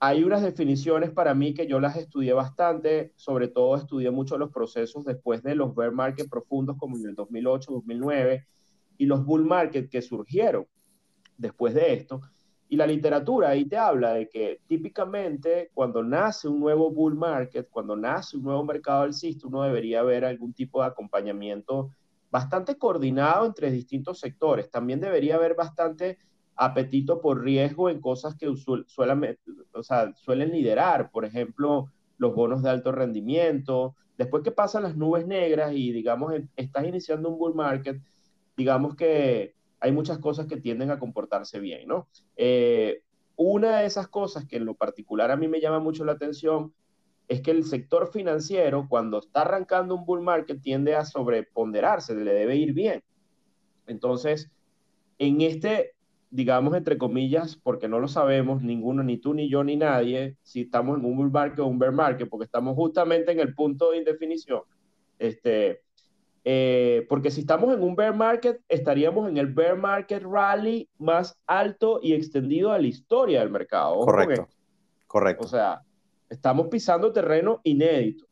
hay 0.00 0.24
unas 0.24 0.42
definiciones 0.42 1.12
para 1.12 1.34
mí 1.34 1.54
que 1.54 1.68
yo 1.68 1.78
las 1.78 1.96
estudié 1.96 2.32
bastante, 2.32 3.12
sobre 3.14 3.46
todo 3.46 3.76
estudié 3.76 4.10
mucho 4.10 4.36
los 4.38 4.50
procesos 4.50 5.04
después 5.04 5.44
de 5.44 5.54
los 5.54 5.72
bear 5.76 5.92
market 5.92 6.28
profundos 6.28 6.78
como 6.78 6.96
en 6.96 7.10
el 7.10 7.14
2008, 7.14 7.70
2009 7.70 8.44
y 8.98 9.06
los 9.06 9.24
bull 9.24 9.44
market 9.44 9.88
que 9.88 10.02
surgieron 10.02 10.66
después 11.38 11.72
de 11.72 11.92
esto. 11.92 12.22
Y 12.68 12.74
la 12.74 12.88
literatura 12.88 13.50
ahí 13.50 13.66
te 13.66 13.76
habla 13.76 14.14
de 14.14 14.28
que 14.28 14.62
típicamente 14.66 15.70
cuando 15.72 16.02
nace 16.02 16.48
un 16.48 16.58
nuevo 16.58 16.90
bull 16.90 17.14
market, 17.14 17.68
cuando 17.70 17.94
nace 17.94 18.36
un 18.36 18.42
nuevo 18.42 18.64
mercado 18.64 19.02
alcista, 19.02 19.46
uno 19.46 19.62
debería 19.62 20.02
ver 20.02 20.24
algún 20.24 20.52
tipo 20.54 20.82
de 20.82 20.88
acompañamiento 20.88 21.92
bastante 22.30 22.76
coordinado 22.76 23.46
entre 23.46 23.70
distintos 23.70 24.20
sectores. 24.20 24.70
También 24.70 25.00
debería 25.00 25.36
haber 25.36 25.54
bastante 25.54 26.18
apetito 26.56 27.20
por 27.20 27.42
riesgo 27.42 27.88
en 27.88 28.00
cosas 28.00 28.36
que 28.36 28.52
suelen, 28.86 29.38
o 29.72 29.82
sea, 29.82 30.14
suelen 30.14 30.50
liderar, 30.50 31.10
por 31.10 31.24
ejemplo, 31.24 31.90
los 32.18 32.34
bonos 32.34 32.62
de 32.62 32.70
alto 32.70 32.92
rendimiento. 32.92 33.96
Después 34.18 34.42
que 34.42 34.50
pasan 34.50 34.82
las 34.82 34.96
nubes 34.96 35.26
negras 35.26 35.72
y, 35.72 35.92
digamos, 35.92 36.34
estás 36.56 36.86
iniciando 36.86 37.30
un 37.30 37.38
bull 37.38 37.54
market, 37.54 38.00
digamos 38.56 38.94
que 38.94 39.54
hay 39.80 39.92
muchas 39.92 40.18
cosas 40.18 40.46
que 40.46 40.58
tienden 40.58 40.90
a 40.90 40.98
comportarse 40.98 41.58
bien, 41.58 41.88
¿no? 41.88 42.08
Eh, 42.36 43.02
una 43.36 43.78
de 43.78 43.86
esas 43.86 44.08
cosas 44.08 44.44
que 44.44 44.56
en 44.56 44.66
lo 44.66 44.74
particular 44.74 45.30
a 45.30 45.36
mí 45.36 45.48
me 45.48 45.60
llama 45.60 45.78
mucho 45.78 46.04
la 46.04 46.12
atención 46.12 46.74
es 47.30 47.40
que 47.42 47.52
el 47.52 47.64
sector 47.64 48.10
financiero, 48.12 48.86
cuando 48.88 49.20
está 49.20 49.42
arrancando 49.42 49.94
un 49.94 50.04
bull 50.04 50.20
market, 50.20 50.60
tiende 50.60 50.96
a 50.96 51.04
sobreponderarse, 51.04 52.14
le 52.14 52.32
debe 52.32 52.56
ir 52.56 52.72
bien. 52.72 53.04
Entonces, 53.86 54.50
en 55.18 55.40
este 55.40 55.94
digamos, 56.30 56.74
entre 56.76 56.96
comillas, 56.96 57.56
porque 57.56 57.88
no 57.88 57.98
lo 57.98 58.06
sabemos, 58.08 58.62
ninguno, 58.62 59.02
ni 59.02 59.18
tú, 59.18 59.34
ni 59.34 59.48
yo, 59.48 59.64
ni 59.64 59.76
nadie, 59.76 60.36
si 60.42 60.62
estamos 60.62 60.98
en 60.98 61.04
un 61.04 61.16
bull 61.16 61.30
market 61.30 61.58
o 61.58 61.66
un 61.66 61.78
bear 61.78 61.92
market, 61.92 62.28
porque 62.28 62.44
estamos 62.44 62.76
justamente 62.76 63.32
en 63.32 63.40
el 63.40 63.54
punto 63.54 63.90
de 63.90 63.98
indefinición. 63.98 64.62
Este, 65.18 65.82
eh, 66.44 67.04
porque 67.08 67.32
si 67.32 67.40
estamos 67.40 67.74
en 67.74 67.82
un 67.82 67.96
bear 67.96 68.14
market, 68.14 68.60
estaríamos 68.68 69.28
en 69.28 69.38
el 69.38 69.48
bear 69.48 69.76
market 69.76 70.22
rally 70.22 70.88
más 70.98 71.36
alto 71.46 71.98
y 72.00 72.12
extendido 72.12 72.72
de 72.72 72.80
la 72.80 72.86
historia 72.86 73.40
del 73.40 73.50
mercado. 73.50 73.98
Correcto. 74.00 74.48
Correcto. 75.08 75.44
O 75.44 75.48
sea, 75.48 75.82
estamos 76.30 76.68
pisando 76.68 77.12
terreno 77.12 77.60
inédito. 77.64 78.26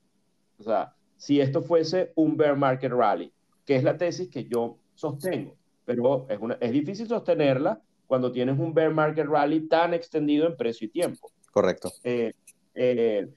O 0.59 0.62
sea, 0.62 0.94
si 1.16 1.40
esto 1.40 1.61
fuese 1.61 2.12
un 2.14 2.36
bear 2.36 2.57
market 2.57 2.92
rally, 2.92 3.32
que 3.66 3.76
es 3.76 3.84
la 3.84 3.99
tesis 3.99 4.28
que 4.28 4.44
yo 4.44 4.78
sostengo, 4.94 5.57
pero 5.84 6.26
es, 6.28 6.38
una, 6.40 6.55
es 6.61 6.72
difícil 6.72 7.07
sostenerla 7.09 7.82
cuando 8.07 8.32
tienes 8.32 8.59
un 8.59 8.72
bear 8.72 8.92
market 8.92 9.26
rally 9.26 9.68
tan 9.68 9.92
extendido 9.92 10.46
en 10.46 10.57
precio 10.57 10.86
y 10.86 10.90
tiempo. 10.90 11.30
Correcto. 11.53 11.92
Eh, 12.05 12.32
eh, 12.74 13.28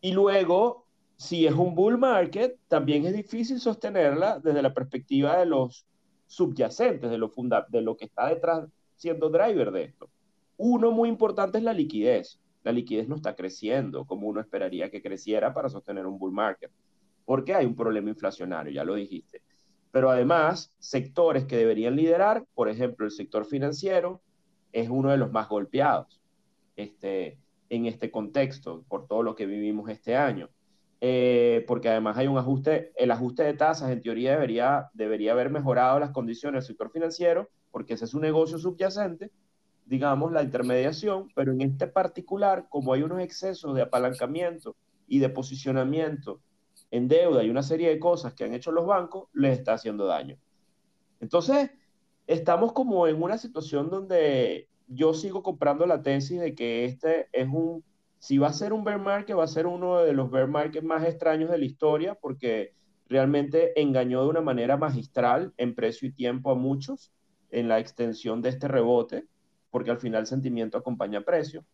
y 0.00 0.12
luego, 0.12 0.86
si 1.16 1.46
es 1.46 1.54
un 1.54 1.74
bull 1.74 1.98
market, 1.98 2.58
también 2.68 3.06
es 3.06 3.14
difícil 3.14 3.58
sostenerla 3.58 4.38
desde 4.38 4.62
la 4.62 4.72
perspectiva 4.72 5.38
de 5.38 5.46
los 5.46 5.86
subyacentes, 6.26 7.10
de 7.10 7.18
lo, 7.18 7.28
funda 7.28 7.66
de 7.68 7.80
lo 7.80 7.96
que 7.96 8.04
está 8.04 8.28
detrás 8.28 8.68
siendo 8.96 9.30
driver 9.30 9.72
de 9.72 9.84
esto. 9.84 10.10
Uno 10.58 10.90
muy 10.90 11.08
importante 11.08 11.58
es 11.58 11.64
la 11.64 11.72
liquidez. 11.72 12.38
La 12.62 12.72
liquidez 12.72 13.08
no 13.08 13.16
está 13.16 13.34
creciendo 13.34 14.04
como 14.04 14.28
uno 14.28 14.40
esperaría 14.40 14.90
que 14.90 15.02
creciera 15.02 15.54
para 15.54 15.68
sostener 15.68 16.06
un 16.06 16.18
bull 16.18 16.32
market, 16.32 16.70
porque 17.24 17.54
hay 17.54 17.66
un 17.66 17.74
problema 17.74 18.10
inflacionario, 18.10 18.72
ya 18.72 18.84
lo 18.84 18.94
dijiste. 18.94 19.42
Pero 19.90 20.10
además, 20.10 20.74
sectores 20.78 21.44
que 21.46 21.56
deberían 21.56 21.96
liderar, 21.96 22.44
por 22.54 22.68
ejemplo, 22.68 23.06
el 23.06 23.12
sector 23.12 23.44
financiero, 23.44 24.20
es 24.72 24.88
uno 24.88 25.10
de 25.10 25.16
los 25.16 25.32
más 25.32 25.48
golpeados 25.48 26.20
este, 26.76 27.38
en 27.68 27.86
este 27.86 28.10
contexto, 28.10 28.84
por 28.88 29.06
todo 29.06 29.22
lo 29.22 29.34
que 29.34 29.46
vivimos 29.46 29.88
este 29.88 30.16
año. 30.16 30.48
Eh, 31.00 31.64
porque 31.66 31.88
además 31.88 32.18
hay 32.18 32.26
un 32.26 32.36
ajuste, 32.36 32.92
el 32.96 33.10
ajuste 33.10 33.42
de 33.42 33.54
tasas 33.54 33.90
en 33.90 34.02
teoría 34.02 34.32
debería, 34.32 34.90
debería 34.92 35.32
haber 35.32 35.50
mejorado 35.50 35.98
las 35.98 36.10
condiciones 36.10 36.62
del 36.62 36.68
sector 36.68 36.90
financiero, 36.90 37.48
porque 37.70 37.94
ese 37.94 38.04
es 38.04 38.14
un 38.14 38.20
negocio 38.20 38.58
subyacente, 38.58 39.30
digamos, 39.90 40.30
la 40.30 40.44
intermediación, 40.44 41.28
pero 41.34 41.50
en 41.50 41.62
este 41.62 41.88
particular, 41.88 42.66
como 42.68 42.92
hay 42.92 43.02
unos 43.02 43.18
excesos 43.18 43.74
de 43.74 43.82
apalancamiento 43.82 44.76
y 45.08 45.18
de 45.18 45.28
posicionamiento 45.28 46.40
en 46.92 47.08
deuda 47.08 47.42
y 47.42 47.50
una 47.50 47.64
serie 47.64 47.88
de 47.88 47.98
cosas 47.98 48.32
que 48.32 48.44
han 48.44 48.54
hecho 48.54 48.70
los 48.70 48.86
bancos, 48.86 49.28
les 49.32 49.58
está 49.58 49.72
haciendo 49.72 50.06
daño. 50.06 50.38
Entonces, 51.18 51.72
estamos 52.28 52.72
como 52.72 53.08
en 53.08 53.20
una 53.20 53.36
situación 53.36 53.90
donde 53.90 54.68
yo 54.86 55.12
sigo 55.12 55.42
comprando 55.42 55.84
la 55.86 56.02
tesis 56.02 56.38
de 56.38 56.54
que 56.54 56.84
este 56.84 57.26
es 57.32 57.48
un, 57.48 57.82
si 58.20 58.38
va 58.38 58.46
a 58.46 58.52
ser 58.52 58.72
un 58.72 58.84
bear 58.84 59.00
market, 59.00 59.36
va 59.36 59.42
a 59.42 59.48
ser 59.48 59.66
uno 59.66 60.02
de 60.02 60.12
los 60.12 60.30
bear 60.30 60.46
markets 60.46 60.84
más 60.84 61.04
extraños 61.04 61.50
de 61.50 61.58
la 61.58 61.64
historia, 61.64 62.14
porque 62.14 62.74
realmente 63.08 63.72
engañó 63.80 64.22
de 64.22 64.28
una 64.28 64.40
manera 64.40 64.76
magistral 64.76 65.52
en 65.56 65.74
precio 65.74 66.06
y 66.06 66.12
tiempo 66.12 66.52
a 66.52 66.54
muchos 66.54 67.12
en 67.50 67.66
la 67.66 67.80
extensión 67.80 68.40
de 68.40 68.50
este 68.50 68.68
rebote, 68.68 69.26
porque 69.70 69.90
al 69.90 69.98
final 69.98 70.26
sentimiento 70.26 70.78
acompaña 70.78 71.22
precio. 71.22 71.64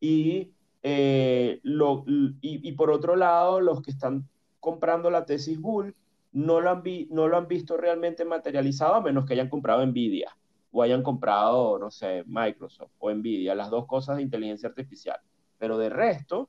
Y, 0.00 0.52
eh, 0.82 1.60
lo, 1.62 2.04
y, 2.06 2.72
por 2.72 2.90
otro 2.90 3.16
lado, 3.16 3.60
los 3.60 3.82
que 3.82 3.90
están 3.90 4.28
comprando 4.60 5.10
la 5.10 5.24
tesis 5.24 5.60
Bull 5.60 5.94
no 6.32 6.60
lo 6.60 6.70
han, 6.70 6.82
no 7.10 7.28
lo 7.28 7.36
han 7.36 7.48
visto 7.48 7.76
realmente 7.76 8.24
materializado 8.24 8.94
a 8.94 9.00
menos 9.00 9.24
que 9.24 9.34
hayan 9.34 9.48
comprado 9.48 9.84
Nvidia 9.86 10.36
o 10.72 10.82
hayan 10.82 11.02
comprado, 11.02 11.78
no 11.78 11.90
sé, 11.90 12.24
Microsoft 12.26 12.90
o 12.98 13.12
Nvidia, 13.12 13.54
las 13.54 13.70
dos 13.70 13.86
cosas 13.86 14.16
de 14.16 14.22
inteligencia 14.22 14.68
artificial. 14.68 15.20
Pero 15.58 15.78
de 15.78 15.88
resto, 15.88 16.48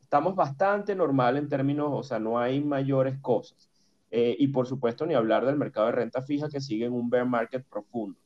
estamos 0.00 0.34
bastante 0.34 0.96
normal 0.96 1.36
en 1.36 1.48
términos, 1.48 1.88
o 1.92 2.02
sea, 2.02 2.18
no 2.18 2.38
hay 2.38 2.60
mayores 2.60 3.18
cosas. 3.20 3.70
Eh, 4.10 4.34
y 4.40 4.48
por 4.48 4.66
supuesto, 4.66 5.06
ni 5.06 5.14
hablar 5.14 5.46
del 5.46 5.56
mercado 5.56 5.86
de 5.86 5.92
renta 5.92 6.20
fija 6.22 6.48
que 6.48 6.60
sigue 6.60 6.86
en 6.86 6.92
un 6.92 7.08
bear 7.08 7.26
market 7.26 7.64
profundo 7.64 8.18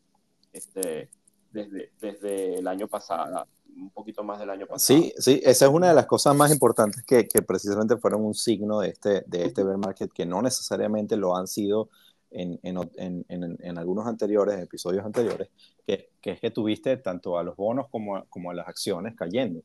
este, 0.55 1.11
desde, 1.55 1.93
desde 2.01 2.59
el 2.59 2.67
año 2.67 2.89
pasado, 2.89 3.47
un 3.77 3.91
poquito 3.91 4.23
más 4.25 4.41
del 4.41 4.51
año 4.51 4.67
pasado. 4.67 4.81
Sí, 4.81 5.15
sí, 5.17 5.41
esa 5.45 5.67
es 5.67 5.71
una 5.71 5.89
de 5.89 5.95
las 5.95 6.07
cosas 6.07 6.35
más 6.35 6.53
importantes 6.53 7.03
que, 7.05 7.27
que 7.27 7.43
precisamente 7.43 7.97
fueron 7.97 8.25
un 8.25 8.35
signo 8.35 8.81
de 8.81 8.89
este, 8.89 9.23
de 9.27 9.45
este 9.45 9.63
bear 9.63 9.79
market, 9.79 10.13
que 10.13 10.27
no 10.27 10.43
necesariamente 10.43 11.17
lo 11.17 11.37
han 11.37 11.47
sido 11.47 11.89
en, 12.31 12.59
en, 12.65 13.25
en, 13.29 13.57
en 13.61 13.79
algunos 13.79 14.07
anteriores, 14.07 14.61
episodios 14.61 15.05
anteriores, 15.05 15.49
que, 15.87 16.11
que, 16.21 16.33
es 16.33 16.41
que 16.41 16.51
tuviste 16.51 16.97
tanto 16.97 17.39
a 17.39 17.45
los 17.45 17.57
bonos 17.57 17.89
como, 17.89 18.25
como 18.29 18.51
a 18.51 18.55
las 18.55 18.67
acciones 18.67 19.15
cayendo. 19.15 19.63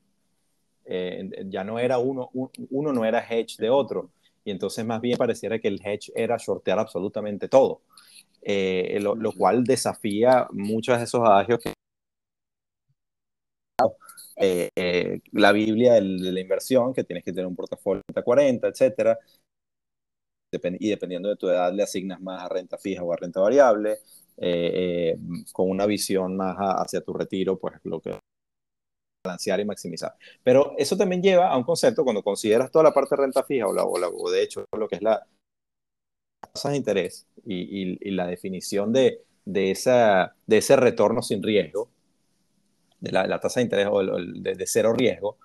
Eh, 0.86 1.30
ya 1.48 1.64
no 1.64 1.80
era 1.80 1.98
uno, 1.98 2.30
uno 2.70 2.94
no 2.94 3.06
era 3.06 3.20
hedge 3.28 3.58
de 3.58 3.70
otro, 3.70 4.12
y 4.44 4.52
entonces 4.52 4.86
más 4.86 5.02
bien 5.02 5.18
pareciera 5.18 5.60
que 5.60 5.68
el 5.68 5.82
hedge 5.84 6.12
era 6.16 6.38
shortear 6.38 6.80
absolutamente 6.80 7.48
todo, 7.48 7.82
eh, 8.42 8.98
lo, 9.02 9.16
lo, 9.16 9.32
cual 9.34 9.64
desafía 9.64 10.48
muchos 10.52 10.98
de 10.98 11.04
esos 11.04 11.22
adagios 11.22 11.60
que 11.60 11.74
eh, 14.36 14.70
eh, 14.76 15.22
la 15.34 15.52
Biblia 15.52 15.94
de 15.96 16.02
la 16.02 16.40
inversión, 16.40 16.94
que 16.94 17.04
tienes 17.04 17.24
que 17.24 17.32
tener 17.32 17.48
un 17.48 17.56
portafolio 17.56 18.02
de 18.14 18.24
40, 18.24 18.68
etcétera. 18.68 19.18
y 20.80 20.90
dependiendo 20.90 21.30
de 21.30 21.36
tu 21.36 21.48
edad, 21.50 21.74
le 21.74 21.84
asignas 21.84 22.22
más 22.22 22.44
a 22.44 22.50
renta 22.50 22.78
fija 22.78 23.04
o 23.04 23.14
a 23.14 23.18
renta 23.18 23.40
variable, 23.40 24.00
eh, 24.38 25.18
con 25.54 25.70
una 25.70 25.86
visión 25.86 26.36
más 26.38 26.56
hacia 26.58 27.02
tu 27.02 27.14
retiro, 27.14 27.60
pues 27.60 27.76
lo 27.84 28.00
que 28.00 28.18
balancear 29.24 29.60
y 29.60 29.66
maximizar. 29.66 30.16
Pero 30.44 30.74
eso 30.78 30.98
también 30.98 31.22
lleva 31.22 31.50
a 31.50 31.58
un 31.58 31.64
concepto, 31.64 32.04
cuando 32.04 32.24
consideras 32.24 32.72
toda 32.72 32.86
la 32.86 32.94
parte 32.94 33.16
de 33.16 33.22
renta 33.24 33.44
fija 33.44 33.68
o, 33.68 33.74
la, 33.74 33.84
o, 33.86 34.32
de 34.32 34.44
hecho 34.44 34.66
lo 34.78 34.88
que 34.88 34.96
es 34.96 35.02
la 35.02 35.26
tasa 36.54 36.70
de 36.70 36.78
interés 36.78 37.28
y, 37.46 37.98
y, 38.02 38.12
la 38.12 38.28
definición 38.28 38.94
de, 38.94 39.24
de, 39.46 39.72
esa, 39.72 40.36
de 40.48 40.58
ese 40.58 40.76
retorno 40.76 41.22
sin 41.22 41.44
riesgo, 41.44 41.89
de 43.00 43.12
la, 43.12 43.40
tasa 43.40 43.60
de 43.60 43.64
interés 43.64 43.88
o 43.90 44.02
de, 44.02 44.66
cero 44.66 44.94
riesgo, 44.94 45.38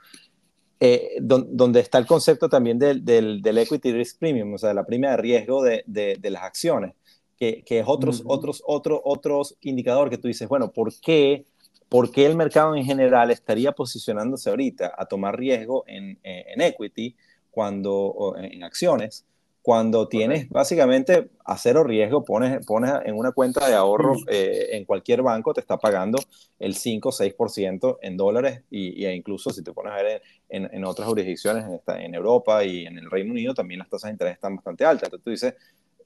eh, 0.80 1.16
donde 1.20 1.80
está 1.80 1.98
el 1.98 2.06
concepto 2.06 2.48
también 2.48 2.78
del, 2.78 3.04
del, 3.04 3.58
equity 3.58 3.92
risk 3.92 4.18
premium, 4.18 4.54
o 4.54 4.58
sea, 4.58 4.74
la 4.74 4.84
prima 4.84 5.10
de 5.10 5.16
riesgo 5.16 5.62
de, 5.62 5.84
de 5.86 6.30
las 6.30 6.42
acciones, 6.42 6.94
que, 7.38 7.62
que 7.64 7.80
es 7.80 7.84
otros, 7.86 8.22
otros, 8.26 8.62
otro, 8.66 9.00
otros 9.04 9.56
indicador 9.60 10.10
que 10.10 10.18
tú 10.18 10.28
dices, 10.28 10.48
bueno, 10.48 10.72
¿por 10.72 10.92
qué, 11.00 11.44
¿por 11.88 12.10
qué 12.10 12.26
el 12.26 12.36
mercado 12.36 12.76
en 12.76 12.84
general 12.84 13.30
estaría 13.30 13.72
posicionándose 13.72 14.50
ahorita 14.50 14.94
a 14.96 15.06
tomar 15.06 15.38
riesgo 15.38 15.84
en, 15.86 16.18
en 16.22 16.60
equity 16.60 17.16
cuando, 17.50 18.34
en 18.38 18.62
acciones? 18.62 19.24
Cuando 19.64 20.08
tienes 20.08 20.46
básicamente 20.50 21.30
a 21.42 21.56
cero 21.56 21.84
riesgo, 21.84 22.22
pones, 22.22 22.66
pones 22.66 22.92
en 23.06 23.16
una 23.16 23.32
cuenta 23.32 23.66
de 23.66 23.74
ahorro 23.74 24.14
eh, 24.26 24.68
en 24.72 24.84
cualquier 24.84 25.22
banco, 25.22 25.54
te 25.54 25.62
está 25.62 25.78
pagando 25.78 26.18
el 26.58 26.74
5 26.74 27.08
o 27.08 27.12
6% 27.12 27.98
en 28.02 28.18
dólares 28.18 28.60
y, 28.70 29.06
e 29.06 29.14
incluso 29.14 29.48
si 29.48 29.64
te 29.64 29.72
pones 29.72 29.94
a 29.94 30.02
ver 30.02 30.22
en, 30.50 30.68
en 30.70 30.84
otras 30.84 31.08
jurisdicciones, 31.08 31.64
en, 31.64 31.72
esta, 31.76 31.98
en, 31.98 32.14
Europa 32.14 32.62
y 32.62 32.84
en 32.84 32.98
el 32.98 33.10
Reino 33.10 33.30
Unido, 33.30 33.54
también 33.54 33.78
las 33.78 33.88
tasas 33.88 34.08
de 34.08 34.12
interés 34.12 34.34
están 34.34 34.56
bastante 34.56 34.84
altas. 34.84 35.04
Entonces 35.06 35.24
tú 35.24 35.30
dices, 35.30 35.54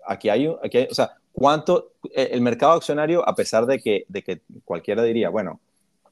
aquí 0.07 0.29
hay, 0.29 0.49
aquí 0.63 0.87
o 0.89 0.95
sea, 0.95 1.17
¿cuánto 1.33 1.95
eh, 2.15 2.29
el 2.31 2.43
mercado 2.43 2.75
accionario, 2.75 3.29
a 3.29 3.35
pesar 3.35 3.67
de 3.67 3.81
que, 3.81 4.05
de 4.07 4.23
que 4.23 4.41
cualquiera 4.65 5.03
diría, 5.03 5.31
bueno, 5.31 5.59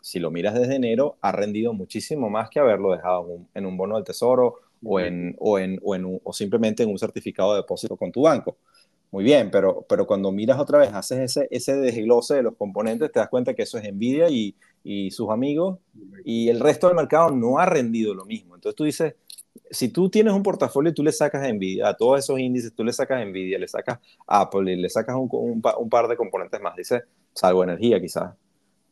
si 0.00 0.18
lo 0.18 0.32
miras 0.32 0.54
desde 0.54 0.74
enero, 0.74 1.16
ha 1.20 1.30
rendido 1.30 1.72
muchísimo 1.72 2.28
más 2.28 2.50
que 2.50 2.58
haberlo 2.58 2.90
dejado 2.90 3.38
en 3.54 3.66
un 3.66 3.76
bono 3.76 3.94
del 3.94 4.04
tesoro 4.04 4.65
o, 4.82 5.00
en, 5.00 5.34
o, 5.38 5.58
en, 5.58 5.80
o, 5.82 5.94
en 5.94 6.20
o 6.22 6.32
simplemente 6.32 6.82
en 6.82 6.90
un 6.90 6.98
certificado 6.98 7.52
de 7.52 7.62
depósito 7.62 7.96
con 7.96 8.12
tu 8.12 8.22
banco. 8.22 8.56
Muy 9.12 9.22
bien, 9.22 9.50
pero, 9.50 9.86
pero 9.88 10.06
cuando 10.06 10.32
miras 10.32 10.58
otra 10.58 10.78
vez, 10.78 10.92
haces 10.92 11.20
ese, 11.20 11.48
ese 11.50 11.76
desglose 11.76 12.34
de 12.34 12.42
los 12.42 12.56
componentes, 12.56 13.10
te 13.12 13.20
das 13.20 13.28
cuenta 13.28 13.54
que 13.54 13.62
eso 13.62 13.78
es 13.78 13.92
Nvidia 13.92 14.28
y, 14.28 14.54
y 14.82 15.10
sus 15.12 15.30
amigos, 15.30 15.78
y 16.24 16.48
el 16.48 16.60
resto 16.60 16.88
del 16.88 16.96
mercado 16.96 17.30
no 17.30 17.58
ha 17.58 17.66
rendido 17.66 18.14
lo 18.14 18.24
mismo. 18.24 18.56
Entonces 18.56 18.76
tú 18.76 18.84
dices, 18.84 19.14
si 19.70 19.88
tú 19.88 20.10
tienes 20.10 20.34
un 20.34 20.42
portafolio 20.42 20.90
y 20.90 20.94
tú 20.94 21.02
le 21.04 21.12
sacas 21.12 21.50
Nvidia, 21.50 21.88
a 21.88 21.96
todos 21.96 22.18
esos 22.18 22.38
índices, 22.38 22.74
tú 22.74 22.84
le 22.84 22.92
sacas 22.92 23.24
Nvidia, 23.24 23.58
le 23.58 23.68
sacas 23.68 24.00
a 24.26 24.40
Apple 24.40 24.72
y 24.72 24.76
le 24.76 24.90
sacas 24.90 25.14
un, 25.14 25.28
un, 25.32 25.62
un 25.78 25.88
par 25.88 26.08
de 26.08 26.16
componentes 26.16 26.60
más, 26.60 26.76
dice, 26.76 27.04
salvo 27.32 27.62
energía 27.62 28.00
quizás, 28.00 28.34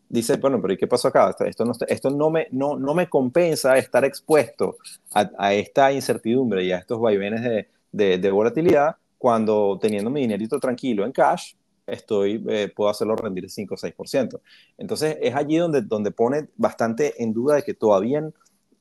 dice, 0.09 0.37
bueno, 0.37 0.61
pero 0.61 0.75
¿y 0.75 0.77
qué 0.77 0.87
pasó 0.87 1.09
acá? 1.09 1.35
Esto 1.47 1.65
no, 1.65 1.73
esto 1.89 2.11
no, 2.11 2.31
me, 2.31 2.49
no, 2.51 2.77
no 2.77 2.95
me 2.95 3.09
compensa 3.09 3.77
estar 3.77 4.05
expuesto 4.05 4.77
a, 5.13 5.31
a, 5.39 5.55
esta 5.55 5.93
incertidumbre 5.93 6.65
y 6.65 6.73
a 6.73 6.79
estos 6.79 7.01
vaivenes 7.01 7.43
de, 7.43 7.69
de, 7.93 8.19
de, 8.19 8.31
volatilidad 8.31 8.97
cuando 9.19 9.79
teniendo 9.81 10.11
mi 10.11 10.21
dinerito 10.21 10.59
tranquilo 10.61 11.05
en 11.05 11.13
cash, 11.13 11.55
estoy, 11.87 12.45
eh, 12.49 12.73
puedo 12.75 12.91
hacerlo 12.91 13.17
rendir 13.17 13.49
5 13.49 13.75
o 13.75 13.79
6%. 13.79 14.41
Entonces 14.79 15.17
es 15.21 15.35
allí 15.35 15.57
donde, 15.57 15.83
donde 15.83 16.11
pone 16.11 16.49
bastante 16.57 17.23
en 17.23 17.33
duda 17.33 17.57
de 17.57 17.63
que 17.63 17.75
todavía, 17.75 18.23
o 18.23 18.33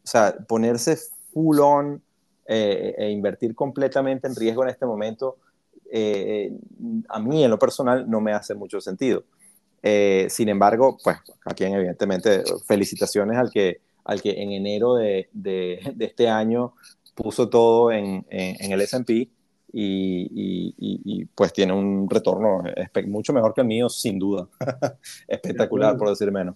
sea, 0.03 0.35
ponerse 0.47 0.97
full 1.33 1.59
on 1.59 2.01
eh, 2.45 2.93
e 2.97 3.09
invertir 3.09 3.55
completamente 3.55 4.27
en 4.27 4.35
riesgo 4.35 4.63
en 4.63 4.69
este 4.69 4.85
momento, 4.85 5.37
eh, 5.91 6.51
a 7.09 7.19
mí 7.19 7.43
en 7.43 7.51
lo 7.51 7.59
personal 7.59 8.09
no 8.09 8.19
me 8.19 8.33
hace 8.33 8.55
mucho 8.55 8.81
sentido. 8.81 9.23
Eh, 9.85 10.27
sin 10.29 10.47
embargo, 10.47 10.97
pues 11.03 11.17
aquí 11.45 11.65
evidentemente 11.65 12.43
felicitaciones 12.65 13.37
al 13.37 13.51
que, 13.51 13.81
al 14.05 14.21
que 14.21 14.41
en 14.41 14.53
enero 14.53 14.95
de, 14.95 15.29
de, 15.33 15.93
este 15.99 16.29
año 16.29 16.73
puso 17.13 17.49
todo 17.49 17.91
en, 17.91 18.25
en, 18.29 18.71
el 18.71 18.79
S&P 18.79 19.13
y, 19.13 19.29
y, 20.77 21.25
pues 21.35 21.51
tiene 21.51 21.73
un 21.73 22.09
retorno 22.09 22.63
mucho 23.07 23.33
mejor 23.33 23.53
que 23.53 23.61
el 23.61 23.67
mío, 23.67 23.89
sin 23.89 24.17
duda. 24.17 24.47
Espectacular, 25.27 25.97
por 25.97 26.09
decir 26.09 26.31
menos. 26.31 26.55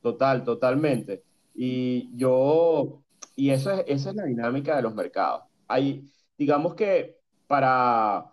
Total, 0.00 0.44
totalmente. 0.44 1.24
Y 1.54 2.16
yo, 2.16 3.02
y 3.34 3.50
eso 3.50 3.72
es, 3.72 3.84
esa 3.88 4.10
es 4.10 4.16
la 4.16 4.24
dinámica 4.24 4.76
de 4.76 4.82
los 4.82 4.94
mercados. 4.94 5.42
Hay, 5.66 6.08
digamos 6.38 6.74
que 6.74 7.18
para, 7.48 8.32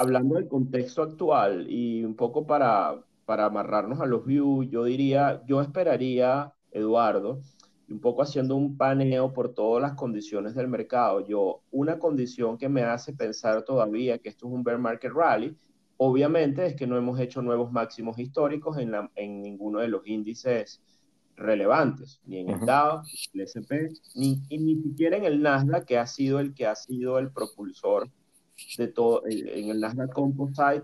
hablando 0.00 0.36
del 0.36 0.48
contexto 0.48 1.02
actual 1.02 1.66
y 1.68 2.02
un 2.02 2.16
poco 2.16 2.46
para, 2.46 3.04
para 3.26 3.44
amarrarnos 3.44 4.00
a 4.00 4.06
los 4.06 4.24
views, 4.24 4.66
yo 4.70 4.84
diría, 4.84 5.42
yo 5.46 5.60
esperaría, 5.60 6.54
Eduardo, 6.70 7.42
un 7.90 8.00
poco 8.00 8.22
haciendo 8.22 8.56
un 8.56 8.78
paneo 8.78 9.34
por 9.34 9.52
todas 9.52 9.82
las 9.82 9.92
condiciones 9.92 10.54
del 10.54 10.68
mercado. 10.68 11.26
Yo, 11.28 11.64
una 11.70 11.98
condición 11.98 12.56
que 12.56 12.70
me 12.70 12.82
hace 12.82 13.12
pensar 13.12 13.62
todavía 13.62 14.16
que 14.16 14.30
esto 14.30 14.46
es 14.46 14.54
un 14.54 14.64
bear 14.64 14.78
market 14.78 15.12
rally, 15.12 15.54
obviamente 15.98 16.64
es 16.64 16.74
que 16.74 16.86
no 16.86 16.96
hemos 16.96 17.20
hecho 17.20 17.42
nuevos 17.42 17.70
máximos 17.70 18.18
históricos 18.18 18.78
en, 18.78 18.92
la, 18.92 19.10
en 19.16 19.42
ninguno 19.42 19.80
de 19.80 19.88
los 19.88 20.06
índices 20.06 20.80
relevantes, 21.36 22.22
ni 22.24 22.38
en 22.38 22.48
el 22.48 22.60
Dow, 22.60 23.02
el 23.34 23.40
S&P, 23.42 23.90
ni, 24.14 24.40
ni 24.48 24.76
siquiera 24.76 25.18
en 25.18 25.26
el 25.26 25.42
Nasdaq, 25.42 25.84
que 25.84 25.98
ha 25.98 26.06
sido 26.06 26.40
el 26.40 26.54
que 26.54 26.66
ha 26.66 26.74
sido 26.74 27.18
el 27.18 27.30
propulsor 27.30 28.08
de 28.76 28.88
todo, 28.88 29.22
en 29.26 29.70
el 29.70 29.80
Nasdaq 29.80 30.12
Composite, 30.12 30.82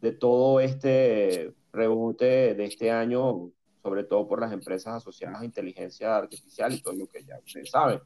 de 0.00 0.12
todo 0.12 0.60
este 0.60 1.52
rebote 1.72 2.54
de 2.54 2.64
este 2.64 2.90
año 2.90 3.50
sobre 3.82 4.04
todo 4.04 4.26
por 4.28 4.40
las 4.40 4.52
empresas 4.52 4.96
asociadas 4.96 5.40
a 5.40 5.44
inteligencia 5.44 6.16
artificial 6.16 6.72
y 6.74 6.82
todo 6.82 6.94
lo 6.94 7.06
que 7.06 7.24
ya 7.24 7.38
ustedes 7.38 7.70
saben. 7.70 8.00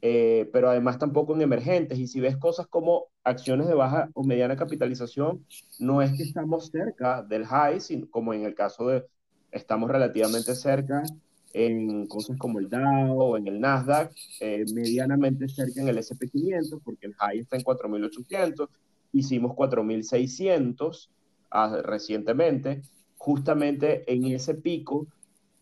Eh, 0.00 0.50
pero 0.52 0.68
además 0.68 0.98
tampoco 0.98 1.34
en 1.34 1.42
emergentes. 1.42 1.98
Y 1.98 2.08
si 2.08 2.20
ves 2.20 2.36
cosas 2.36 2.66
como 2.66 3.06
acciones 3.22 3.68
de 3.68 3.74
baja 3.74 4.10
o 4.14 4.24
mediana 4.24 4.56
capitalización, 4.56 5.46
no 5.78 6.02
es 6.02 6.12
que 6.16 6.24
estamos 6.24 6.70
cerca 6.70 7.22
del 7.22 7.46
high, 7.46 7.80
sino 7.80 8.10
como 8.10 8.34
en 8.34 8.44
el 8.44 8.54
caso 8.54 8.88
de, 8.88 9.06
estamos 9.52 9.88
relativamente 9.88 10.56
cerca 10.56 11.04
en 11.52 12.06
cosas 12.06 12.36
como 12.38 12.58
el 12.58 12.68
Dow 12.68 13.20
o 13.20 13.36
en 13.36 13.46
el 13.46 13.60
Nasdaq, 13.60 14.12
eh, 14.40 14.64
medianamente 14.72 15.48
cerca 15.48 15.80
en 15.80 15.88
el 15.88 15.98
SP500, 15.98 16.80
porque 16.82 17.06
el 17.06 17.14
high 17.14 17.38
está 17.40 17.56
en 17.56 17.62
4.800, 17.62 18.68
hicimos 19.12 19.52
4.600 19.52 21.08
ah, 21.50 21.80
recientemente, 21.82 22.82
justamente 23.16 24.10
en 24.12 24.26
ese 24.26 24.54
pico 24.54 25.06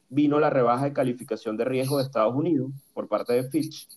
vino 0.09 0.41
la 0.41 0.51
rebaja 0.51 0.87
de 0.87 0.93
calificación 0.93 1.57
de 1.57 1.65
riesgo 1.65 1.99
de 1.99 2.05
Estados 2.05 2.35
Unidos 2.35 2.73
por 2.93 3.09
parte 3.09 3.33
de 3.33 3.49
Fitch. 3.49 3.89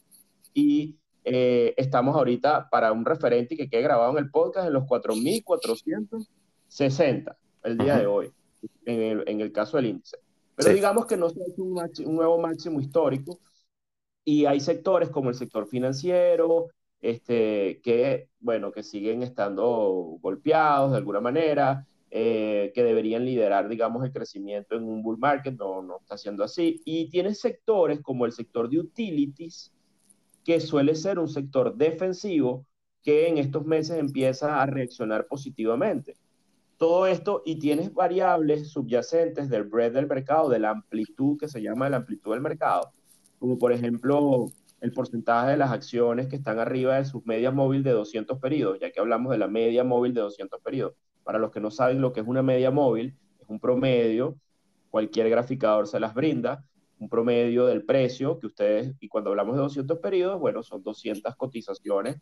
Y 0.53 0.95
eh, 1.23 1.73
estamos 1.77 2.15
ahorita 2.15 2.69
para 2.69 2.91
un 2.91 3.05
referente 3.05 3.57
que 3.57 3.69
quede 3.69 3.81
grabado 3.81 4.11
en 4.11 4.19
el 4.23 4.29
podcast 4.29 4.67
en 4.67 4.73
los 4.73 4.83
4.460 4.83 7.35
el 7.63 7.77
día 7.77 7.97
de 7.97 8.07
hoy, 8.07 8.31
en 8.85 9.01
el, 9.01 9.23
en 9.27 9.41
el, 9.41 9.51
caso 9.51 9.77
del 9.77 9.87
índice. 9.87 10.17
Pero 10.55 10.73
digamos 10.73 11.05
que 11.05 11.17
no 11.17 11.29
se 11.29 11.41
ha 11.41 11.45
hecho 11.47 11.63
un, 11.63 11.77
un, 12.07 12.15
nuevo 12.15 12.39
máximo 12.39 12.79
histórico 12.79 13.39
y 14.23 14.45
hay 14.45 14.59
sectores 14.59 15.09
como 15.09 15.29
el 15.29 15.35
sector 15.35 15.67
financiero, 15.67 16.69
este, 17.01 17.81
que, 17.83 18.29
bueno, 18.39 18.71
que 18.71 18.83
siguen 18.83 19.23
estando 19.23 20.17
golpeados 20.21 20.91
de 20.91 20.97
alguna 20.97 21.19
manera, 21.19 21.85
eh, 22.09 22.71
que 22.73 22.83
deberían 22.83 23.25
liderar, 23.25 23.67
digamos, 23.67 24.05
el 24.05 24.13
crecimiento 24.13 24.75
en 24.75 24.83
un 24.83 25.01
bull 25.01 25.17
market, 25.17 25.55
no, 25.57 25.81
no 25.81 25.97
está 25.99 26.17
siendo 26.17 26.43
así. 26.43 26.81
Y 26.85 27.09
tiene 27.09 27.33
sectores 27.35 28.01
como 28.01 28.25
el 28.25 28.31
sector 28.31 28.69
de 28.69 28.79
utilities, 28.79 29.73
que 30.43 30.59
suele 30.59 30.95
ser 30.95 31.19
un 31.19 31.27
sector 31.27 31.75
defensivo, 31.75 32.65
que 33.01 33.27
en 33.27 33.37
estos 33.37 33.65
meses 33.65 33.97
empieza 33.97 34.61
a 34.61 34.65
reaccionar 34.65 35.27
positivamente. 35.27 36.15
Todo 36.83 37.07
esto, 37.07 37.43
y 37.45 37.59
tienes 37.59 37.93
variables 37.93 38.71
subyacentes 38.71 39.47
del 39.47 39.63
breadth 39.63 39.93
del 39.93 40.05
mercado, 40.05 40.49
de 40.49 40.59
la 40.59 40.71
amplitud 40.71 41.37
que 41.39 41.47
se 41.47 41.61
llama 41.61 41.89
la 41.89 41.95
amplitud 41.95 42.31
del 42.31 42.41
mercado, 42.41 42.91
como 43.39 43.57
por 43.57 43.71
ejemplo 43.71 44.47
el 44.81 44.91
porcentaje 44.91 45.51
de 45.51 45.55
las 45.55 45.71
acciones 45.71 46.27
que 46.27 46.35
están 46.35 46.59
arriba 46.59 46.97
de 46.97 47.05
sus 47.05 47.25
medias 47.25 47.53
móviles 47.53 47.85
de 47.85 47.91
200 47.91 48.37
periodos, 48.37 48.79
ya 48.81 48.91
que 48.91 48.99
hablamos 48.99 49.31
de 49.31 49.37
la 49.37 49.47
media 49.47 49.85
móvil 49.85 50.13
de 50.13 50.19
200 50.19 50.59
periodos. 50.59 50.95
Para 51.23 51.39
los 51.39 51.51
que 51.51 51.61
no 51.61 51.71
saben 51.71 52.01
lo 52.01 52.11
que 52.11 52.19
es 52.19 52.27
una 52.27 52.43
media 52.43 52.69
móvil, 52.69 53.15
es 53.39 53.47
un 53.47 53.61
promedio, 53.61 54.35
cualquier 54.91 55.29
graficador 55.29 55.87
se 55.87 56.01
las 56.01 56.13
brinda, 56.13 56.65
un 56.99 57.07
promedio 57.07 57.65
del 57.65 57.85
precio 57.85 58.39
que 58.39 58.47
ustedes, 58.47 58.93
y 58.99 59.07
cuando 59.07 59.29
hablamos 59.29 59.55
de 59.55 59.61
200 59.61 59.99
periodos, 59.99 60.37
bueno, 60.37 60.61
son 60.61 60.83
200 60.83 61.33
cotizaciones. 61.37 62.17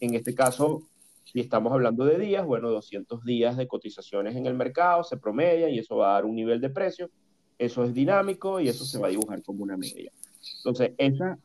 En 0.00 0.14
este 0.14 0.34
caso, 0.34 0.80
si 1.24 1.40
estamos 1.40 1.72
hablando 1.72 2.04
de 2.04 2.18
días, 2.18 2.44
bueno, 2.44 2.70
200 2.70 3.24
días 3.24 3.56
de 3.56 3.68
cotizaciones 3.68 4.36
en 4.36 4.46
el 4.46 4.54
mercado 4.54 5.04
se 5.04 5.16
promedian 5.16 5.70
y 5.70 5.78
eso 5.78 5.96
va 5.96 6.10
a 6.10 6.14
dar 6.14 6.24
un 6.24 6.34
nivel 6.34 6.60
de 6.60 6.70
precio. 6.70 7.10
Eso 7.58 7.84
es 7.84 7.94
dinámico 7.94 8.60
y 8.60 8.68
eso 8.68 8.84
se 8.84 8.98
va 8.98 9.06
a 9.06 9.10
dibujar 9.10 9.42
como 9.42 9.62
una 9.62 9.76
media. 9.76 10.10
Entonces, 10.58 10.92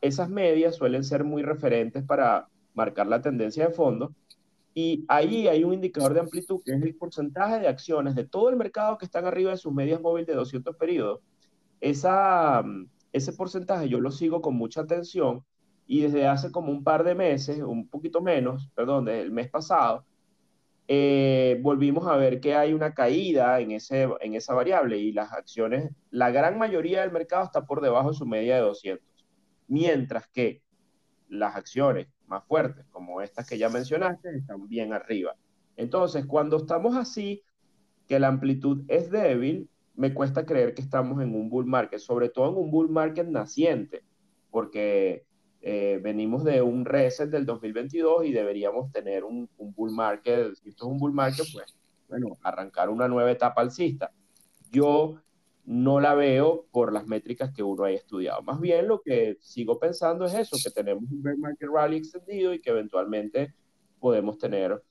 esas 0.00 0.28
medias 0.28 0.76
suelen 0.76 1.04
ser 1.04 1.24
muy 1.24 1.42
referentes 1.42 2.02
para 2.04 2.48
marcar 2.74 3.06
la 3.06 3.22
tendencia 3.22 3.68
de 3.68 3.74
fondo 3.74 4.12
y 4.74 5.04
ahí 5.08 5.48
hay 5.48 5.64
un 5.64 5.74
indicador 5.74 6.14
de 6.14 6.20
amplitud 6.20 6.60
que 6.64 6.72
es 6.72 6.82
el 6.82 6.94
porcentaje 6.94 7.58
de 7.58 7.66
acciones 7.66 8.14
de 8.14 8.24
todo 8.24 8.48
el 8.48 8.56
mercado 8.56 8.96
que 8.96 9.06
están 9.06 9.24
arriba 9.26 9.50
de 9.50 9.56
sus 9.56 9.72
medias 9.72 10.00
móviles 10.00 10.28
de 10.28 10.34
200 10.34 10.76
periodos. 10.76 11.20
Esa, 11.80 12.64
ese 13.12 13.32
porcentaje 13.32 13.88
yo 13.88 14.00
lo 14.00 14.12
sigo 14.12 14.40
con 14.40 14.54
mucha 14.54 14.82
atención 14.82 15.44
y 15.88 16.02
desde 16.02 16.26
hace 16.26 16.52
como 16.52 16.70
un 16.70 16.84
par 16.84 17.02
de 17.02 17.14
meses, 17.14 17.60
un 17.60 17.88
poquito 17.88 18.20
menos, 18.20 18.70
perdón, 18.74 19.06
desde 19.06 19.22
el 19.22 19.32
mes 19.32 19.48
pasado, 19.48 20.04
eh, 20.86 21.58
volvimos 21.62 22.06
a 22.06 22.16
ver 22.16 22.40
que 22.40 22.54
hay 22.54 22.74
una 22.74 22.92
caída 22.92 23.58
en, 23.58 23.72
ese, 23.72 24.06
en 24.20 24.34
esa 24.34 24.54
variable 24.54 24.98
y 24.98 25.12
las 25.12 25.32
acciones, 25.32 25.90
la 26.10 26.30
gran 26.30 26.58
mayoría 26.58 27.00
del 27.00 27.10
mercado 27.10 27.44
está 27.44 27.64
por 27.64 27.80
debajo 27.80 28.10
de 28.10 28.16
su 28.18 28.26
media 28.26 28.56
de 28.56 28.60
200, 28.62 29.02
mientras 29.66 30.28
que 30.28 30.62
las 31.30 31.56
acciones 31.56 32.06
más 32.26 32.44
fuertes, 32.44 32.84
como 32.90 33.22
estas 33.22 33.48
que 33.48 33.56
ya 33.56 33.70
mencionaste, 33.70 34.36
están 34.36 34.68
bien 34.68 34.92
arriba. 34.92 35.36
Entonces, 35.76 36.26
cuando 36.26 36.58
estamos 36.58 36.96
así, 36.96 37.42
que 38.06 38.18
la 38.18 38.28
amplitud 38.28 38.84
es 38.88 39.10
débil, 39.10 39.70
me 39.94 40.12
cuesta 40.12 40.44
creer 40.44 40.74
que 40.74 40.82
estamos 40.82 41.22
en 41.22 41.34
un 41.34 41.48
bull 41.48 41.66
market, 41.66 41.98
sobre 41.98 42.28
todo 42.28 42.50
en 42.50 42.56
un 42.56 42.70
bull 42.70 42.90
market 42.90 43.26
naciente, 43.26 44.04
porque 44.50 45.27
eh, 45.60 46.00
venimos 46.02 46.44
de 46.44 46.62
un 46.62 46.84
reset 46.84 47.28
del 47.30 47.44
2022 47.44 48.26
y 48.26 48.32
deberíamos 48.32 48.92
tener 48.92 49.24
un, 49.24 49.48
un, 49.58 49.74
bull 49.74 49.90
market, 49.90 50.54
si 50.54 50.68
esto 50.68 50.86
es 50.86 50.92
un 50.92 50.98
bull 50.98 51.12
market, 51.12 51.46
pues, 51.52 51.74
bueno, 52.08 52.36
arrancar 52.42 52.90
una 52.90 53.08
nueva 53.08 53.30
etapa 53.30 53.60
alcista. 53.60 54.12
Yo 54.70 55.20
no 55.64 56.00
la 56.00 56.14
veo 56.14 56.66
por 56.70 56.92
las 56.92 57.06
métricas 57.06 57.52
que 57.52 57.62
uno 57.62 57.84
haya 57.84 57.98
estudiado. 57.98 58.40
Más 58.42 58.58
bien 58.60 58.88
lo 58.88 59.02
que 59.02 59.36
sigo 59.40 59.78
pensando 59.78 60.24
es 60.24 60.34
eso, 60.34 60.56
que 60.62 60.70
tenemos 60.70 61.04
un 61.10 61.22
bear 61.22 61.36
market 61.36 61.68
rally 61.70 61.98
extendido 61.98 62.54
y 62.54 62.60
que 62.60 62.70
eventualmente 62.70 63.54
podemos 64.00 64.38
tener 64.38 64.82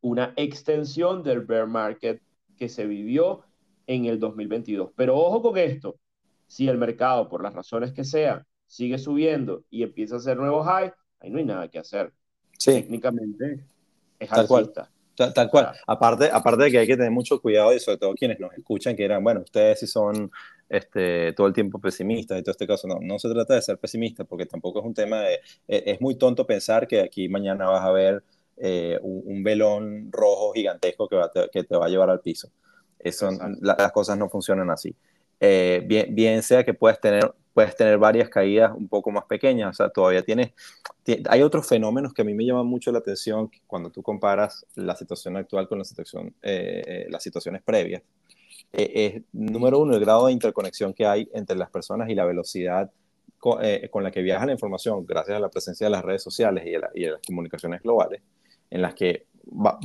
una 0.00 0.32
extensión 0.36 1.22
del 1.22 1.42
bear 1.42 1.68
market 1.68 2.20
que 2.56 2.68
se 2.68 2.86
vivió 2.86 3.44
en 3.86 4.06
el 4.06 4.18
2022. 4.18 4.90
Pero 4.96 5.16
ojo 5.16 5.42
con 5.42 5.58
esto, 5.58 5.96
si 6.46 6.68
el 6.68 6.78
mercado, 6.78 7.28
por 7.28 7.42
las 7.42 7.54
razones 7.54 7.92
que 7.92 8.02
sean, 8.02 8.44
sigue 8.70 8.98
subiendo 8.98 9.64
y 9.68 9.82
empieza 9.82 10.14
a 10.14 10.18
hacer 10.18 10.36
nuevos 10.36 10.64
highs, 10.64 10.92
ahí 11.18 11.28
no 11.28 11.38
hay 11.38 11.44
nada 11.44 11.68
que 11.68 11.80
hacer. 11.80 12.12
Técnicamente 12.64 13.64
es 14.18 14.32
alcista. 14.32 14.88
Tal, 15.34 15.50
cual. 15.50 15.72
Aparte, 15.86 16.30
aparte 16.32 16.64
de 16.64 16.70
que 16.70 16.78
hay 16.78 16.86
que 16.86 16.96
tener 16.96 17.10
mucho 17.10 17.42
cuidado 17.42 17.74
y 17.74 17.80
sobre 17.80 17.98
todo 17.98 18.14
quienes 18.14 18.38
nos 18.38 18.54
escuchan, 18.54 18.94
que 18.96 19.04
eran, 19.04 19.22
bueno, 19.22 19.40
ustedes 19.40 19.80
sí 19.80 19.86
son 19.86 20.30
este, 20.68 21.32
todo 21.32 21.48
el 21.48 21.52
tiempo 21.52 21.78
pesimistas 21.80 22.38
y 22.38 22.42
todo 22.42 22.52
este 22.52 22.66
caso. 22.66 22.86
No, 22.86 23.00
no 23.02 23.18
se 23.18 23.28
trata 23.28 23.54
de 23.54 23.60
ser 23.60 23.76
pesimista 23.76 24.24
porque 24.24 24.46
tampoco 24.46 24.78
es 24.78 24.86
un 24.86 24.94
tema 24.94 25.22
de... 25.22 25.34
E, 25.66 25.82
es, 25.86 26.00
muy 26.00 26.14
tonto 26.14 26.46
pensar 26.46 26.86
que 26.86 27.00
aquí 27.00 27.28
mañana 27.28 27.66
vas 27.66 27.82
a 27.82 27.90
ver 27.90 28.22
eh, 28.56 28.98
un, 29.02 29.42
velón 29.42 30.10
rojo 30.12 30.52
gigantesco 30.52 31.08
que, 31.08 31.20
que 31.52 31.64
te 31.64 31.76
va 31.76 31.86
a 31.86 31.88
llevar 31.88 32.08
al 32.08 32.20
piso. 32.20 32.48
Eso, 32.98 33.30
las 33.60 33.92
cosas 33.92 34.16
no 34.16 34.30
funcionan 34.30 34.70
así. 34.70 34.94
Eh, 35.40 35.82
bien, 35.86 36.14
bien 36.14 36.42
sea 36.42 36.64
que 36.64 36.72
puedes 36.72 37.00
tener 37.00 37.34
puedes 37.52 37.76
tener 37.76 37.98
varias 37.98 38.28
caídas 38.28 38.72
un 38.74 38.88
poco 38.88 39.10
más 39.10 39.24
pequeñas, 39.24 39.70
o 39.70 39.72
sea, 39.74 39.88
todavía 39.90 40.22
tienes, 40.22 40.52
hay 41.28 41.42
otros 41.42 41.66
fenómenos 41.66 42.14
que 42.14 42.22
a 42.22 42.24
mí 42.24 42.34
me 42.34 42.44
llaman 42.44 42.66
mucho 42.66 42.92
la 42.92 42.98
atención 42.98 43.50
cuando 43.66 43.90
tú 43.90 44.02
comparas 44.02 44.64
la 44.76 44.94
situación 44.96 45.36
actual 45.36 45.68
con 45.68 45.78
la 45.78 45.84
situación, 45.84 46.34
eh, 46.42 46.82
eh, 46.86 47.06
las 47.08 47.22
situaciones 47.22 47.62
previas. 47.62 48.02
Eh, 48.72 48.92
es, 48.94 49.22
número 49.32 49.80
uno, 49.80 49.94
el 49.94 50.00
grado 50.00 50.26
de 50.26 50.32
interconexión 50.32 50.94
que 50.94 51.06
hay 51.06 51.28
entre 51.34 51.56
las 51.56 51.70
personas 51.70 52.08
y 52.08 52.14
la 52.14 52.24
velocidad 52.24 52.90
con, 53.38 53.58
la 54.04 54.10
que 54.10 54.20
viaja 54.20 54.44
la 54.44 54.52
información 54.52 55.04
gracias 55.06 55.38
a 55.38 55.40
la 55.40 55.48
presencia 55.48 55.86
de 55.86 55.90
las 55.90 56.04
redes 56.04 56.22
sociales 56.22 56.64
y 56.66 56.72
de, 57.02 57.10
las 57.10 57.20
comunicaciones 57.26 57.82
globales, 57.82 58.20
en 58.68 58.82
las 58.82 58.94
que, 58.94 59.26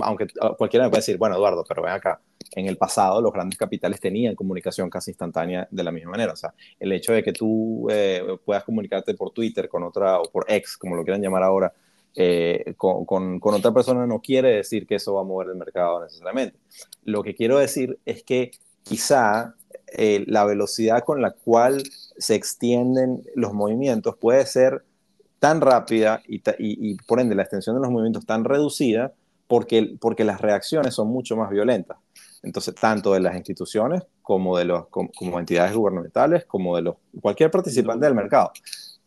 aunque 0.02 0.28
cualquiera 0.58 0.86
me 0.86 0.90
puede 0.90 1.00
decir, 1.00 1.18
bueno, 1.18 1.36
Eduardo, 1.36 1.64
pero 1.66 1.82
ven 1.82 1.94
acá, 1.94 2.20
en 2.52 2.68
el 2.68 2.78
pasado 2.78 3.22
los 3.22 3.34
grandes 3.34 3.58
capitales 3.58 4.00
tenían 4.00 4.36
comunicación 4.36 4.90
casi 4.90 5.12
instantánea 5.12 5.68
de 5.70 5.84
la 5.84 5.92
misma 5.92 6.12
manera. 6.12 6.34
O 6.34 6.36
sea, 6.36 6.54
el 6.80 6.92
hecho 6.92 7.14
de 7.14 7.24
que 7.24 7.34
tú 7.34 7.88
eh, 7.90 8.38
puedas 8.44 8.64
comunicarte 8.64 9.14
por 9.14 9.32
Twitter 9.32 9.68
con 9.68 9.84
otra, 9.84 10.20
o 10.20 10.30
por 10.30 10.46
X, 10.48 10.78
como 10.78 10.96
lo 10.96 11.04
quieran 11.04 11.22
llamar 11.22 11.44
ahora, 11.44 11.74
eh, 12.18 12.76
con, 12.78 13.40
otra 13.42 13.74
persona 13.74 14.08
no 14.08 14.22
quiere 14.22 14.56
decir 14.56 14.88
que 14.88 14.96
eso 14.96 15.16
va 15.16 15.22
a 15.22 15.26
mover 15.26 15.50
el 15.50 15.56
mercado 15.56 16.04
necesariamente. 16.04 16.58
Lo 17.04 17.24
que 17.24 17.36
quiero 17.36 17.58
decir 17.58 18.00
es 18.06 18.24
que 18.24 18.52
quizá 18.84 19.56
eh, 19.88 20.24
la 20.28 20.46
velocidad 20.46 21.04
con 21.04 21.22
la 21.22 21.32
cual 21.32 21.84
se 22.18 22.36
extienden 22.36 23.24
los 23.36 23.54
movimientos 23.54 24.16
puede 24.18 24.46
ser 24.46 24.84
tan 25.40 25.60
rápida 25.60 26.22
y, 26.28 26.42
y, 26.58 26.96
por 27.06 27.20
ende 27.20 27.36
la 27.36 27.44
extensión 27.44 27.76
de 27.76 27.82
los 27.82 27.92
movimientos 27.92 28.26
tan 28.26 28.46
reducida 28.46 29.14
porque, 29.48 29.98
porque 30.00 30.24
las 30.24 30.42
reacciones 30.42 30.96
son 30.96 31.10
mucho 31.10 31.36
más 31.36 31.52
violentas. 31.52 31.98
Entonces, 32.46 32.76
tanto 32.76 33.14
de 33.14 33.20
las 33.20 33.36
instituciones 33.36 34.04
como 34.22 34.58
de 34.58 34.66
los 34.66 34.88
como, 34.88 35.40
entidades 35.40 35.76
gubernamentales, 35.76 36.46
como 36.46 36.76
de 36.76 36.84
los 36.84 36.96
cualquier 37.22 37.52
participante 37.52 38.06
del 38.06 38.16
mercado. 38.16 38.52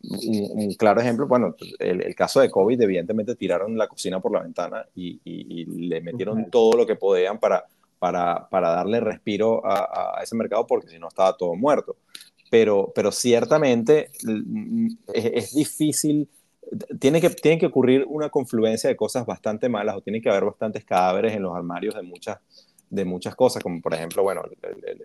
Un, 0.01 0.73
claro 0.75 1.01
ejemplo, 1.01 1.27
bueno, 1.27 1.55
el, 1.79 2.01
el, 2.01 2.15
caso 2.15 2.39
de 2.39 2.49
COVID, 2.49 2.81
evidentemente 2.81 3.35
tiraron 3.35 3.77
la 3.77 3.87
cocina 3.87 4.21
por 4.21 4.31
la 4.31 4.43
ventana 4.43 4.85
y, 4.95 5.19
y 5.25 5.65
le 5.65 5.99
metieron 5.99 6.49
todo 6.49 6.77
lo 6.77 6.85
que 6.85 6.95
podían 6.95 7.37
para, 7.37 7.65
para, 7.97 8.47
para 8.49 8.69
darle 8.69 9.01
respiro 9.01 9.65
a, 9.65 10.17
a, 10.19 10.23
ese 10.23 10.35
mercado 10.35 10.65
porque 10.65 10.87
si 10.87 10.99
no 10.99 11.09
estaba 11.09 11.35
todo 11.35 11.55
muerto. 11.55 11.97
Pero, 12.49 12.91
pero 12.95 13.11
ciertamente 13.11 14.11
es, 15.13 15.25
es 15.25 15.53
difícil 15.53 16.29
tiene 16.99 17.21
que, 17.21 17.29
tiene 17.29 17.57
que 17.57 17.65
ocurrir 17.65 18.05
una 18.07 18.29
confluencia 18.29 18.89
de 18.89 18.95
cosas 18.95 19.25
bastante 19.25 19.69
malas 19.69 19.95
o 19.95 20.01
tiene 20.01 20.21
que 20.21 20.29
haber 20.29 20.45
bastantes 20.45 20.85
cadáveres 20.85 21.33
en 21.33 21.43
los 21.43 21.55
armarios 21.55 21.95
de 21.95 22.03
muchas, 22.03 22.39
de 22.89 23.05
muchas 23.05 23.35
cosas, 23.35 23.61
como 23.61 23.81
por 23.81 23.93
ejemplo, 23.93 24.23
bueno, 24.23 24.43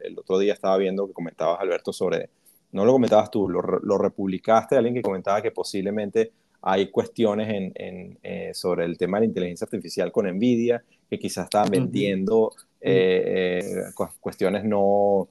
el, 0.03 0.18
otro 0.18 0.39
día 0.39 0.53
estaba 0.53 0.76
viendo 0.76 1.07
que 1.07 1.12
comentabas, 1.12 1.61
Alberto, 1.61 1.93
sobre, 1.93 2.30
no 2.72 2.85
lo 2.85 2.93
comentabas 2.93 3.30
tú, 3.30 3.49
lo, 3.49 3.61
lo 3.61 3.99
republicaste, 3.99 4.76
alguien 4.76 4.95
que 4.95 5.03
comentaba 5.03 5.43
que 5.43 5.51
posiblemente 5.51 6.32
hay 6.62 6.91
cuestiones 6.91 7.49
en, 7.51 7.72
en, 7.74 8.18
eh, 8.22 8.51
sobre 8.55 8.87
el 8.87 8.97
tema 8.97 9.18
de 9.18 9.26
la 9.26 9.28
inteligencia 9.28 9.66
artificial 9.66 10.11
con 10.11 10.26
Nvidia, 10.26 10.82
que 11.11 11.18
quizás 11.18 11.45
estaban 11.45 11.70
vendiendo 11.70 12.53
eh, 12.80 13.61
eh, 13.62 13.72
cuestiones 14.18 14.64
no, 14.64 15.28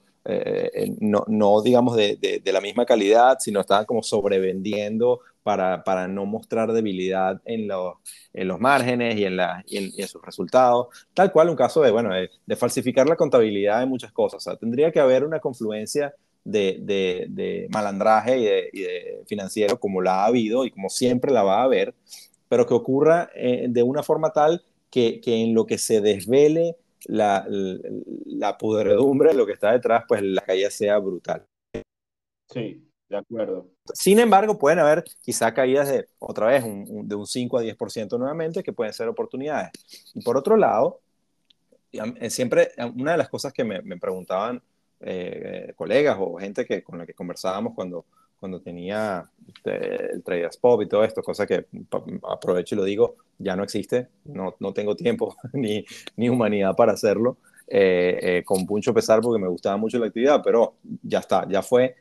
no, 1.00 1.24
no, 1.26 1.60
digamos, 1.60 1.96
de, 1.96 2.16
de, 2.20 2.40
de, 2.42 2.52
la 2.52 2.60
misma 2.60 2.86
calidad, 2.86 3.38
sino 3.40 3.60
estaban 3.60 3.84
como 3.84 4.02
sobrevendiendo 4.02 5.20
para, 5.44 5.84
para 5.84 6.08
no 6.08 6.24
mostrar 6.24 6.72
debilidad 6.72 7.40
en, 7.44 7.68
los, 7.68 7.96
en 8.32 8.48
los 8.48 8.58
márgenes 8.58 9.16
y 9.16 9.24
en, 9.24 9.36
la, 9.36 9.62
y 9.66 10.00
en, 10.00 10.08
sus 10.08 10.22
resultados. 10.22 10.88
Tal 11.12 11.30
cual 11.30 11.50
un 11.50 11.56
caso 11.56 11.82
de, 11.82 11.90
bueno, 11.92 12.10
de, 12.12 12.56
falsificar 12.56 13.06
la 13.06 13.14
contabilidad 13.14 13.80
de 13.80 13.86
muchas 13.86 14.10
cosas. 14.10 14.38
O 14.38 14.50
sea, 14.50 14.56
tendría 14.56 14.90
que 14.90 15.00
haber 15.00 15.22
una 15.22 15.40
confluencia 15.40 16.14
de, 16.44 16.78
de, 16.80 17.26
de 17.28 17.68
malandraje 17.70 18.38
y 18.38 18.44
de, 18.44 18.70
y 18.72 18.80
de, 18.80 19.22
financiero 19.26 19.78
como 19.78 20.00
la 20.00 20.24
ha 20.24 20.26
habido 20.26 20.64
y 20.64 20.70
como 20.70 20.88
siempre 20.88 21.30
la 21.30 21.42
va 21.42 21.60
a 21.60 21.64
haber, 21.64 21.94
pero 22.48 22.66
que 22.66 22.74
ocurra 22.74 23.30
eh, 23.34 23.66
de 23.68 23.82
una 23.82 24.02
forma 24.02 24.32
tal 24.32 24.64
que, 24.90 25.20
que, 25.20 25.42
en 25.42 25.54
lo 25.54 25.66
que 25.66 25.76
se 25.76 26.00
desvele 26.00 26.76
la, 27.04 27.44
la, 27.48 27.78
la 28.26 28.56
pudredumbre, 28.56 29.34
lo 29.34 29.44
que 29.44 29.52
está 29.52 29.72
detrás, 29.72 30.04
pues 30.08 30.22
la 30.22 30.40
caída 30.40 30.70
sea 30.70 30.98
brutal. 30.98 31.44
Sí, 32.50 32.82
de 33.08 33.16
acuerdo. 33.16 33.68
Sin 33.92 34.18
embargo, 34.18 34.58
pueden 34.58 34.78
haber 34.78 35.04
quizá 35.22 35.52
caídas 35.52 35.88
de, 35.88 36.06
otra 36.18 36.46
vez, 36.46 36.64
un, 36.64 37.06
de 37.06 37.14
un 37.14 37.26
5 37.26 37.58
a 37.58 37.62
10% 37.62 38.18
nuevamente, 38.18 38.62
que 38.62 38.72
pueden 38.72 38.92
ser 38.92 39.08
oportunidades. 39.08 39.70
Y 40.14 40.22
por 40.22 40.36
otro 40.36 40.56
lado, 40.56 41.00
eh, 41.92 42.30
siempre, 42.30 42.70
una 42.96 43.12
de 43.12 43.18
las 43.18 43.28
cosas 43.28 43.52
que 43.52 43.64
me, 43.64 43.82
me 43.82 43.98
preguntaban 43.98 44.62
eh, 45.00 45.72
colegas 45.76 46.16
o 46.18 46.36
gente 46.38 46.64
que, 46.64 46.82
con 46.82 46.98
la 46.98 47.06
que 47.06 47.12
conversábamos 47.12 47.74
cuando, 47.74 48.06
cuando 48.40 48.60
tenía 48.60 49.28
este, 49.46 50.14
el 50.14 50.22
Traders 50.22 50.56
Pop 50.56 50.80
y 50.82 50.88
todo 50.88 51.04
esto, 51.04 51.22
cosa 51.22 51.46
que 51.46 51.66
aprovecho 52.22 52.74
y 52.74 52.78
lo 52.78 52.84
digo, 52.84 53.16
ya 53.38 53.54
no 53.54 53.62
existe, 53.64 54.08
no, 54.24 54.54
no 54.60 54.72
tengo 54.72 54.96
tiempo 54.96 55.36
ni, 55.52 55.84
ni 56.16 56.28
humanidad 56.28 56.74
para 56.74 56.92
hacerlo, 56.92 57.36
eh, 57.66 58.18
eh, 58.20 58.44
con 58.44 58.64
mucho 58.64 58.92
pesar 58.94 59.20
porque 59.20 59.40
me 59.40 59.48
gustaba 59.48 59.76
mucho 59.76 59.98
la 59.98 60.06
actividad, 60.06 60.40
pero 60.42 60.74
ya 61.02 61.18
está, 61.20 61.46
ya 61.48 61.62
fue 61.62 61.96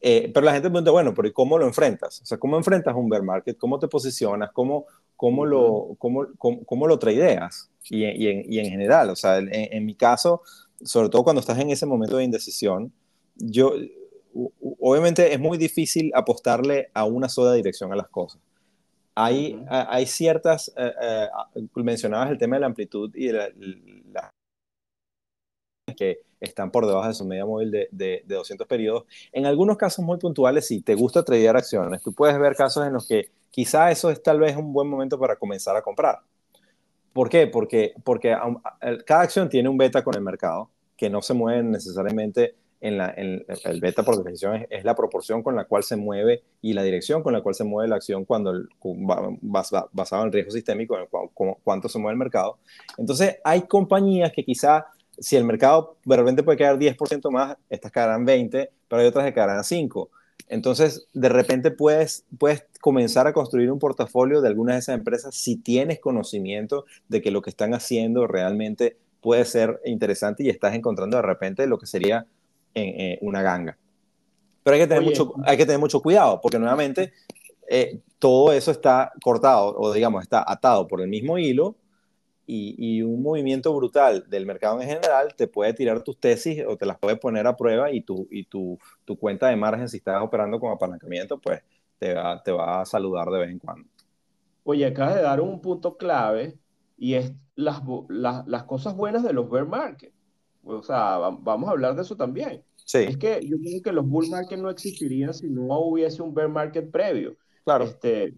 eh, 0.00 0.30
pero 0.32 0.46
la 0.46 0.52
gente 0.52 0.68
pregunta, 0.68 0.90
bueno, 0.90 1.12
pero 1.14 1.28
¿y 1.28 1.32
cómo 1.32 1.58
lo 1.58 1.66
enfrentas? 1.66 2.20
O 2.22 2.26
sea, 2.26 2.38
¿cómo 2.38 2.56
enfrentas 2.56 2.94
un 2.94 3.08
bear 3.08 3.22
market? 3.22 3.56
¿Cómo 3.58 3.78
te 3.78 3.88
posicionas? 3.88 4.50
¿Cómo, 4.52 4.86
cómo, 5.16 5.44
lo, 5.44 5.96
cómo, 5.98 6.26
cómo, 6.38 6.64
cómo 6.64 6.86
lo 6.86 6.98
tradeas? 6.98 7.70
Y, 7.84 8.04
y, 8.04 8.28
en, 8.28 8.52
y, 8.52 8.58
en, 8.58 8.66
general, 8.66 9.10
o 9.10 9.16
sea, 9.16 9.38
en, 9.38 9.48
en, 9.52 9.84
mi 9.84 9.94
caso, 9.94 10.42
sobre 10.82 11.08
todo 11.08 11.24
cuando 11.24 11.40
estás 11.40 11.58
en 11.58 11.70
ese 11.70 11.86
momento 11.86 12.18
de 12.18 12.24
indecisión, 12.24 12.92
yo, 13.36 13.72
obviamente 14.80 15.32
es 15.32 15.40
muy 15.40 15.58
difícil 15.58 16.12
apostarle 16.14 16.90
a 16.94 17.04
una 17.04 17.28
sola 17.28 17.52
dirección 17.54 17.92
a 17.92 17.96
las 17.96 18.08
cosas. 18.08 18.40
Hay, 19.14 19.54
uh 19.54 19.64
-huh. 19.64 19.86
hay 19.88 20.06
ciertas, 20.06 20.72
uh, 20.76 21.58
uh, 21.58 21.82
mencionabas 21.82 22.30
el 22.30 22.38
tema 22.38 22.56
de 22.56 22.60
la 22.60 22.66
amplitud 22.66 23.10
y 23.16 23.32
la, 23.32 23.48
la 24.12 24.32
que 25.96 26.27
están 26.40 26.70
por 26.70 26.86
debajo 26.86 27.08
de 27.08 27.14
su 27.14 27.24
media 27.24 27.44
móvil 27.44 27.70
de, 27.70 27.88
de, 27.90 28.22
de, 28.26 28.34
200 28.34 28.66
periodos. 28.66 29.04
En 29.32 29.46
algunos 29.46 29.76
casos 29.76 30.04
muy 30.04 30.18
puntuales, 30.18 30.66
si 30.66 30.80
te 30.80 30.94
gusta 30.94 31.24
tradear 31.24 31.56
acciones, 31.56 32.02
tú 32.02 32.12
puedes 32.12 32.38
ver 32.38 32.54
casos 32.54 32.86
en 32.86 32.92
los 32.92 33.06
que 33.06 33.30
quizá 33.50 33.90
eso 33.90 34.10
es 34.10 34.22
tal 34.22 34.40
vez 34.40 34.56
un 34.56 34.72
buen 34.72 34.88
momento 34.88 35.18
para 35.18 35.36
comenzar 35.36 35.76
a 35.76 35.82
comprar. 35.82 36.20
¿Por 37.12 37.28
qué? 37.28 37.46
Porque, 37.46 37.94
porque 38.04 38.36
cada 39.04 39.22
acción 39.22 39.48
tiene 39.48 39.68
un 39.68 39.76
beta 39.76 40.04
con 40.04 40.14
el 40.14 40.20
mercado 40.20 40.70
que 40.96 41.10
no 41.10 41.22
se 41.22 41.34
mueve 41.34 41.62
necesariamente 41.62 42.54
en, 42.80 42.98
la, 42.98 43.08
el 43.08 43.44
beta 43.80 44.04
por 44.04 44.16
definición 44.16 44.66
es, 44.70 44.84
la 44.84 44.94
proporción 44.94 45.42
con 45.42 45.56
la 45.56 45.64
cual 45.64 45.82
se 45.82 45.96
mueve 45.96 46.44
y 46.62 46.74
la 46.74 46.82
dirección 46.82 47.22
con 47.22 47.32
la 47.32 47.40
cual 47.40 47.54
se 47.54 47.64
mueve 47.64 47.88
la 47.88 47.96
acción 47.96 48.24
cuando 48.24 48.50
el, 48.50 48.68
basado 49.42 50.22
en 50.22 50.26
el 50.26 50.32
riesgo 50.32 50.52
sistémico, 50.52 50.96
en 50.96 51.02
el, 51.02 51.08
cuánto 51.64 51.88
se 51.88 51.98
mueve 51.98 52.12
el 52.12 52.18
mercado. 52.18 52.58
Entonces 52.96 53.38
hay 53.42 53.62
compañías 53.62 54.32
que 54.32 54.44
quizá 54.44 54.86
si 55.20 55.36
el 55.36 55.44
mercado 55.44 55.96
de 56.04 56.16
repente 56.16 56.42
puede 56.42 56.58
quedar 56.58 56.78
10% 56.78 57.30
más, 57.30 57.56
estas 57.68 57.92
quedarán 57.92 58.24
20, 58.24 58.70
pero 58.88 59.02
hay 59.02 59.08
otras 59.08 59.26
que 59.26 59.34
quedarán 59.34 59.64
5. 59.64 60.10
Entonces, 60.48 61.08
de 61.12 61.28
repente 61.28 61.70
puedes, 61.70 62.24
puedes 62.38 62.64
comenzar 62.80 63.26
a 63.26 63.32
construir 63.32 63.70
un 63.70 63.78
portafolio 63.78 64.40
de 64.40 64.48
algunas 64.48 64.76
de 64.76 64.80
esas 64.80 64.94
empresas 64.94 65.34
si 65.34 65.56
tienes 65.56 66.00
conocimiento 66.00 66.86
de 67.08 67.20
que 67.20 67.30
lo 67.30 67.42
que 67.42 67.50
están 67.50 67.74
haciendo 67.74 68.26
realmente 68.26 68.96
puede 69.20 69.44
ser 69.44 69.80
interesante 69.84 70.44
y 70.44 70.48
estás 70.48 70.74
encontrando 70.74 71.16
de 71.16 71.22
repente 71.22 71.66
lo 71.66 71.78
que 71.78 71.86
sería 71.86 72.26
en, 72.74 73.00
eh, 73.00 73.18
una 73.20 73.42
ganga. 73.42 73.76
Pero 74.62 74.74
hay 74.74 74.80
que 74.80 74.86
tener, 74.86 75.02
mucho, 75.02 75.34
hay 75.44 75.56
que 75.56 75.66
tener 75.66 75.80
mucho 75.80 76.00
cuidado, 76.00 76.40
porque 76.40 76.58
nuevamente 76.58 77.12
eh, 77.68 78.00
todo 78.18 78.52
eso 78.52 78.70
está 78.70 79.12
cortado 79.22 79.74
o 79.76 79.92
digamos 79.92 80.22
está 80.22 80.44
atado 80.46 80.86
por 80.86 81.00
el 81.00 81.08
mismo 81.08 81.38
hilo 81.38 81.76
y, 82.50 82.74
y, 82.78 83.02
un 83.02 83.22
movimiento 83.22 83.74
brutal 83.76 84.24
del 84.26 84.46
mercado 84.46 84.80
en 84.80 84.88
general 84.88 85.34
te 85.36 85.46
puede 85.46 85.74
tirar 85.74 86.02
tus 86.02 86.18
tesis 86.18 86.64
o 86.66 86.78
te 86.78 86.86
las 86.86 86.98
puede 86.98 87.16
poner 87.16 87.46
a 87.46 87.56
prueba 87.56 87.92
y 87.92 88.00
tu, 88.00 88.26
y 88.30 88.44
tu, 88.44 88.78
tu 89.04 89.18
cuenta 89.18 89.48
de 89.48 89.56
margen, 89.56 89.86
si 89.86 89.98
estás 89.98 90.22
operando 90.22 90.58
con 90.58 90.72
apalancamiento, 90.72 91.38
pues 91.38 91.62
te 91.98 92.14
va, 92.14 92.42
te 92.42 92.50
va 92.50 92.80
a 92.80 92.86
saludar 92.86 93.28
de 93.28 93.38
vez 93.38 93.50
en 93.50 93.58
cuando. 93.58 93.86
Oye, 94.64 94.86
acabas 94.86 95.16
de 95.16 95.22
dar 95.22 95.42
un 95.42 95.60
punto 95.60 95.98
clave 95.98 96.58
y 96.96 97.14
es 97.14 97.34
las, 97.54 97.82
las, 98.08 98.46
las 98.46 98.64
cosas 98.64 98.96
buenas 98.96 99.22
de 99.22 99.34
los 99.34 99.50
bear 99.50 99.66
market. 99.66 100.14
O 100.64 100.82
sea, 100.82 101.18
vamos 101.18 101.68
a 101.68 101.72
hablar 101.72 101.96
de 101.96 102.02
eso 102.02 102.16
también. 102.16 102.64
Sí. 102.76 103.00
Es 103.00 103.18
que 103.18 103.46
yo 103.46 103.58
creo 103.58 103.82
que 103.82 103.92
los 103.92 104.06
bull 104.06 104.30
market 104.30 104.58
no 104.58 104.70
existirían 104.70 105.34
si 105.34 105.50
no 105.50 105.78
hubiese 105.80 106.22
un 106.22 106.32
bear 106.32 106.48
market 106.48 106.90
previo. 106.90 107.36
Claro. 107.64 107.84
Este, 107.84 108.34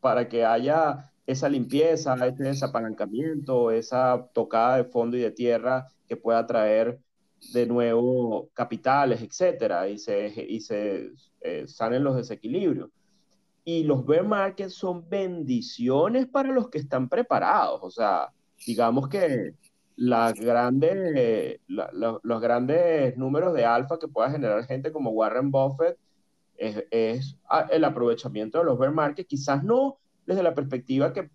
para 0.00 0.28
que 0.28 0.44
haya 0.44 1.12
esa 1.26 1.48
limpieza, 1.48 2.14
ese 2.26 2.42
desapalancamiento, 2.44 3.70
esa 3.70 4.28
tocada 4.32 4.76
de 4.76 4.84
fondo 4.84 5.16
y 5.16 5.20
de 5.20 5.30
tierra 5.30 5.88
que 6.06 6.16
pueda 6.16 6.46
traer 6.46 6.98
de 7.52 7.66
nuevo 7.66 8.50
capitales, 8.54 9.22
etcétera, 9.22 9.88
y 9.88 9.98
se, 9.98 10.32
y 10.48 10.60
se 10.60 11.10
eh, 11.40 11.66
salen 11.66 12.04
los 12.04 12.16
desequilibrios. 12.16 12.90
Y 13.64 13.84
los 13.84 14.04
bear 14.04 14.24
markets 14.24 14.74
son 14.74 15.08
bendiciones 15.08 16.26
para 16.26 16.52
los 16.52 16.68
que 16.68 16.78
están 16.78 17.08
preparados. 17.08 17.80
O 17.82 17.90
sea, 17.90 18.28
digamos 18.66 19.08
que 19.08 19.54
las 19.96 20.34
grandes, 20.34 21.60
los 21.66 22.40
grandes 22.40 23.16
números 23.16 23.54
de 23.54 23.64
alfa 23.64 23.98
que 23.98 24.08
pueda 24.08 24.30
generar 24.30 24.66
gente 24.66 24.92
como 24.92 25.10
Warren 25.10 25.50
Buffett 25.50 25.96
es, 26.56 26.84
es 26.90 27.38
el 27.70 27.84
aprovechamiento 27.84 28.58
de 28.58 28.64
los 28.64 28.78
bear 28.78 28.92
markets. 28.92 29.28
Quizás 29.28 29.64
no 29.64 29.98
desde 30.26 30.42
la 30.42 30.54
perspectiva 30.54 31.12
que, 31.12 31.30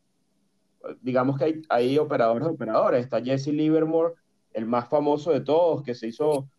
digamos 1.01 1.37
que 1.37 1.43
hay, 1.43 1.61
hay 1.69 1.97
operadores 1.97 2.47
de 2.47 2.53
operadores. 2.53 3.03
Está 3.03 3.21
Jesse 3.21 3.47
Livermore, 3.47 4.13
el 4.53 4.65
más 4.65 4.87
famoso 4.89 5.31
de 5.31 5.41
todos, 5.41 5.83
que 5.83 5.95
se 5.95 6.07
hizo, 6.07 6.49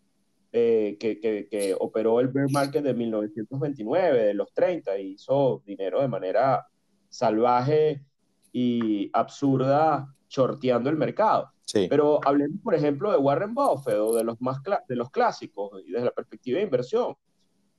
eh, 0.51 0.97
que, 0.99 1.19
que, 1.19 1.47
que, 1.49 1.75
operó 1.79 2.19
el 2.19 2.29
bear 2.29 2.49
market 2.51 2.83
de 2.83 2.93
1929, 2.93 4.23
de 4.23 4.33
los 4.33 4.53
30, 4.53 4.99
y 4.99 5.11
hizo 5.13 5.61
dinero 5.65 6.01
de 6.01 6.07
manera 6.07 6.67
salvaje 7.09 8.03
y 8.51 9.09
absurda, 9.13 10.13
shorteando 10.29 10.89
el 10.89 10.97
mercado. 10.97 11.51
Pero 11.73 12.19
hablemos, 12.25 12.59
por 12.63 12.75
ejemplo, 12.75 13.11
de 13.11 13.17
Warren 13.17 13.53
Buffett 13.53 13.95
o 13.95 14.13
de 14.13 14.23
los, 14.23 14.41
más 14.41 14.59
de 14.87 14.95
los 14.95 15.09
clásicos 15.09 15.81
y 15.85 15.91
desde 15.91 16.05
la 16.05 16.11
perspectiva 16.11 16.57
de 16.57 16.65
inversión. 16.65 17.15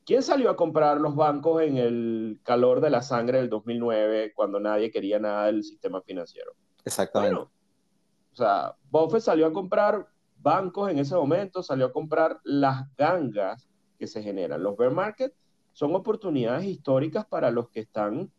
¿Quién 0.05 0.23
salió 0.23 0.51
a 0.51 0.57
comprar 0.57 1.01
los 1.01 1.15
bancos 1.15 1.63
en 1.63 1.77
el 1.77 2.41
calor 2.43 2.81
de 2.81 2.91
la 2.91 3.03
sangre 3.03 3.39
del 3.39 3.49
2009 3.49 4.33
cuando 4.35 4.59
nadie 4.59 4.91
quería 4.91 5.19
nada 5.19 5.47
del 5.47 5.63
sistema 5.63 6.03
financiero? 6.03 6.53
Exactamente. 6.85 7.35
Bueno, 7.35 7.51
o 8.33 8.37
sea, 8.37 8.75
Buffett 8.91 9.21
salió 9.21 9.47
a 9.47 9.53
comprar 9.53 10.09
bancos 10.39 10.91
en 10.91 10.99
ese 10.99 11.15
momento, 11.15 11.63
salió 11.63 11.87
a 11.87 11.93
comprar 11.93 12.41
las 12.43 12.93
gangas 12.97 13.69
que 13.99 14.07
se 14.07 14.23
generan. 14.23 14.63
Los 14.63 14.77
bear 14.77 14.91
market 14.91 15.33
son 15.73 15.95
oportunidades 15.95 16.65
históricas 16.65 17.25
para 17.27 17.51
los 17.51 17.69
que 17.69 17.81
están 17.81 18.33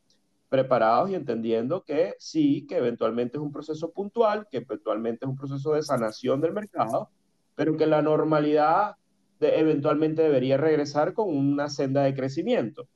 preparados 0.50 1.10
y 1.10 1.16
entendiendo 1.16 1.84
que 1.84 2.16
sí, 2.20 2.68
que 2.68 2.78
eventualmente 2.78 3.38
es 3.38 3.42
un 3.42 3.52
proceso 3.52 3.92
puntual, 3.92 4.48
que 4.52 4.58
eventualmente 4.58 5.26
es 5.26 5.30
un 5.30 5.38
proceso 5.38 5.74
de 5.74 5.82
sanación 5.82 6.42
del 6.42 6.54
mercado, 6.54 7.10
pero 7.56 7.76
que 7.78 7.88
la 7.88 8.02
normalidad 8.02 8.98
eventualmente 9.44 10.22
debería 10.22 10.58
regresar 10.58 11.14
con 11.14 11.36
una 11.36 11.70
senda 11.70 12.04
de 12.04 12.14
crecimiento. 12.14 12.88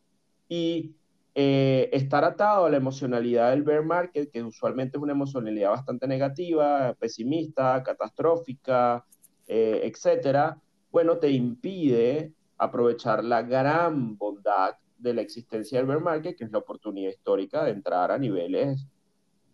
Y 0.50 0.96
eh, 1.36 1.90
estar 1.94 2.24
atado 2.24 2.66
a 2.66 2.70
la 2.70 2.78
emocionalidad 2.78 3.52
del 3.52 3.64
bear 3.64 3.84
market, 3.84 4.32
que 4.32 4.42
usualmente 4.42 4.98
es 4.98 5.04
una 5.04 5.14
emocionalidad 5.14 5.70
bastante 5.70 6.08
negativa, 6.08 6.96
pesimista, 7.00 7.84
catastrófica, 7.84 9.06
eh, 9.48 9.82
etcétera, 9.84 10.60
bueno, 10.92 11.18
te 11.18 11.30
impide 11.30 12.34
aprovechar 12.58 13.24
la 13.24 13.44
gran 13.44 14.18
bondad 14.18 14.76
de 14.98 15.14
la 15.14 15.22
existencia 15.22 15.78
del 15.78 15.88
bear 15.88 16.02
market, 16.02 16.36
que 16.36 16.44
es 16.44 16.52
la 16.52 16.58
oportunidad 16.58 17.12
histórica 17.12 17.64
de 17.64 17.72
entrar 17.72 18.12
a 18.12 18.18
niveles 18.18 18.88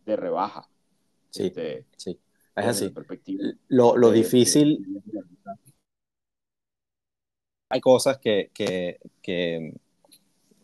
de 0.06 0.16
rebaja. 0.16 0.70
Sí, 1.32 1.48
este, 1.48 1.86
sí. 1.98 2.18
es 2.56 2.66
así. 2.66 2.94
Lo, 3.68 3.98
lo 3.98 4.12
difícil... 4.12 5.02
hay 7.74 7.82
cosas 7.82 8.17
que, 8.19 8.51
que, 8.53 8.99
que, 9.21 9.74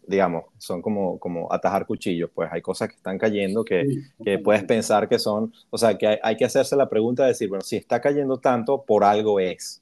digamos, 0.08 0.46
son 0.58 0.82
como, 0.82 1.20
como 1.20 1.52
atajar 1.52 1.86
cuchillos, 1.86 2.30
pues 2.34 2.50
hay 2.52 2.62
cosas 2.62 2.90
que 2.90 2.96
están 2.96 3.18
cayendo 3.18 3.64
que, 3.64 3.86
que 4.24 4.40
puedes 4.40 4.64
pensar 4.64 5.10
que 5.10 5.18
son, 5.18 5.54
o 5.70 5.78
sea, 5.78 5.98
que 5.98 6.08
hay, 6.08 6.18
hay, 6.22 6.38
que 6.38 6.46
hacerse 6.46 6.76
la 6.76 6.90
pregunta 6.90 7.24
de 7.24 7.30
decir, 7.30 7.50
bueno, 7.50 7.62
si 7.62 7.78
está 7.78 8.00
cayendo 8.00 8.38
tanto, 8.38 8.84
por 8.84 9.04
algo 9.04 9.40
es. 9.40 9.82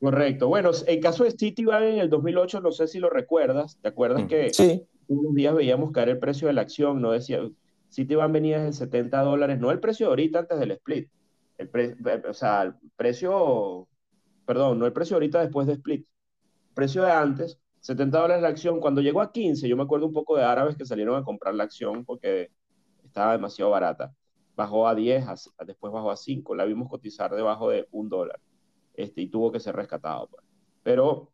Correcto. 0.00 0.46
Bueno, 0.48 0.70
el 0.86 1.00
caso 1.00 1.24
de 1.24 1.32
Citibank 1.32 1.82
en 1.82 1.98
el 1.98 2.08
2008, 2.08 2.60
no 2.60 2.70
sé 2.70 2.86
si 2.86 2.98
lo 3.00 3.10
recuerdas. 3.10 3.78
¿Te 3.82 3.88
acuerdas 3.88 4.24
mm, 4.24 4.26
que 4.28 4.50
sí. 4.54 4.86
unos 5.08 5.34
días 5.34 5.54
veíamos 5.54 5.90
caer 5.90 6.10
el 6.10 6.18
precio 6.18 6.46
de 6.46 6.54
la 6.54 6.60
acción? 6.60 7.02
No 7.02 7.10
decía, 7.10 7.40
Citibank 7.90 8.32
venía 8.32 8.60
desde 8.60 8.84
70 8.84 9.20
dólares, 9.22 9.58
no 9.58 9.70
el 9.70 9.80
precio 9.80 10.06
de 10.06 10.10
ahorita 10.10 10.38
antes 10.40 10.58
del 10.60 10.70
split. 10.72 11.08
El 11.58 11.70
o 12.28 12.34
sea, 12.34 12.62
el 12.62 12.74
precio, 12.96 13.88
perdón, 14.46 14.78
no 14.78 14.86
el 14.86 14.92
precio 14.92 15.16
ahorita 15.16 15.40
después 15.40 15.66
de 15.66 15.72
split. 15.74 16.06
El 16.78 16.82
precio 16.84 17.02
de 17.02 17.10
antes, 17.10 17.58
70 17.80 18.20
dólares 18.20 18.40
la 18.40 18.50
acción. 18.50 18.78
Cuando 18.78 19.00
llegó 19.00 19.20
a 19.20 19.32
15, 19.32 19.68
yo 19.68 19.76
me 19.76 19.82
acuerdo 19.82 20.06
un 20.06 20.12
poco 20.12 20.36
de 20.36 20.44
árabes 20.44 20.76
que 20.76 20.84
salieron 20.84 21.16
a 21.16 21.24
comprar 21.24 21.52
la 21.52 21.64
acción 21.64 22.04
porque 22.04 22.52
estaba 23.04 23.32
demasiado 23.32 23.72
barata. 23.72 24.14
Bajó 24.54 24.86
a 24.86 24.94
10, 24.94 25.26
después 25.66 25.92
bajó 25.92 26.12
a 26.12 26.16
5. 26.16 26.54
La 26.54 26.64
vimos 26.64 26.88
cotizar 26.88 27.34
debajo 27.34 27.68
de 27.68 27.88
un 27.90 28.08
dólar 28.08 28.38
este, 28.94 29.22
y 29.22 29.26
tuvo 29.26 29.50
que 29.50 29.58
ser 29.58 29.74
rescatado. 29.74 30.28
Pues. 30.28 30.44
Pero 30.84 31.32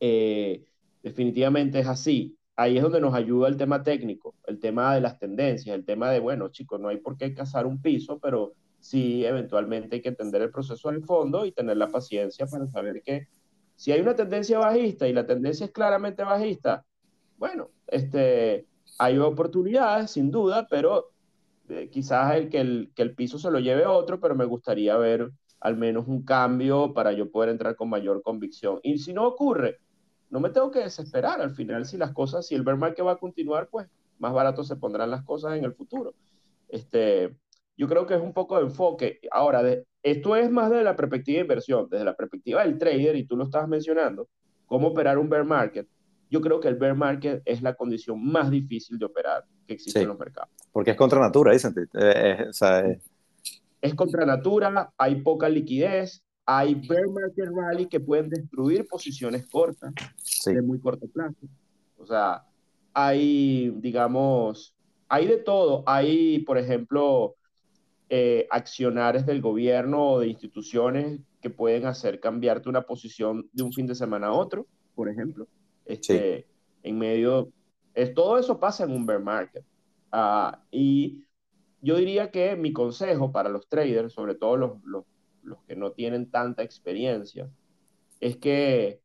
eh, 0.00 0.66
definitivamente 1.02 1.78
es 1.80 1.86
así. 1.86 2.36
Ahí 2.54 2.76
es 2.76 2.82
donde 2.82 3.00
nos 3.00 3.14
ayuda 3.14 3.48
el 3.48 3.56
tema 3.56 3.82
técnico, 3.82 4.34
el 4.46 4.60
tema 4.60 4.94
de 4.94 5.00
las 5.00 5.18
tendencias, 5.18 5.74
el 5.74 5.86
tema 5.86 6.10
de, 6.10 6.20
bueno, 6.20 6.50
chicos, 6.50 6.78
no 6.78 6.88
hay 6.88 6.98
por 6.98 7.16
qué 7.16 7.32
cazar 7.32 7.64
un 7.64 7.80
piso, 7.80 8.18
pero 8.18 8.52
sí 8.80 9.24
eventualmente 9.24 9.96
hay 9.96 10.02
que 10.02 10.10
entender 10.10 10.42
el 10.42 10.50
proceso 10.50 10.90
al 10.90 11.02
fondo 11.04 11.46
y 11.46 11.52
tener 11.52 11.78
la 11.78 11.88
paciencia 11.88 12.46
para 12.46 12.66
saber 12.66 13.02
que 13.02 13.28
si 13.78 13.92
hay 13.92 14.00
una 14.00 14.16
tendencia 14.16 14.58
bajista 14.58 15.06
y 15.06 15.12
la 15.12 15.24
tendencia 15.24 15.64
es 15.64 15.70
claramente 15.70 16.24
bajista, 16.24 16.84
bueno, 17.36 17.70
este, 17.86 18.66
hay 18.98 19.18
oportunidades 19.18 20.10
sin 20.10 20.32
duda, 20.32 20.66
pero 20.68 21.12
eh, 21.68 21.88
quizás 21.88 22.34
el 22.34 22.48
que, 22.48 22.58
el 22.58 22.90
que 22.96 23.02
el 23.02 23.14
piso 23.14 23.38
se 23.38 23.52
lo 23.52 23.60
lleve 23.60 23.86
otro, 23.86 24.18
pero 24.18 24.34
me 24.34 24.46
gustaría 24.46 24.96
ver 24.96 25.30
al 25.60 25.76
menos 25.76 26.08
un 26.08 26.24
cambio 26.24 26.92
para 26.92 27.12
yo 27.12 27.30
poder 27.30 27.50
entrar 27.50 27.76
con 27.76 27.88
mayor 27.88 28.20
convicción. 28.20 28.80
Y 28.82 28.98
si 28.98 29.12
no 29.12 29.24
ocurre, 29.24 29.78
no 30.28 30.40
me 30.40 30.50
tengo 30.50 30.72
que 30.72 30.80
desesperar. 30.80 31.40
Al 31.40 31.52
final, 31.52 31.86
si 31.86 31.96
las 31.96 32.12
cosas, 32.12 32.48
si 32.48 32.56
el 32.56 32.64
bear 32.64 32.78
market 32.78 33.06
va 33.06 33.12
a 33.12 33.16
continuar, 33.18 33.68
pues 33.68 33.86
más 34.18 34.32
barato 34.32 34.64
se 34.64 34.74
pondrán 34.74 35.12
las 35.12 35.22
cosas 35.22 35.56
en 35.56 35.64
el 35.64 35.72
futuro. 35.72 36.14
Este, 36.68 37.36
yo 37.76 37.86
creo 37.86 38.06
que 38.06 38.14
es 38.14 38.20
un 38.20 38.32
poco 38.32 38.56
de 38.56 38.64
enfoque. 38.64 39.20
Ahora, 39.30 39.62
esto 40.02 40.36
es 40.36 40.50
más 40.50 40.70
de 40.70 40.82
la 40.82 40.96
perspectiva 40.96 41.36
de 41.36 41.42
inversión, 41.42 41.88
desde 41.90 42.04
la 42.04 42.14
perspectiva 42.14 42.62
del 42.62 42.78
trader, 42.78 43.16
y 43.16 43.24
tú 43.24 43.36
lo 43.36 43.44
estabas 43.44 43.68
mencionando, 43.68 44.28
cómo 44.66 44.88
operar 44.88 45.18
un 45.18 45.28
bear 45.28 45.44
market. 45.44 45.88
Yo 46.30 46.40
creo 46.40 46.60
que 46.60 46.68
el 46.68 46.76
bear 46.76 46.94
market 46.94 47.42
es 47.44 47.62
la 47.62 47.74
condición 47.74 48.24
más 48.24 48.50
difícil 48.50 48.98
de 48.98 49.06
operar 49.06 49.44
que 49.66 49.74
existe 49.74 50.00
en 50.00 50.08
los 50.08 50.18
mercados. 50.18 50.50
Porque 50.72 50.90
es 50.90 50.96
contra 50.96 51.20
natura, 51.20 51.52
dicen. 51.52 51.74
Eh, 51.78 51.86
eh, 51.94 52.46
o 52.48 52.52
sea, 52.52 52.84
es 53.80 53.94
contra 53.94 54.26
natura, 54.26 54.92
hay 54.98 55.22
poca 55.22 55.48
liquidez, 55.48 56.22
hay 56.44 56.74
bear 56.74 57.06
market 57.08 57.48
rally 57.54 57.86
que 57.86 58.00
pueden 58.00 58.28
destruir 58.28 58.86
posiciones 58.86 59.46
cortas 59.46 59.92
de 60.46 60.62
muy 60.62 60.80
corto 60.80 61.06
plazo. 61.08 61.46
O 61.98 62.06
sea, 62.06 62.44
hay, 62.92 63.70
digamos, 63.76 64.74
hay 65.08 65.26
de 65.26 65.38
todo. 65.38 65.82
Hay, 65.86 66.40
por 66.40 66.58
ejemplo, 66.58 67.36
eh, 68.10 68.46
accionares 68.50 69.26
del 69.26 69.40
gobierno 69.40 70.12
o 70.12 70.20
de 70.20 70.28
instituciones 70.28 71.20
que 71.40 71.50
pueden 71.50 71.86
hacer 71.86 72.20
cambiarte 72.20 72.68
una 72.68 72.82
posición 72.82 73.48
de 73.52 73.62
un 73.62 73.72
fin 73.72 73.86
de 73.86 73.94
semana 73.94 74.28
a 74.28 74.32
otro, 74.32 74.66
por 74.94 75.08
ejemplo. 75.08 75.46
Este, 75.84 76.46
En 76.82 76.98
medio, 76.98 77.52
es, 77.94 78.14
todo 78.14 78.38
eso 78.38 78.58
pasa 78.58 78.84
en 78.84 78.92
un 78.92 79.04
bear 79.04 79.20
market. 79.22 79.64
Ah, 80.10 80.62
y 80.70 81.24
yo 81.82 81.96
diría 81.96 82.30
que 82.30 82.56
mi 82.56 82.72
consejo 82.72 83.30
para 83.30 83.48
los 83.48 83.68
traders, 83.68 84.12
sobre 84.12 84.34
todo 84.34 84.56
los, 84.56 84.84
los, 84.84 85.04
los 85.42 85.62
que 85.64 85.76
no 85.76 85.92
tienen 85.92 86.30
tanta 86.30 86.62
experiencia, 86.62 87.50
es 88.20 88.36
que 88.36 89.00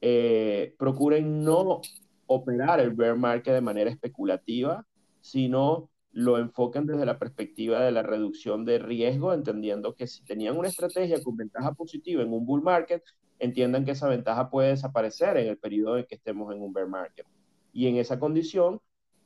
eh, 0.00 0.74
procuren 0.78 1.42
no 1.44 1.80
operar 2.26 2.80
el 2.80 2.90
bear 2.90 3.16
market 3.16 3.54
de 3.54 3.60
manera 3.60 3.90
especulativa, 3.90 4.86
sino 5.20 5.90
lo 6.12 6.38
enfoquen 6.38 6.86
desde 6.86 7.06
la 7.06 7.18
perspectiva 7.18 7.80
de 7.80 7.92
la 7.92 8.02
reducción 8.02 8.64
de 8.64 8.78
riesgo, 8.78 9.32
entendiendo 9.32 9.94
que 9.94 10.06
si 10.06 10.24
tenían 10.24 10.56
una 10.56 10.68
estrategia 10.68 11.22
con 11.22 11.36
ventaja 11.36 11.72
positiva 11.72 12.22
en 12.22 12.32
un 12.32 12.44
bull 12.44 12.62
market, 12.62 13.02
entiendan 13.38 13.84
que 13.84 13.92
esa 13.92 14.08
ventaja 14.08 14.50
puede 14.50 14.70
desaparecer 14.70 15.36
en 15.36 15.48
el 15.48 15.58
periodo 15.58 15.98
en 15.98 16.06
que 16.06 16.16
estemos 16.16 16.52
en 16.54 16.60
un 16.60 16.72
bear 16.72 16.88
market. 16.88 17.26
Y 17.72 17.86
en 17.86 17.96
esa 17.96 18.18
condición, 18.18 18.80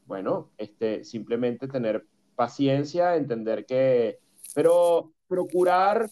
bueno, 0.07 0.51
este, 0.59 1.05
simplemente 1.05 1.69
tener 1.69 2.07
paciencia, 2.37 3.17
entender 3.17 3.65
que, 3.65 4.19
pero 4.55 5.13
procurar, 5.27 6.11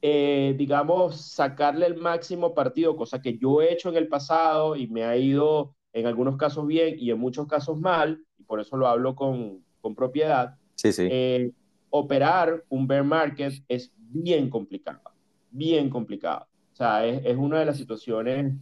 eh, 0.00 0.54
digamos, 0.56 1.20
sacarle 1.20 1.86
el 1.86 1.96
máximo 1.96 2.54
partido, 2.54 2.96
cosa 2.96 3.20
que 3.20 3.36
yo 3.36 3.60
he 3.60 3.72
hecho 3.72 3.90
en 3.90 3.96
el 3.96 4.08
pasado 4.08 4.74
y 4.74 4.86
me 4.88 5.04
ha 5.04 5.16
ido 5.16 5.74
en 5.92 6.06
algunos 6.06 6.36
casos 6.36 6.66
bien 6.66 6.96
y 6.98 7.10
en 7.10 7.18
muchos 7.18 7.46
casos 7.46 7.78
mal, 7.78 8.24
y 8.38 8.44
por 8.44 8.60
eso 8.60 8.76
lo 8.76 8.86
hablo 8.88 9.14
con, 9.14 9.65
con 9.86 9.94
propiedad. 9.94 10.56
Sí, 10.74 10.92
sí. 10.92 11.06
Eh, 11.08 11.52
operar 11.90 12.64
un 12.68 12.88
bear 12.88 13.04
market 13.04 13.52
es 13.68 13.92
bien 13.96 14.50
complicado, 14.50 15.00
bien 15.48 15.88
complicado. 15.88 16.48
O 16.72 16.76
sea, 16.76 17.06
es, 17.06 17.24
es 17.24 17.36
una 17.36 17.60
de 17.60 17.66
las 17.66 17.76
situaciones 17.76 18.52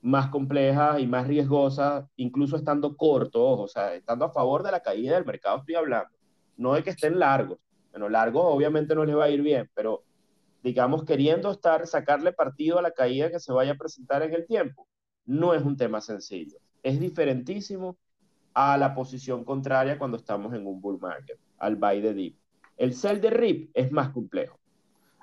más 0.00 0.28
complejas 0.28 0.98
y 0.98 1.06
más 1.06 1.26
riesgosas, 1.26 2.06
incluso 2.16 2.56
estando 2.56 2.96
cortos, 2.96 3.60
o 3.60 3.68
sea, 3.68 3.94
estando 3.94 4.24
a 4.24 4.32
favor 4.32 4.62
de 4.62 4.70
la 4.70 4.80
caída 4.80 5.16
del 5.16 5.26
mercado, 5.26 5.58
estoy 5.58 5.74
hablando. 5.74 6.08
No 6.56 6.72
de 6.72 6.82
que 6.82 6.90
estén 6.90 7.18
largos. 7.18 7.58
Bueno, 7.90 8.08
largos 8.08 8.42
obviamente 8.46 8.94
no 8.94 9.04
les 9.04 9.14
va 9.14 9.24
a 9.24 9.30
ir 9.30 9.42
bien, 9.42 9.68
pero 9.74 10.02
digamos, 10.62 11.04
queriendo 11.04 11.50
estar, 11.50 11.86
sacarle 11.86 12.32
partido 12.32 12.78
a 12.78 12.82
la 12.82 12.92
caída 12.92 13.30
que 13.30 13.38
se 13.38 13.52
vaya 13.52 13.72
a 13.72 13.76
presentar 13.76 14.22
en 14.22 14.32
el 14.32 14.46
tiempo, 14.46 14.88
no 15.26 15.52
es 15.52 15.62
un 15.62 15.76
tema 15.76 16.00
sencillo. 16.00 16.56
Es 16.82 16.98
diferentísimo 16.98 17.98
a 18.60 18.76
la 18.76 18.94
posición 18.94 19.44
contraria 19.44 19.98
cuando 19.98 20.16
estamos 20.16 20.54
en 20.54 20.66
un 20.66 20.80
bull 20.80 20.98
market, 21.00 21.38
al 21.58 21.76
buy 21.76 22.02
the 22.02 22.14
dip. 22.14 22.36
El 22.76 22.94
sell 22.94 23.20
de 23.20 23.30
RIP 23.30 23.70
es 23.74 23.92
más 23.92 24.10
complejo. 24.10 24.58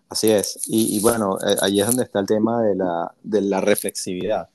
Así 0.10 0.32
es. 0.32 0.62
Y, 0.68 1.02
bueno, 1.02 1.38
eh, 1.46 1.56
ahí 1.62 1.82
es 1.82 1.88
donde 1.88 2.04
está 2.04 2.20
el 2.20 2.28
tema 2.28 2.62
de 2.64 2.76
la, 2.76 3.14
de 3.22 3.42
la 3.42 3.60
reflexividad 3.60 4.48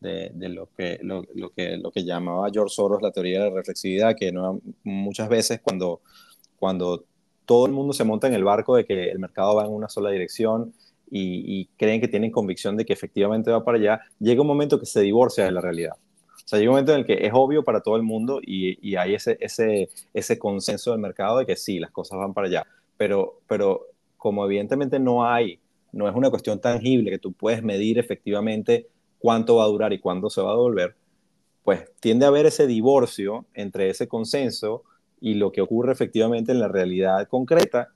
de, 0.00 0.48
lo, 0.50 0.68
que, 0.76 0.98
lo, 1.02 1.24
que, 1.56 1.78
lo 1.78 1.90
que 1.90 2.04
llamaba 2.04 2.50
George 2.52 2.74
Soros 2.74 3.00
la 3.00 3.10
teoría 3.10 3.42
de 3.42 3.50
la 3.50 3.56
reflexividad, 3.56 4.14
que 4.14 4.32
muchas 4.82 5.28
veces 5.28 5.60
cuando, 5.62 6.02
cuando 6.58 7.04
todo 7.46 7.66
el 7.66 7.72
mundo 7.72 7.92
se 7.92 8.04
monta 8.04 8.26
en 8.26 8.34
el 8.34 8.44
barco 8.44 8.76
de 8.76 8.84
que 8.84 9.10
el 9.10 9.18
mercado 9.18 9.56
va 9.56 9.64
en 9.64 9.72
una 9.72 9.88
sola 9.88 10.10
dirección 10.10 10.74
y, 11.10 11.66
creen 11.76 12.00
que 12.00 12.08
tienen 12.08 12.32
convicción 12.32 12.76
de 12.76 12.84
que 12.84 12.92
efectivamente 12.92 13.50
va 13.50 13.64
para 13.64 13.78
allá, 13.78 14.00
llega 14.18 14.40
un 14.40 14.48
momento 14.48 14.80
que 14.80 14.86
se 14.86 15.00
divorcia 15.00 15.44
de 15.44 15.52
la 15.52 15.60
realidad. 15.60 15.92
O 16.44 16.46
sea, 16.46 16.58
llega 16.58 16.70
un 16.70 16.74
momento 16.74 16.92
en 16.92 17.00
el 17.00 17.06
que 17.06 17.26
es 17.26 17.32
obvio 17.32 17.64
para 17.64 17.80
todo 17.80 17.96
el 17.96 18.02
mundo 18.02 18.40
y, 18.42 18.78
y 18.86 18.96
hay 18.96 19.14
ese, 19.14 19.38
ese, 19.40 19.88
ese 20.12 20.38
consenso 20.38 20.90
del 20.90 21.00
mercado 21.00 21.38
de 21.38 21.46
que 21.46 21.56
sí, 21.56 21.78
las 21.78 21.90
cosas 21.90 22.18
van 22.18 22.34
para 22.34 22.48
allá. 22.48 22.66
Pero, 22.98 23.40
pero 23.48 23.86
como 24.18 24.44
evidentemente 24.44 24.98
no 24.98 25.26
hay, 25.26 25.58
no 25.92 26.08
es 26.08 26.14
una 26.14 26.28
cuestión 26.28 26.60
tangible 26.60 27.10
que 27.10 27.18
tú 27.18 27.32
puedes 27.32 27.62
medir 27.62 27.98
efectivamente 27.98 28.88
cuánto 29.18 29.56
va 29.56 29.64
a 29.64 29.68
durar 29.68 29.92
y 29.94 30.00
cuándo 30.00 30.28
se 30.28 30.42
va 30.42 30.50
a 30.50 30.54
devolver, 30.54 30.94
pues 31.62 31.90
tiende 32.00 32.26
a 32.26 32.28
haber 32.28 32.44
ese 32.44 32.66
divorcio 32.66 33.46
entre 33.54 33.88
ese 33.88 34.06
consenso 34.06 34.82
y 35.20 35.34
lo 35.34 35.50
que 35.50 35.62
ocurre 35.62 35.92
efectivamente 35.92 36.52
en 36.52 36.60
la 36.60 36.68
realidad 36.68 37.26
concreta. 37.28 37.88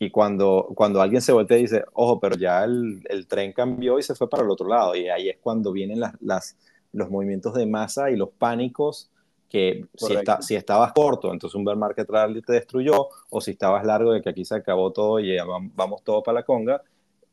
Y 0.00 0.10
cuando, 0.10 0.68
cuando 0.74 1.00
alguien 1.00 1.22
se 1.22 1.32
voltea 1.32 1.58
y 1.58 1.62
dice, 1.62 1.84
ojo, 1.92 2.18
pero 2.18 2.36
ya 2.36 2.64
el, 2.64 3.00
el 3.08 3.28
tren 3.28 3.52
cambió 3.52 4.00
y 4.00 4.02
se 4.02 4.16
fue 4.16 4.28
para 4.28 4.42
el 4.42 4.50
otro 4.50 4.68
lado, 4.68 4.96
y 4.96 5.08
ahí 5.08 5.28
es 5.28 5.38
cuando 5.40 5.70
vienen 5.72 6.00
las, 6.00 6.14
las 6.20 6.56
los 6.92 7.10
movimientos 7.10 7.54
de 7.54 7.66
masa 7.66 8.10
y 8.10 8.16
los 8.16 8.30
pánicos 8.30 9.10
que 9.48 9.86
si, 9.94 10.12
está, 10.14 10.42
si, 10.42 10.54
estabas 10.56 10.92
corto, 10.92 11.32
entonces 11.32 11.54
un 11.54 11.64
bear 11.64 11.76
market 11.76 12.08
rally 12.08 12.42
te 12.42 12.52
destruyó, 12.52 13.08
o 13.30 13.40
si 13.40 13.52
estabas 13.52 13.84
largo 13.84 14.12
de 14.12 14.20
que 14.20 14.28
aquí 14.28 14.44
se 14.44 14.56
acabó 14.56 14.92
todo 14.92 15.20
y 15.20 15.36
vamos 15.74 16.02
todo 16.04 16.22
para 16.22 16.40
la 16.40 16.42
conga, 16.42 16.82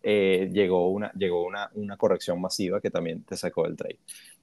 eh, 0.02 0.50
llegó, 0.54 0.92
una, 0.92 1.12
llegó 1.14 1.44
una, 1.44 1.70
una, 1.74 1.98
corrección 1.98 2.40
masiva 2.40 2.80
que 2.80 2.92
también 2.92 3.24
te 3.24 3.36
sacó 3.36 3.64
del 3.64 3.76
trade. 3.76 3.98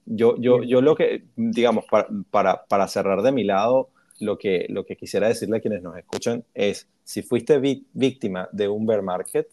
Yo, 0.05 0.35
yo, 0.37 0.61
yo 0.61 0.81
lo 0.81 0.93
que, 0.93 1.23
digamos, 1.37 1.85
para, 1.89 2.07
para, 2.29 2.65
para, 2.65 2.87
cerrar 2.89 3.21
de 3.21 3.31
mi 3.31 3.45
lado, 3.45 3.89
lo 4.19 4.37
que, 4.37 4.65
lo 4.69 4.85
que 4.85 4.97
quisiera 4.97 5.29
decirle 5.29 5.57
a 5.57 5.61
quienes 5.61 5.81
nos 5.81 5.97
escuchan 5.97 6.43
es, 6.53 6.89
si 7.05 7.21
fuiste 7.21 7.59
víctima 7.59 8.49
de 8.51 8.67
un 8.67 8.85
bear 8.85 9.01
market, 9.01 9.47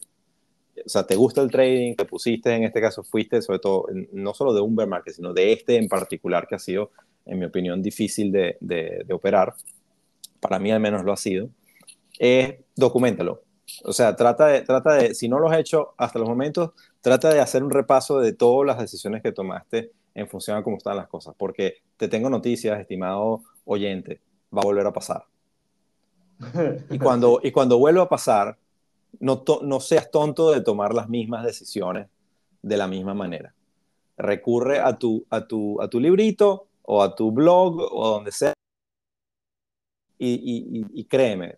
o 0.85 0.89
sea, 0.89 1.03
te 1.03 1.15
gusta 1.15 1.41
el 1.41 1.51
trading, 1.51 1.95
te 1.95 2.05
pusiste, 2.05 2.53
en 2.53 2.63
este 2.63 2.81
caso 2.81 3.03
fuiste, 3.03 3.41
sobre 3.41 3.59
todo, 3.59 3.85
no 4.11 4.33
solo 4.33 4.53
de 4.53 4.61
un 4.61 4.75
bear 4.75 4.87
market, 4.87 5.13
sino 5.13 5.33
de 5.33 5.53
este 5.53 5.77
en 5.77 5.87
particular 5.87 6.47
que 6.47 6.55
ha 6.55 6.59
sido, 6.59 6.91
en 7.25 7.39
mi 7.39 7.45
opinión, 7.45 7.81
difícil 7.81 8.31
de, 8.31 8.57
de, 8.59 9.05
operar, 9.13 9.53
para 10.39 10.59
mí 10.59 10.71
al 10.71 10.79
menos 10.79 11.03
lo 11.03 11.13
ha 11.13 11.17
sido, 11.17 11.49
eh, 12.19 12.63
documentalo. 12.75 13.43
O 13.83 13.93
sea, 13.93 14.15
trata 14.15 14.47
de, 14.47 14.61
trata 14.61 14.95
de, 14.95 15.13
si 15.15 15.29
no 15.29 15.39
lo 15.39 15.49
has 15.49 15.59
hecho 15.59 15.93
hasta 15.97 16.19
los 16.19 16.27
momentos, 16.27 16.71
trata 16.99 17.33
de 17.33 17.39
hacer 17.39 17.63
un 17.63 17.71
repaso 17.71 18.19
de 18.19 18.33
todas 18.33 18.67
las 18.67 18.79
decisiones 18.79 19.21
que 19.21 19.31
tomaste 19.31 19.91
en 20.13 20.27
función 20.27 20.57
a 20.57 20.63
cómo 20.63 20.77
están 20.77 20.97
las 20.97 21.07
cosas, 21.07 21.35
porque 21.37 21.75
te 21.97 22.07
tengo 22.07 22.29
noticias, 22.29 22.79
estimado 22.79 23.43
oyente, 23.65 24.19
va 24.55 24.61
a 24.61 24.65
volver 24.65 24.85
a 24.85 24.93
pasar. 24.93 25.25
Y 26.89 26.97
cuando, 26.97 27.39
y 27.43 27.51
cuando 27.51 27.77
vuelva 27.77 28.03
a 28.03 28.09
pasar, 28.09 28.57
no, 29.19 29.43
no 29.61 29.79
seas 29.79 30.09
tonto 30.11 30.51
de 30.51 30.61
tomar 30.61 30.93
las 30.93 31.09
mismas 31.09 31.45
decisiones 31.45 32.07
de 32.61 32.77
la 32.77 32.87
misma 32.87 33.13
manera. 33.13 33.53
Recurre 34.17 34.79
a 34.79 34.97
tu, 34.97 35.25
a 35.29 35.47
tu, 35.47 35.81
a 35.81 35.87
tu 35.87 35.99
librito 35.99 36.67
o 36.83 37.01
a 37.01 37.15
tu 37.15 37.31
blog 37.31 37.79
o 37.79 38.09
donde 38.09 38.31
sea 38.31 38.53
y, 40.23 40.85
y, 40.93 41.05
créeme, 41.05 41.57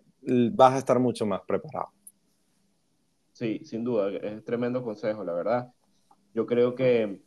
vas 0.53 0.73
a 0.73 0.77
estar 0.77 0.97
mucho 0.97 1.25
más 1.25 1.41
preparado. 1.41 1.89
Sí, 3.33 3.59
sin 3.65 3.83
duda, 3.83 4.09
es 4.09 4.45
tremendo 4.45 4.81
consejo, 4.81 5.23
la 5.25 5.33
verdad. 5.33 5.73
Yo 6.33 6.45
creo 6.45 6.73
que 6.73 7.19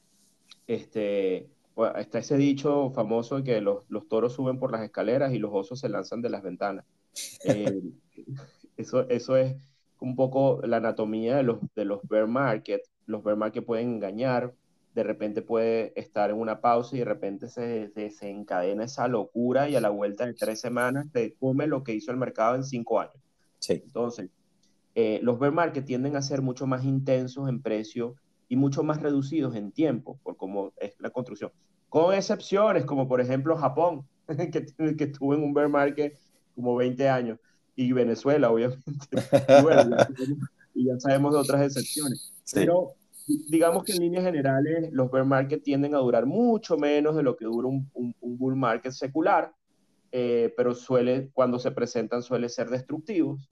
este, 0.67 1.51
está 1.97 2.21
ese 2.21 2.39
dicho 2.39 2.91
famoso 2.91 3.45
que 3.45 3.61
los, 3.61 3.85
los, 3.91 4.09
toros 4.09 4.33
suben 4.33 4.59
por 4.59 4.73
las 4.73 4.83
escaleras 4.83 5.35
y 5.35 5.39
los 5.39 5.51
osos 5.53 5.79
se 5.79 5.91
lanzan 5.91 6.23
de 6.23 6.31
las 6.31 6.43
ventanas. 6.43 6.85
Eh, 7.45 7.81
eso, 8.77 9.09
eso 9.09 9.37
es 9.37 9.57
un 10.01 10.17
poco 10.17 10.61
la 10.65 10.79
anatomía 10.79 11.37
de 11.37 11.43
los, 11.43 11.59
de 11.75 11.85
los 11.85 12.07
bear 12.09 12.27
market. 12.27 12.83
Los 13.07 13.23
bear 13.23 13.37
market 13.37 13.65
pueden 13.65 13.95
engañar, 13.95 14.53
de 14.95 15.03
repente 15.03 15.43
puede 15.43 15.93
estar 15.99 16.31
en 16.31 16.37
una 16.37 16.61
pausa 16.61 16.97
y 16.97 17.01
de 17.01 17.05
repente 17.05 17.49
se 17.49 17.89
desencadena 17.89 18.85
esa 18.85 19.09
locura 19.09 19.69
y 19.69 19.77
a 19.77 19.81
la 19.81 19.91
vuelta 19.91 20.27
de 20.27 20.35
tres 20.35 20.61
semanas 20.61 21.07
te 21.13 21.35
come 21.35 21.67
lo 21.67 21.83
que 21.83 21.93
hizo 21.93 22.11
el 22.11 22.17
mercado 22.17 22.57
en 22.57 22.65
cinco 22.65 23.01
años. 23.01 23.17
Sí. 23.59 23.83
Entonces, 23.85 24.31
eh, 24.95 25.21
los 25.23 25.39
bear 25.39 25.53
market 25.53 25.85
tienden 25.85 26.17
a 26.17 26.23
ser 26.23 26.41
mucho 26.41 26.67
más 26.67 26.85
intensos 26.85 27.49
en 27.49 27.61
precio 27.61 28.15
y 28.49 28.57
mucho 28.57 28.83
más 28.83 29.03
reducidos 29.03 29.55
en 29.55 29.73
tiempo, 29.73 30.19
por 30.23 30.37
cómo 30.37 30.73
es 30.79 30.95
la 30.99 31.11
construcción. 31.11 31.53
Con 31.89 32.15
excepciones, 32.15 32.85
como 32.85 33.07
por 33.07 33.21
ejemplo 33.21 33.57
Japón, 33.57 34.07
que, 34.29 34.97
que 34.97 35.05
estuvo 35.05 35.35
en 35.35 35.43
un 35.43 35.53
bear 35.53 35.69
market 35.69 36.19
como 36.55 36.75
20 36.75 37.09
años 37.09 37.39
y 37.77 37.93
Venezuela, 37.93 38.51
obviamente. 38.51 38.83
Y 39.49 39.63
bueno, 39.63 39.97
y 40.75 40.87
ya 40.87 40.99
sabemos 40.99 41.35
de 41.35 41.39
otras 41.39 41.63
excepciones. 41.63 42.33
Pero 42.53 42.95
digamos 43.49 43.85
que 43.85 43.93
en 43.93 44.01
líneas 44.01 44.25
generales 44.25 44.91
los 44.93 45.11
bear 45.11 45.25
market 45.25 45.63
tienden 45.63 45.95
a 45.95 45.99
durar 45.99 46.27
mucho 46.27 46.77
menos 46.77 47.17
de 47.17 47.23
lo 47.23 47.37
que 47.37 47.45
dura 47.45 47.69
un, 47.69 47.89
un, 47.95 48.39
bull 48.39 48.57
market 48.57 48.93
secular, 48.93 49.53
eh, 50.13 50.53
pero 50.57 50.75
suele, 50.75 51.31
cuando 51.33 51.59
se 51.59 51.71
presentan 51.73 52.23
suele 52.23 52.49
ser 52.49 52.71
destructivos 52.71 53.49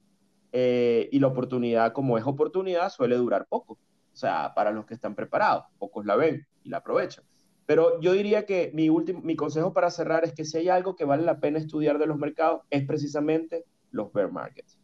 eh, 0.51 1.09
y 1.11 1.19
la 1.19 1.27
oportunidad, 1.27 1.93
como 1.93 2.17
es 2.17 2.25
oportunidad, 2.25 2.89
suele 2.89 3.15
durar 3.15 3.45
poco. 3.47 3.73
O 3.73 4.17
sea, 4.17 4.53
para 4.55 4.71
los 4.71 4.85
que 4.85 4.93
están 4.93 5.13
preparados, 5.13 5.65
pocos 5.77 6.05
la 6.05 6.15
ven 6.15 6.47
y 6.63 6.69
la 6.69 6.77
aprovechan. 6.77 7.25
Pero 7.65 7.99
yo 7.99 8.13
diría 8.13 8.45
que 8.45 8.71
mi, 8.73 8.89
último, 8.89 9.21
mi 9.21 9.35
consejo 9.35 9.73
para 9.73 9.89
cerrar 9.89 10.23
es 10.23 10.33
que 10.33 10.45
si 10.45 10.57
hay 10.57 10.69
algo 10.69 10.95
que 10.95 11.03
vale 11.03 11.23
la 11.23 11.39
pena 11.39 11.59
estudiar 11.59 11.97
de 11.97 12.05
los 12.05 12.17
mercados 12.17 12.61
es 12.69 12.85
precisamente 12.85 13.65
los 13.95 14.11
bear 14.13 14.31
markets. 14.31 14.77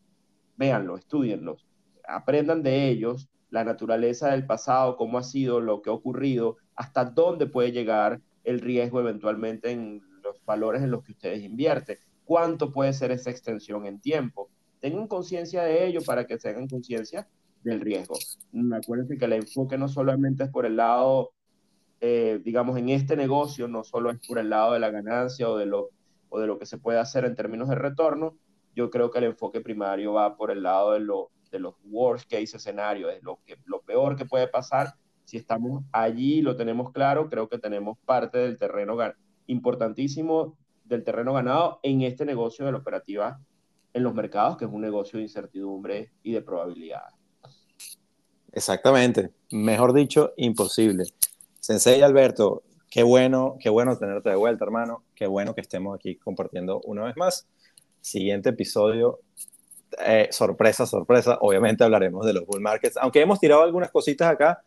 Véanlo, 0.58 0.98
estudienlos, 0.98 1.66
aprendan 2.08 2.64
de 2.64 2.90
ellos 2.90 3.30
la 3.50 3.64
naturaleza 3.64 4.32
del 4.32 4.46
pasado, 4.46 4.96
cómo 4.96 5.18
ha 5.18 5.24
sido, 5.24 5.60
lo 5.60 5.82
que 5.82 5.90
ha 5.90 5.94
ocurrido, 5.94 6.58
hasta 6.76 7.06
dónde 7.06 7.48
puede 7.48 7.72
llegar 7.72 8.22
el 8.44 8.62
riesgo 8.62 9.02
eventualmente 9.02 9.72
en 9.72 10.02
los 10.24 10.44
valores 10.46 10.82
en 10.82 10.92
los 10.92 11.04
que 11.04 11.12
ustedes 11.12 11.44
invierten, 11.44 11.98
cuánto 12.24 12.72
puede 12.72 12.94
ser 12.94 13.12
esa 13.12 13.30
extensión 13.30 13.86
en 13.86 14.00
tiempo. 14.00 14.50
Tengan 14.80 15.08
conciencia 15.08 15.64
de 15.64 15.86
ello 15.86 16.00
para 16.06 16.26
que 16.26 16.38
tengan 16.38 16.68
conciencia 16.68 17.28
del 17.64 17.82
riesgo. 17.82 18.16
Acuérdense 18.74 19.18
que 19.18 19.26
el 19.26 19.34
enfoque 19.34 19.78
no 19.78 19.88
solamente 19.88 20.46
es 20.46 20.50
por 20.50 20.66
el 20.66 20.78
lado, 20.78 21.34
eh, 22.00 22.40
digamos, 22.44 22.78
en 22.78 22.90
este 22.90 23.16
negocio, 23.16 23.68
no 23.68 23.84
solo 23.84 24.12
es 24.12 24.20
por 24.26 24.40
el 24.40 24.50
lado 24.50 24.74
de 24.74 24.80
la 24.80 24.90
ganancia 24.90 25.50
o 25.50 25.58
de, 25.58 25.66
lo, 25.66 25.90
o 26.30 26.40
de 26.40 26.48
lo 26.48 26.58
que 26.58 26.66
se 26.66 26.78
puede 26.78 27.00
hacer 27.00 27.26
en 27.26 27.36
términos 27.36 27.68
de 27.70 27.76
retorno, 27.76 28.38
yo 28.76 28.90
creo 28.90 29.12
que 29.12 29.20
el 29.20 29.26
enfoque 29.26 29.62
primario 29.62 30.14
va 30.14 30.36
por 30.36 30.52
el 30.52 30.64
lado 30.64 30.94
de, 30.94 31.00
lo, 31.00 31.32
de 31.52 31.60
los 31.60 31.76
worst 31.86 32.30
case 32.30 32.58
escenarios, 32.58 33.14
es 33.14 33.24
lo, 33.24 33.40
que, 33.46 33.58
lo 33.66 33.82
peor 33.82 34.16
que 34.16 34.26
puede 34.26 34.48
pasar. 34.48 34.96
Si 35.26 35.38
estamos 35.38 35.84
allí, 35.92 36.42
lo 36.42 36.56
tenemos 36.56 36.92
claro, 36.92 37.30
creo 37.30 37.48
que 37.48 37.58
tenemos 37.58 37.98
parte 38.06 38.38
del 38.38 38.58
terreno 38.58 38.98
importantísimo 39.48 40.58
del 40.86 41.04
terreno 41.04 41.34
ganado 41.34 41.80
en 41.84 42.02
este 42.02 42.26
negocio 42.26 42.66
de 42.66 42.74
la 42.74 42.80
operativa 42.80 43.40
en 43.94 44.04
los 44.04 44.14
mercados, 44.14 44.58
que 44.58 44.66
es 44.66 44.72
un 44.72 44.82
negocio 44.82 45.18
de 45.18 45.24
incertidumbre 45.24 46.12
y 46.24 46.34
de 46.34 46.42
probabilidades. 46.42 47.14
Exactamente, 48.52 49.32
mejor 49.52 49.94
dicho, 49.94 50.34
imposible. 50.36 51.06
Sensei 51.60 52.02
Alberto, 52.02 52.64
qué 52.90 53.04
bueno, 53.04 53.58
qué 53.60 53.70
bueno 53.70 53.98
tenerte 53.98 54.30
de 54.30 54.36
vuelta, 54.36 54.66
hermano. 54.66 55.04
Qué 55.16 55.28
bueno 55.28 55.56
que 55.56 55.62
estemos 55.62 55.96
aquí 55.96 56.18
compartiendo 56.18 56.82
una 56.84 57.04
vez 57.04 57.16
más 57.16 57.48
siguiente 58.02 58.50
episodio, 58.50 59.20
eh, 60.06 60.28
sorpresa, 60.32 60.86
sorpresa, 60.86 61.38
obviamente 61.42 61.84
hablaremos 61.84 62.26
de 62.26 62.34
los 62.34 62.46
bull 62.46 62.62
markets, 62.62 62.98
aunque 62.98 63.22
hemos 63.22 63.40
tirado 63.40 63.62
algunas 63.62 63.92
cositas 63.92 64.30
acá, 64.30 64.64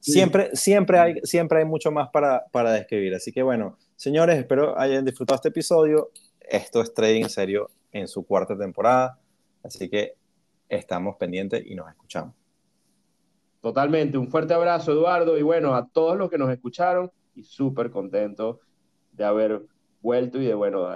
siempre, 0.00 0.50
siempre, 0.54 0.98
hay, 0.98 1.14
siempre 1.24 1.58
hay 1.58 1.64
mucho 1.64 1.90
más 1.90 2.08
para, 2.10 2.44
para 2.52 2.72
describir. 2.72 3.14
Así 3.14 3.32
que 3.32 3.42
bueno, 3.42 3.78
señores, 3.96 4.38
espero 4.38 4.78
hayan 4.78 5.04
disfrutado 5.04 5.36
este 5.36 5.48
episodio. 5.48 6.10
Esto 6.40 6.80
es 6.80 6.94
Trading 6.94 7.24
en 7.24 7.30
Serio 7.30 7.70
en 7.92 8.06
su 8.08 8.24
cuarta 8.24 8.56
temporada, 8.56 9.18
así 9.62 9.88
que 9.88 10.14
estamos 10.68 11.16
pendientes 11.16 11.64
y 11.66 11.74
nos 11.74 11.88
escuchamos. 11.88 12.34
Totalmente, 13.60 14.18
un 14.18 14.28
fuerte 14.28 14.54
abrazo 14.54 14.92
Eduardo 14.92 15.36
y 15.38 15.42
bueno, 15.42 15.74
a 15.74 15.88
todos 15.88 16.16
los 16.16 16.30
que 16.30 16.38
nos 16.38 16.50
escucharon 16.50 17.10
y 17.34 17.42
súper 17.42 17.90
contento 17.90 18.60
de 19.12 19.24
haber 19.24 19.62
vuelto 20.02 20.40
y 20.40 20.46
de 20.46 20.54
bueno, 20.54 20.88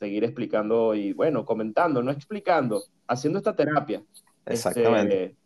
seguir 0.00 0.24
explicando 0.24 0.94
y, 0.94 1.12
bueno, 1.12 1.44
comentando, 1.44 2.02
no 2.02 2.10
explicando, 2.10 2.82
haciendo 3.06 3.38
esta 3.38 3.54
terapia. 3.54 4.02
Exactamente. 4.46 5.24
Este, 5.24 5.36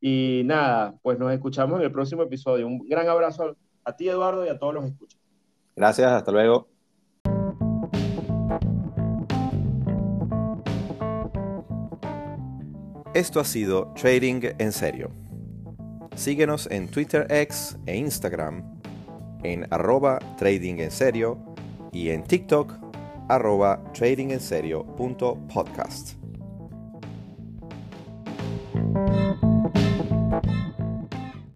y 0.00 0.42
nada, 0.46 0.94
pues 1.02 1.18
nos 1.18 1.30
escuchamos 1.30 1.78
en 1.78 1.84
el 1.84 1.92
próximo 1.92 2.22
episodio. 2.22 2.66
Un 2.66 2.88
gran 2.88 3.06
abrazo 3.06 3.54
a 3.84 3.94
ti, 3.94 4.08
Eduardo, 4.08 4.46
y 4.46 4.48
a 4.48 4.58
todos 4.58 4.74
los 4.74 4.86
escuchas. 4.86 5.20
Gracias, 5.76 6.10
hasta 6.10 6.32
luego. 6.32 6.68
Esto 13.14 13.40
ha 13.40 13.44
sido 13.44 13.92
Trading 13.94 14.40
en 14.58 14.72
Serio. 14.72 15.10
Síguenos 16.16 16.66
en 16.70 16.88
Twitter 16.88 17.26
X 17.30 17.76
e 17.84 17.96
Instagram 17.96 18.80
en 19.42 19.66
arroba 19.70 20.18
trading 20.38 20.76
en 20.78 20.90
serio 20.90 21.38
y 21.92 22.10
en 22.10 22.24
TikTok 22.24 22.81
arroba 23.32 23.80
tradingenserio.podcast. 23.92 26.21